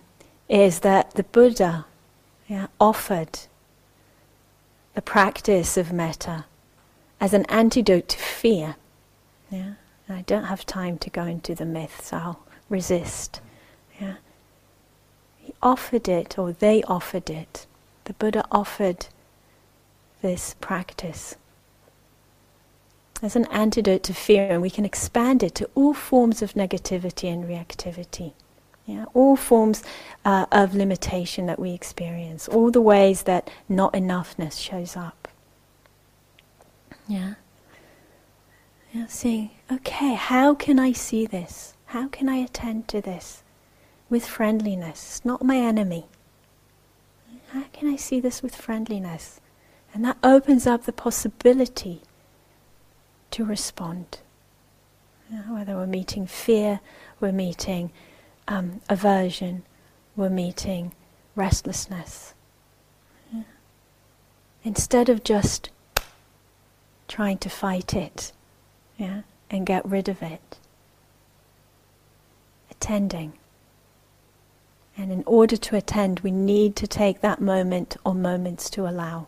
is 0.48 0.80
that 0.80 1.12
the 1.12 1.22
Buddha 1.22 1.86
yeah, 2.48 2.66
offered 2.80 3.40
the 4.94 5.02
practice 5.02 5.76
of 5.76 5.92
metta 5.92 6.46
as 7.20 7.32
an 7.32 7.44
antidote 7.46 8.08
to 8.08 8.18
fear. 8.18 8.76
Yeah? 9.50 9.74
I 10.08 10.22
don't 10.22 10.44
have 10.44 10.64
time 10.64 10.98
to 10.98 11.10
go 11.10 11.24
into 11.24 11.54
the 11.54 11.64
myths, 11.64 12.08
so 12.08 12.16
I'll 12.16 12.40
resist. 12.68 13.40
Yeah. 14.00 14.14
He 15.38 15.52
offered 15.62 16.08
it, 16.08 16.38
or 16.38 16.52
they 16.52 16.82
offered 16.84 17.28
it. 17.30 17.66
The 18.06 18.12
Buddha 18.12 18.44
offered 18.52 19.06
this 20.22 20.54
practice 20.60 21.34
as 23.20 23.34
an 23.34 23.46
antidote 23.46 24.04
to 24.04 24.14
fear, 24.14 24.52
and 24.52 24.62
we 24.62 24.70
can 24.70 24.84
expand 24.84 25.42
it 25.42 25.56
to 25.56 25.68
all 25.74 25.92
forms 25.92 26.40
of 26.40 26.52
negativity 26.54 27.32
and 27.32 27.44
reactivity. 27.44 28.32
Yeah, 28.84 29.06
all 29.12 29.34
forms 29.34 29.82
uh, 30.24 30.46
of 30.52 30.76
limitation 30.76 31.46
that 31.46 31.58
we 31.58 31.72
experience, 31.72 32.46
all 32.46 32.70
the 32.70 32.80
ways 32.80 33.24
that 33.24 33.50
not 33.68 33.92
enoughness 33.94 34.60
shows 34.60 34.96
up. 34.96 35.26
Yeah. 37.08 37.34
Seeing, 39.08 39.50
okay, 39.70 40.14
how 40.14 40.54
can 40.54 40.78
I 40.78 40.92
see 40.92 41.26
this? 41.26 41.74
How 41.86 42.06
can 42.06 42.28
I 42.28 42.36
attend 42.36 42.86
to 42.88 43.00
this 43.00 43.42
with 44.08 44.24
friendliness? 44.24 45.16
It's 45.16 45.24
not 45.24 45.44
my 45.44 45.56
enemy. 45.56 46.06
How 47.50 47.64
can 47.72 47.88
I 47.88 47.96
see 47.96 48.20
this 48.20 48.42
with 48.42 48.54
friendliness? 48.54 49.40
And 49.94 50.04
that 50.04 50.18
opens 50.22 50.66
up 50.66 50.84
the 50.84 50.92
possibility 50.92 52.02
to 53.30 53.44
respond. 53.44 54.18
Yeah, 55.30 55.52
whether 55.52 55.74
we're 55.76 55.86
meeting 55.86 56.26
fear, 56.26 56.80
we're 57.18 57.32
meeting 57.32 57.90
um, 58.46 58.80
aversion, 58.88 59.64
we're 60.14 60.28
meeting 60.30 60.92
restlessness. 61.34 62.34
Yeah. 63.32 63.42
Instead 64.62 65.08
of 65.08 65.24
just 65.24 65.70
trying 67.08 67.38
to 67.38 67.48
fight 67.48 67.94
it 67.94 68.32
yeah, 68.96 69.22
and 69.50 69.66
get 69.66 69.84
rid 69.84 70.08
of 70.08 70.22
it, 70.22 70.58
attending. 72.70 73.34
And 74.96 75.12
in 75.12 75.22
order 75.26 75.56
to 75.56 75.76
attend, 75.76 76.20
we 76.20 76.30
need 76.30 76.74
to 76.76 76.86
take 76.86 77.20
that 77.20 77.40
moment 77.40 77.96
or 78.04 78.14
moments 78.14 78.70
to 78.70 78.88
allow. 78.88 79.26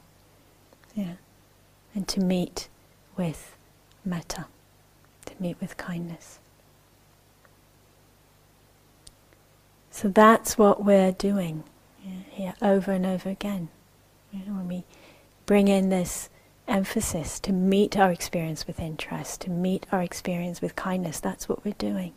Yeah. 0.95 1.15
And 1.95 2.09
to 2.09 2.21
meet 2.21 2.69
with 3.17 3.57
metta, 4.05 4.47
to 5.27 5.35
meet 5.39 5.61
with 5.61 5.77
kindness. 5.77 6.39
So 9.91 10.09
that's 10.09 10.57
what 10.57 10.85
we're 10.85 11.13
doing 11.13 11.65
yeah, 12.05 12.13
here 12.31 12.55
over 12.63 12.93
and 12.93 13.05
over 13.05 13.29
again. 13.29 13.69
You 14.33 14.47
know, 14.47 14.53
when 14.53 14.69
we 14.69 14.85
bring 15.45 15.69
in 15.69 15.89
this 15.89 16.29
emphasis 16.69 17.41
to 17.41 17.53
meet 17.53 17.99
our 17.99 18.13
experience 18.13 18.67
with 18.67 18.79
interest, 18.79 19.41
to 19.43 19.51
meet 19.51 19.87
our 19.91 20.03
experience 20.03 20.61
with 20.61 20.77
kindness, 20.77 21.19
that's 21.19 21.49
what 21.49 21.65
we're 21.65 21.75
doing. 21.79 22.13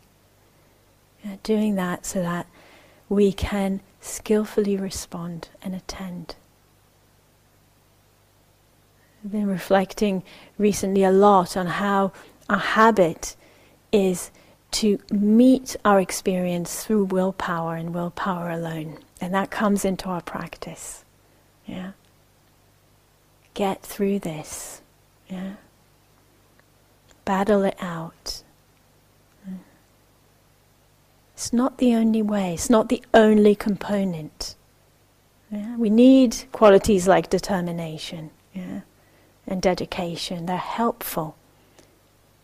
Yeah, 1.24 1.36
doing 1.42 1.74
that 1.74 2.06
so 2.06 2.22
that 2.22 2.46
we 3.12 3.30
can 3.30 3.82
skillfully 4.00 4.74
respond 4.74 5.50
and 5.62 5.74
attend. 5.74 6.34
I've 9.22 9.32
been 9.32 9.48
reflecting 9.48 10.22
recently 10.56 11.04
a 11.04 11.10
lot 11.10 11.54
on 11.54 11.66
how 11.66 12.12
our 12.48 12.56
habit 12.56 13.36
is 13.92 14.30
to 14.70 14.98
meet 15.10 15.76
our 15.84 16.00
experience 16.00 16.84
through 16.84 17.04
willpower 17.04 17.76
and 17.76 17.92
willpower 17.92 18.48
alone. 18.48 18.96
And 19.20 19.34
that 19.34 19.50
comes 19.50 19.84
into 19.84 20.08
our 20.08 20.22
practice. 20.22 21.04
Yeah. 21.66 21.92
Get 23.52 23.82
through 23.82 24.20
this. 24.20 24.80
Yeah. 25.28 25.56
Battle 27.26 27.64
it 27.64 27.76
out. 27.78 28.41
It's 31.42 31.52
not 31.52 31.78
the 31.78 31.96
only 31.96 32.22
way, 32.22 32.54
it's 32.54 32.70
not 32.70 32.88
the 32.88 33.02
only 33.12 33.56
component. 33.56 34.54
Yeah? 35.50 35.76
We 35.76 35.90
need 35.90 36.36
qualities 36.52 37.08
like 37.08 37.30
determination 37.30 38.30
yeah? 38.54 38.82
and 39.44 39.60
dedication, 39.60 40.46
they're 40.46 40.56
helpful. 40.56 41.34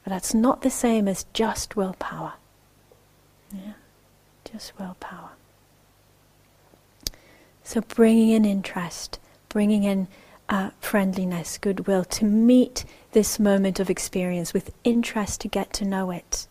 But 0.02 0.10
that's 0.10 0.34
not 0.34 0.62
the 0.62 0.70
same 0.70 1.06
as 1.06 1.26
just 1.32 1.76
willpower. 1.76 2.32
Yeah? 3.52 3.74
Just 4.50 4.72
willpower. 4.80 5.30
So 7.62 7.82
bringing 7.82 8.30
in 8.30 8.44
interest, 8.44 9.20
bringing 9.48 9.84
in 9.84 10.08
uh, 10.48 10.70
friendliness, 10.80 11.56
goodwill, 11.56 12.02
to 12.02 12.24
meet 12.24 12.84
this 13.12 13.38
moment 13.38 13.78
of 13.78 13.90
experience 13.90 14.52
with 14.52 14.74
interest 14.82 15.40
to 15.42 15.48
get 15.48 15.72
to 15.74 15.84
know 15.84 16.10
it 16.10 16.48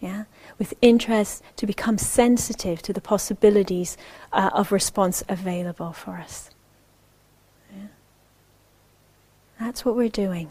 yeah, 0.00 0.24
with 0.58 0.74
interest 0.80 1.42
to 1.56 1.66
become 1.66 1.98
sensitive 1.98 2.80
to 2.82 2.92
the 2.92 3.00
possibilities 3.00 3.96
uh, 4.32 4.50
of 4.52 4.72
response 4.72 5.22
available 5.28 5.92
for 5.92 6.12
us. 6.12 6.50
Yeah. 7.74 7.86
That's 9.60 9.84
what 9.84 9.96
we're 9.96 10.08
doing. 10.08 10.50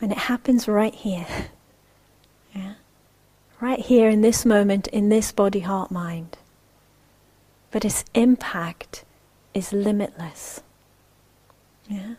And 0.00 0.12
it 0.12 0.18
happens 0.18 0.68
right 0.68 0.94
here. 0.94 1.26
yeah. 2.54 2.74
Right 3.60 3.80
here 3.80 4.08
in 4.08 4.20
this 4.20 4.44
moment, 4.44 4.86
in 4.88 5.08
this 5.08 5.32
body, 5.32 5.60
heart, 5.60 5.90
mind. 5.90 6.36
But 7.70 7.84
its 7.84 8.04
impact 8.14 9.04
is 9.54 9.72
limitless. 9.72 10.60
Yeah. 11.88 12.14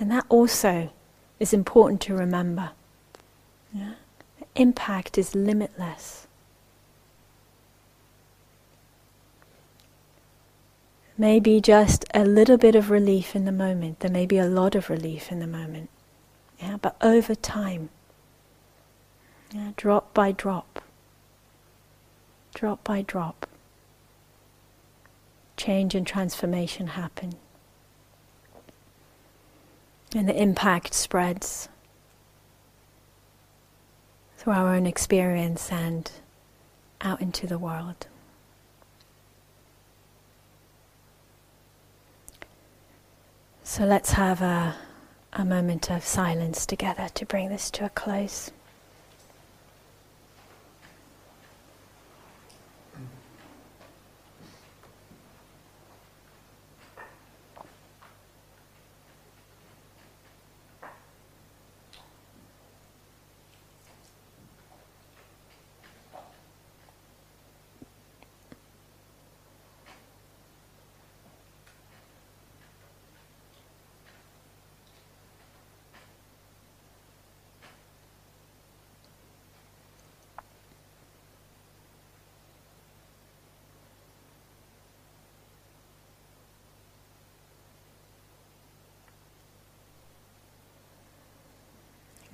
And 0.00 0.10
that 0.10 0.24
also 0.28 0.90
is 1.38 1.52
important 1.52 2.00
to 2.02 2.14
remember. 2.14 2.70
Yeah 3.72 3.94
impact 4.56 5.18
is 5.18 5.34
limitless. 5.34 6.26
Maybe 11.18 11.60
just 11.60 12.04
a 12.12 12.24
little 12.24 12.58
bit 12.58 12.74
of 12.74 12.90
relief 12.90 13.34
in 13.34 13.46
the 13.46 13.52
moment. 13.52 14.00
There 14.00 14.10
may 14.10 14.26
be 14.26 14.38
a 14.38 14.46
lot 14.46 14.74
of 14.74 14.90
relief 14.90 15.32
in 15.32 15.40
the 15.40 15.46
moment. 15.46 15.88
Yeah, 16.58 16.76
but 16.80 16.96
over 17.00 17.34
time, 17.34 17.88
yeah, 19.52 19.72
drop 19.76 20.12
by 20.12 20.32
drop, 20.32 20.82
drop 22.54 22.84
by 22.84 23.02
drop, 23.02 23.46
change 25.56 25.94
and 25.94 26.06
transformation 26.06 26.88
happen. 26.88 27.34
And 30.14 30.28
the 30.28 30.40
impact 30.40 30.94
spreads 30.94 31.68
through 34.46 34.52
our 34.52 34.76
own 34.76 34.86
experience 34.86 35.72
and 35.72 36.08
out 37.00 37.20
into 37.20 37.48
the 37.48 37.58
world. 37.58 38.06
So 43.64 43.84
let's 43.84 44.12
have 44.12 44.42
a, 44.42 44.76
a 45.32 45.44
moment 45.44 45.90
of 45.90 46.04
silence 46.04 46.64
together 46.64 47.08
to 47.14 47.26
bring 47.26 47.48
this 47.48 47.72
to 47.72 47.86
a 47.86 47.88
close. 47.88 48.52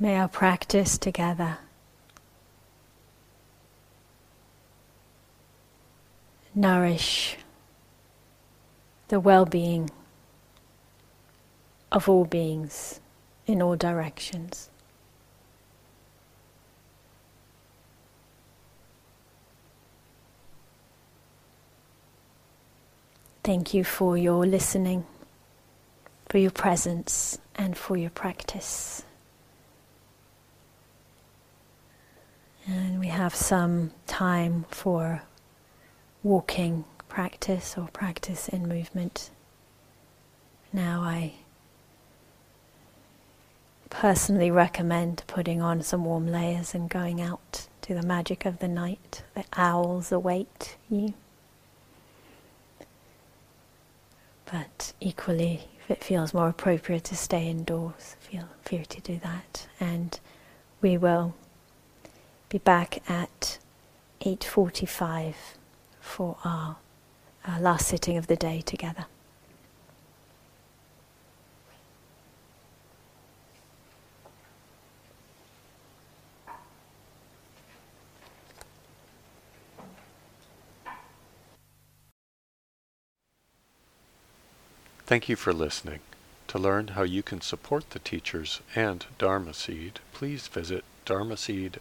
May 0.03 0.17
our 0.17 0.27
practice 0.27 0.99
together 0.99 1.59
nourish 6.57 7.37
the 9.07 9.21
well 9.21 9.45
being 9.47 9.93
of 11.93 12.09
all 12.09 12.25
beings 12.25 12.99
in 13.47 13.63
all 13.63 13.77
directions. 13.77 14.71
Thank 23.45 23.73
you 23.73 23.85
for 23.85 24.19
your 24.19 24.45
listening, 24.45 25.07
for 26.29 26.39
your 26.39 26.51
presence, 26.51 27.39
and 27.55 27.77
for 27.79 27.97
your 27.97 28.11
practice. 28.11 29.05
And 32.67 33.01
we 33.01 33.09
have 33.09 33.35
some 33.35 33.91
time 34.07 34.67
for 34.71 35.23
walking 36.23 36.85
practice 37.09 37.77
or 37.77 37.89
practice 37.89 38.49
in 38.49 38.69
movement. 38.69 39.31
Now 40.73 41.03
I 41.03 41.35
personally 43.91 44.51
recommend 44.51 45.23
putting 45.27 45.61
on 45.61 45.83
some 45.83 46.05
warm 46.05 46.27
layers 46.27 46.75
and 46.75 46.89
going 46.89 47.21
out 47.21 47.69
to 47.83 47.95
the 47.95 48.03
magic 48.03 48.47
of 48.47 48.61
the 48.61 48.69
night. 48.69 49.23
The 49.35 49.45
owls 49.55 50.13
await 50.13 50.77
you. 50.89 51.15
But 54.47 54.93
equally, 55.01 55.69
if 55.81 55.91
it 55.91 56.05
feels 56.05 56.33
more 56.33 56.49
appropriate 56.49 57.05
to 57.05 57.17
stay 57.17 57.49
indoors, 57.49 58.17
feel 58.21 58.49
free 58.63 58.85
to 58.85 59.01
do 59.01 59.19
that. 59.19 59.67
And 59.81 60.19
we 60.81 60.97
will 60.97 61.35
be 62.53 62.59
back 62.59 63.03
at 63.09 63.59
8.45 64.21 65.35
for 66.03 66.37
our, 66.45 66.77
our 67.47 67.59
last 67.59 67.89
sitting 67.89 68.19
of 68.19 68.27
the 68.27 68.37
day 68.37 68.61
together. 68.61 69.07
Thank 85.07 85.31
you 85.31 85.37
for 85.37 85.55
listening. 85.55 86.01
To 86.49 86.59
learn 86.59 86.89
how 86.89 87.03
you 87.03 87.23
can 87.23 87.41
support 87.41 87.89
the 87.91 87.99
teachers 87.99 88.61
and 88.75 89.07
Dharma 89.17 89.55
Seed, 89.55 90.01
please 90.13 90.49
visit 90.49 90.85
dharma 91.07 91.37
dharmaseed.org 91.37 91.81